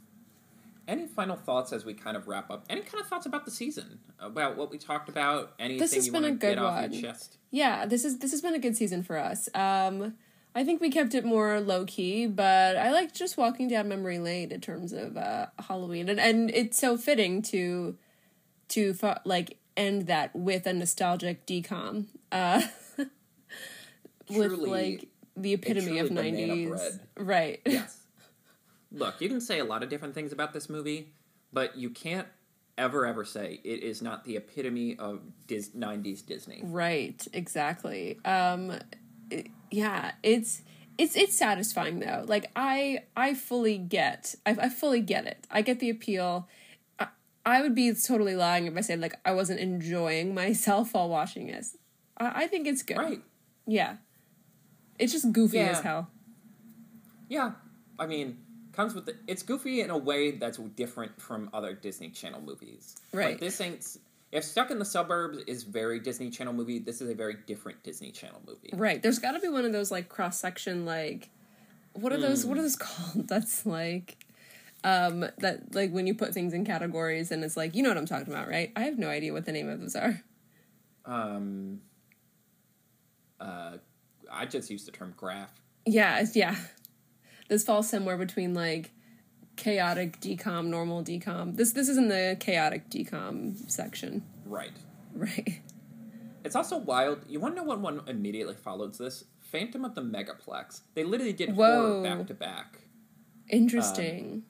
any 0.87 1.05
final 1.07 1.35
thoughts 1.35 1.71
as 1.73 1.85
we 1.85 1.93
kind 1.93 2.17
of 2.17 2.27
wrap 2.27 2.49
up? 2.49 2.65
Any 2.69 2.81
kind 2.81 3.01
of 3.01 3.07
thoughts 3.07 3.25
about 3.25 3.45
the 3.45 3.51
season? 3.51 3.99
About 4.19 4.57
what 4.57 4.71
we 4.71 4.77
talked 4.77 5.09
about? 5.09 5.53
Anything 5.59 5.79
this 5.79 5.93
has 5.93 6.05
you 6.07 6.11
been 6.11 6.23
want 6.23 6.35
a 6.35 6.37
to 6.37 6.39
good 6.39 6.55
get 6.55 6.63
off 6.63 6.81
one. 6.81 6.93
your 6.93 7.01
chest? 7.01 7.37
Yeah. 7.51 7.85
This 7.85 8.03
is 8.05 8.19
this 8.19 8.31
has 8.31 8.41
been 8.41 8.53
a 8.55 8.59
good 8.59 8.75
season 8.75 9.03
for 9.03 9.17
us. 9.17 9.47
Um, 9.53 10.15
I 10.55 10.63
think 10.63 10.81
we 10.81 10.91
kept 10.91 11.15
it 11.15 11.25
more 11.25 11.59
low 11.59 11.85
key, 11.85 12.27
but 12.27 12.77
I 12.77 12.91
like 12.91 13.13
just 13.13 13.37
walking 13.37 13.67
down 13.67 13.87
memory 13.89 14.19
lane 14.19 14.51
in 14.51 14.61
terms 14.61 14.93
of 14.93 15.17
uh, 15.17 15.47
Halloween, 15.67 16.09
and 16.09 16.19
and 16.19 16.51
it's 16.51 16.77
so 16.77 16.97
fitting 16.97 17.41
to 17.43 17.97
to 18.69 18.95
like 19.25 19.57
end 19.75 20.07
that 20.07 20.35
with 20.35 20.67
a 20.67 20.73
nostalgic 20.73 21.45
DCOM. 21.47 22.05
Uh, 22.31 22.61
with 24.29 24.53
Truly- 24.55 24.69
like 24.69 25.07
the 25.35 25.53
epitome 25.53 25.99
of 25.99 26.11
nineties, 26.11 26.99
right? 27.17 27.59
Yes. 27.65 27.99
Look, 28.91 29.19
you 29.21 29.27
can 29.27 29.41
say 29.41 29.57
a 29.57 29.65
lot 29.65 29.81
of 29.81 29.89
different 29.89 30.13
things 30.13 30.31
about 30.31 30.53
this 30.53 30.69
movie, 30.69 31.09
but 31.51 31.75
you 31.75 31.89
can't 31.89 32.27
ever 32.77 33.07
ever 33.07 33.25
say 33.25 33.59
it 33.63 33.81
is 33.81 34.03
not 34.03 34.23
the 34.23 34.35
epitome 34.37 34.95
of 34.97 35.21
Dis- 35.47 35.69
90s 35.69 36.23
Disney. 36.25 36.61
Right, 36.63 37.27
exactly. 37.33 38.19
Um 38.23 38.71
it- 39.31 39.47
yeah, 39.73 40.11
it's 40.21 40.61
it's 40.99 41.15
it's 41.15 41.35
satisfying 41.35 41.99
though. 41.99 42.23
Like 42.27 42.51
I 42.55 42.99
I 43.17 43.33
fully 43.33 43.77
get 43.79 44.35
I, 44.45 44.51
I 44.51 44.69
fully 44.69 45.01
get 45.01 45.25
it. 45.25 45.47
I 45.49 45.63
get 45.63 45.79
the 45.79 45.89
appeal. 45.89 46.47
I, 46.99 47.07
I 47.45 47.61
would 47.63 47.73
be 47.73 47.91
totally 47.93 48.35
lying 48.35 48.67
if 48.67 48.77
I 48.77 48.81
said 48.81 49.01
like 49.01 49.15
I 49.25 49.31
wasn't 49.33 49.59
enjoying 49.59 50.33
myself 50.43 50.93
while 50.93 51.09
watching 51.09 51.47
this. 51.47 51.75
I, 52.17 52.43
I 52.43 52.47
think 52.47 52.67
it's 52.67 52.83
good. 52.83 52.97
Right. 52.97 53.21
Yeah. 53.65 53.95
It's 54.99 55.11
just 55.11 55.31
goofy 55.31 55.57
Yeah. 55.57 55.69
as 55.71 55.79
hell. 55.79 56.09
Yeah. 57.27 57.53
I 57.97 58.05
mean, 58.05 58.37
comes 58.73 58.93
with 58.93 59.07
the 59.07 59.15
it's 59.27 59.41
goofy 59.41 59.81
in 59.81 59.89
a 59.89 59.97
way 59.97 60.31
that's 60.31 60.57
different 60.59 61.19
from 61.19 61.49
other 61.51 61.73
Disney 61.73 62.09
Channel 62.11 62.41
movies. 62.41 62.95
Right. 63.11 63.31
Like 63.31 63.39
this 63.39 63.59
ain't 63.59 63.97
if 64.33 64.43
Stuck 64.43 64.71
in 64.71 64.79
the 64.79 64.85
Suburbs 64.85 65.37
is 65.45 65.63
very 65.63 65.99
Disney 65.99 66.29
Channel 66.29 66.53
movie, 66.53 66.79
this 66.79 67.01
is 67.01 67.09
a 67.09 67.13
very 67.15 67.37
different 67.45 67.83
Disney 67.83 68.11
Channel 68.11 68.41
movie. 68.47 68.71
Right. 68.73 69.01
There's 69.01 69.19
got 69.19 69.33
to 69.33 69.39
be 69.39 69.47
one 69.47 69.63
of 69.63 69.71
those 69.71 69.91
like 69.91 70.09
cross 70.09 70.39
section 70.39 70.85
like 70.85 71.29
what 71.93 72.11
are 72.11 72.17
those 72.17 72.41
Hmm. 72.43 72.49
what 72.49 72.57
are 72.57 72.63
those 72.63 72.75
called? 72.87 73.27
That's 73.27 73.65
like 73.65 74.17
um 74.83 75.25
that 75.37 75.73
like 75.75 75.91
when 75.91 76.07
you 76.07 76.15
put 76.15 76.33
things 76.33 76.51
in 76.53 76.65
categories 76.65 77.31
and 77.31 77.43
it's 77.43 77.55
like 77.55 77.75
you 77.75 77.83
know 77.83 77.89
what 77.89 77.97
I'm 77.97 78.07
talking 78.07 78.33
about, 78.33 78.49
right? 78.49 78.71
I 78.75 78.81
have 78.81 78.97
no 78.97 79.07
idea 79.07 79.31
what 79.33 79.45
the 79.45 79.51
name 79.51 79.69
of 79.69 79.79
those 79.79 79.95
are. 79.95 80.21
Um 81.05 81.81
uh 83.39 83.77
I 84.31 84.45
just 84.47 84.69
used 84.71 84.87
the 84.87 84.91
term 84.91 85.13
graph. 85.15 85.53
Yeah, 85.85 86.25
yeah. 86.33 86.55
This 87.49 87.63
falls 87.63 87.87
somewhere 87.87 88.17
between 88.17 88.53
like 88.55 88.91
chaotic 89.55 90.19
DCOM, 90.19 90.67
normal 90.67 91.03
DCOM. 91.03 91.55
This 91.55 91.71
this 91.73 91.89
is 91.89 91.97
in 91.97 92.07
the 92.09 92.37
chaotic 92.39 92.89
DCOM 92.89 93.69
section, 93.69 94.23
Right. 94.45 94.71
right? 95.13 95.61
It's 96.43 96.55
also 96.55 96.77
wild. 96.77 97.19
You 97.29 97.39
want 97.39 97.55
to 97.55 97.61
know 97.61 97.67
what 97.67 97.79
one 97.79 98.01
immediately 98.07 98.55
follows 98.55 98.97
this? 98.97 99.23
Phantom 99.41 99.85
of 99.85 99.95
the 99.95 100.01
Megaplex. 100.01 100.81
They 100.95 101.03
literally 101.03 101.33
did 101.33 101.55
Whoa. 101.55 102.01
horror 102.01 102.03
back 102.17 102.27
to 102.27 102.33
back. 102.33 102.79
Interesting. 103.49 104.43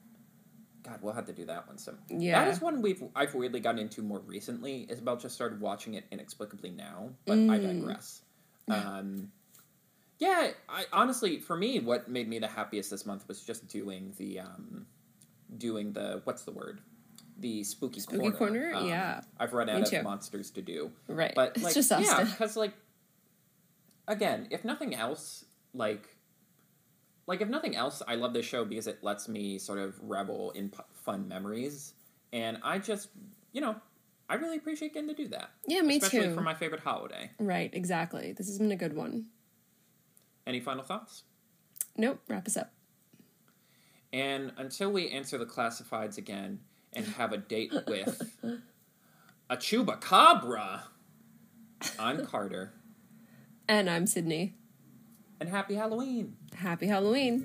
God, 0.82 0.98
we'll 1.02 1.12
have 1.14 1.26
to 1.26 1.32
do 1.32 1.44
that 1.46 1.66
one 1.66 1.78
some. 1.78 1.98
Yeah. 2.08 2.44
That 2.44 2.50
is 2.52 2.60
one 2.60 2.82
we've 2.82 3.02
I've 3.14 3.34
weirdly 3.34 3.60
gotten 3.60 3.78
into 3.80 4.02
more 4.02 4.20
recently. 4.20 4.86
Isabel 4.90 5.16
just 5.16 5.34
started 5.34 5.60
watching 5.60 5.94
it 5.94 6.04
inexplicably 6.10 6.70
now, 6.70 7.10
but 7.26 7.34
I 7.34 7.36
Mm. 7.58 7.80
digress. 7.80 8.22
Um, 8.68 9.30
yeah, 10.18 10.50
I 10.68 10.84
honestly, 10.92 11.38
for 11.38 11.56
me, 11.56 11.80
what 11.80 12.08
made 12.08 12.28
me 12.28 12.38
the 12.38 12.48
happiest 12.48 12.90
this 12.90 13.04
month 13.06 13.26
was 13.28 13.42
just 13.42 13.66
doing 13.68 14.12
the, 14.18 14.40
um, 14.40 14.86
doing 15.56 15.92
the 15.92 16.20
what's 16.24 16.42
the 16.42 16.52
word, 16.52 16.80
the 17.38 17.64
spooky, 17.64 18.00
Spooky 18.00 18.30
corner? 18.30 18.72
Um, 18.74 18.88
Yeah. 18.88 19.20
I've 19.38 19.52
run 19.52 19.68
out 19.68 19.92
of 19.92 20.02
monsters 20.04 20.50
to 20.52 20.62
do. 20.62 20.90
right. 21.08 21.32
But 21.34 21.52
it's 21.56 21.64
like, 21.64 21.74
just 21.74 21.90
us. 21.92 22.04
yeah, 22.04 22.24
because 22.24 22.56
like, 22.56 22.72
again, 24.08 24.48
if 24.50 24.64
nothing 24.64 24.94
else, 24.94 25.44
like, 25.72 26.08
like 27.26 27.40
if 27.40 27.48
nothing 27.48 27.74
else, 27.76 28.02
I 28.06 28.16
love 28.16 28.32
this 28.34 28.46
show 28.46 28.64
because 28.64 28.86
it 28.86 29.02
lets 29.02 29.28
me 29.28 29.58
sort 29.58 29.78
of 29.78 29.94
revel 30.02 30.50
in 30.52 30.68
p- 30.70 30.78
fun 30.92 31.26
memories, 31.28 31.94
and 32.32 32.58
I 32.62 32.78
just, 32.78 33.08
you 33.52 33.60
know, 33.60 33.76
I 34.28 34.34
really 34.34 34.56
appreciate 34.56 34.94
getting 34.94 35.08
to 35.08 35.14
do 35.14 35.28
that. 35.28 35.50
Yeah, 35.66 35.82
me 35.82 35.96
especially 35.96 36.10
too. 36.10 36.18
Especially 36.18 36.34
for 36.36 36.42
my 36.42 36.54
favorite 36.54 36.80
holiday. 36.82 37.30
Right, 37.38 37.70
exactly. 37.72 38.32
This 38.32 38.46
has 38.48 38.58
been 38.58 38.72
a 38.72 38.76
good 38.76 38.94
one. 38.94 39.26
Any 40.46 40.60
final 40.60 40.82
thoughts? 40.84 41.24
Nope, 41.96 42.20
wrap 42.28 42.46
us 42.46 42.56
up. 42.56 42.72
And 44.14 44.52
until 44.58 44.92
we 44.92 45.10
answer 45.10 45.38
the 45.38 45.44
classifieds 45.44 46.18
again 46.18 46.60
and 46.92 47.04
have 47.04 47.32
a 47.32 47.36
date 47.36 47.72
with 47.88 48.22
a 49.50 49.56
chupacabra, 49.56 50.82
I'm 51.98 52.24
Carter, 52.24 52.74
And 53.68 53.90
I'm 53.90 54.06
Sydney. 54.06 54.54
and 55.40 55.48
happy 55.48 55.74
Halloween. 55.74 56.36
Happy 56.54 56.86
Halloween. 56.86 57.44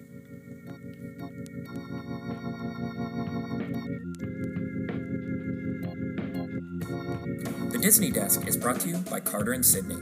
The 6.52 7.80
Disney 7.82 8.10
Desk 8.10 8.48
is 8.48 8.58
brought 8.58 8.80
to 8.82 8.90
you 8.90 8.98
by 9.10 9.20
Carter 9.20 9.52
and 9.54 9.66
Sydney. 9.66 9.98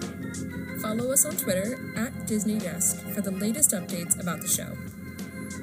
Follow 0.81 1.11
us 1.11 1.25
on 1.25 1.35
Twitter 1.35 1.77
at 1.97 2.27
Disney 2.27 2.59
Desk 2.59 2.99
for 3.09 3.21
the 3.21 3.31
latest 3.31 3.71
updates 3.71 4.19
about 4.19 4.41
the 4.41 4.47
show. 4.47 4.71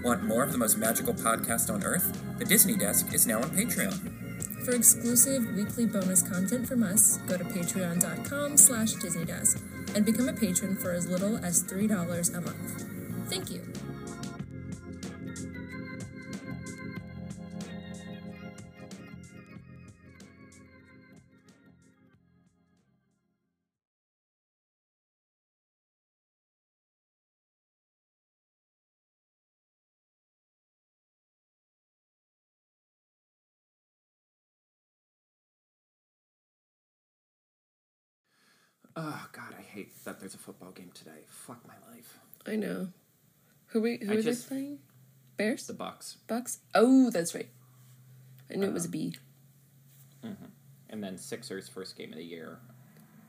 Want 0.05 0.22
more 0.22 0.42
of 0.42 0.52
the 0.52 0.59
most 0.59 0.76
magical 0.76 1.14
podcast 1.14 1.72
on 1.72 1.82
earth? 1.82 2.22
The 2.38 2.44
Disney 2.44 2.76
Desk 2.76 3.14
is 3.14 3.26
now 3.26 3.38
on 3.40 3.48
Patreon. 3.50 4.64
For 4.64 4.72
exclusive 4.72 5.55
weekly 5.57 5.86
bonus 5.86 6.20
content 6.20 6.68
from 6.68 6.82
us, 6.82 7.18
go 7.26 7.38
to 7.38 7.44
patreon.com 7.44 8.59
slash 8.59 8.94
disneydesk 8.94 9.62
and 9.96 10.05
become 10.05 10.28
a 10.28 10.34
patron 10.34 10.76
for 10.76 10.92
as 10.92 11.09
little 11.09 11.38
as 11.38 11.64
$3 11.64 12.36
a 12.36 12.40
month. 12.42 12.86
Thank 13.30 13.50
you. 13.50 13.74
Oh 38.97 39.26
God, 39.32 39.55
I 39.59 39.62
hate 39.62 39.92
that 40.05 40.20
there's 40.20 40.34
a 40.34 40.38
football 40.38 40.70
game 40.70 40.90
today. 40.95 41.24
Fuck 41.26 41.61
my 41.66 41.74
life. 41.92 42.18
I 42.47 42.57
know. 42.57 42.88
Who 43.68 43.80
we 43.80 43.99
who 43.99 44.12
I 44.12 44.16
are 44.16 44.22
just- 44.22 44.49
they 44.49 44.57
playing? 44.57 44.78
Bears? 45.36 45.66
The 45.66 45.72
Bucks, 45.72 46.18
Bucks? 46.28 46.61
Oh, 46.76 47.11
that's 47.11 47.34
right. 47.34 47.49
I 48.49 48.55
knew 48.55 48.68
it 48.68 48.72
was 48.72 48.84
a 48.84 48.88
um, 48.88 48.92
B. 48.92 49.14
Mm-hmm. 50.24 50.45
and 50.90 51.03
then 51.03 51.18
Sixers 51.18 51.68
first 51.68 51.99
game 51.99 52.12
of 52.12 52.18
the 52.18 52.24
year. 52.24 52.59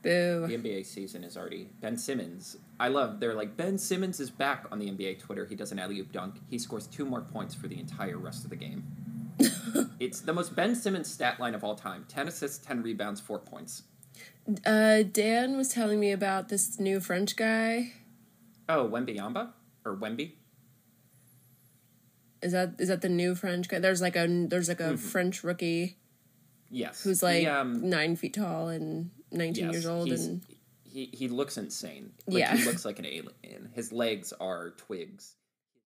Boo. 0.02 0.46
The 0.46 0.56
NBA 0.56 0.86
season 0.86 1.24
is 1.24 1.36
already 1.36 1.68
Ben 1.80 1.96
Simmons. 1.96 2.56
I 2.78 2.88
love. 2.88 3.18
They're 3.18 3.34
like 3.34 3.56
Ben 3.56 3.76
Simmons 3.76 4.20
is 4.20 4.30
back 4.30 4.66
on 4.70 4.78
the 4.78 4.86
NBA 4.88 5.18
Twitter. 5.18 5.46
He 5.46 5.56
does 5.56 5.72
an 5.72 5.80
alley 5.80 5.98
oop 5.98 6.12
dunk. 6.12 6.36
He 6.48 6.58
scores 6.58 6.86
two 6.86 7.04
more 7.04 7.22
points 7.22 7.56
for 7.56 7.66
the 7.66 7.78
entire 7.80 8.18
rest 8.18 8.44
of 8.44 8.50
the 8.50 8.56
game. 8.56 8.84
it's 9.98 10.20
the 10.20 10.32
most 10.32 10.54
Ben 10.54 10.76
Simmons 10.76 11.12
stat 11.12 11.40
line 11.40 11.56
of 11.56 11.64
all 11.64 11.74
time: 11.74 12.04
ten 12.08 12.28
assists, 12.28 12.64
ten 12.64 12.82
rebounds, 12.82 13.20
four 13.20 13.40
points. 13.40 13.82
Uh, 14.64 15.02
Dan 15.02 15.56
was 15.56 15.68
telling 15.68 15.98
me 15.98 16.12
about 16.12 16.48
this 16.48 16.78
new 16.78 17.00
French 17.00 17.34
guy. 17.36 17.92
Oh, 18.68 18.88
Wembanyama 18.88 19.50
or 19.84 19.96
Wemby? 19.96 20.32
Is 22.42 22.52
that 22.52 22.74
is 22.78 22.88
that 22.88 23.00
the 23.00 23.08
new 23.08 23.34
French 23.34 23.68
guy? 23.68 23.78
There's 23.78 24.00
like 24.02 24.14
a 24.16 24.26
there's 24.28 24.68
like 24.68 24.80
a 24.80 24.96
French 24.96 25.42
rookie 25.42 25.96
Yes. 26.70 27.02
who's 27.02 27.22
like 27.22 27.40
He, 27.40 27.46
um, 27.46 27.88
nine 27.88 28.16
feet 28.16 28.34
tall 28.34 28.68
and 28.68 29.10
nineteen 29.32 29.66
yes, 29.66 29.72
years 29.74 29.86
old 29.86 30.10
and 30.10 30.42
he 30.84 31.10
he 31.12 31.28
looks 31.28 31.56
insane. 31.56 32.12
Like, 32.26 32.38
Yeah. 32.38 32.56
he 32.56 32.64
looks 32.66 32.84
like 32.84 32.98
an 32.98 33.06
alien. 33.06 33.70
His 33.74 33.90
legs 33.92 34.32
are 34.38 34.70
twigs. 34.76 35.34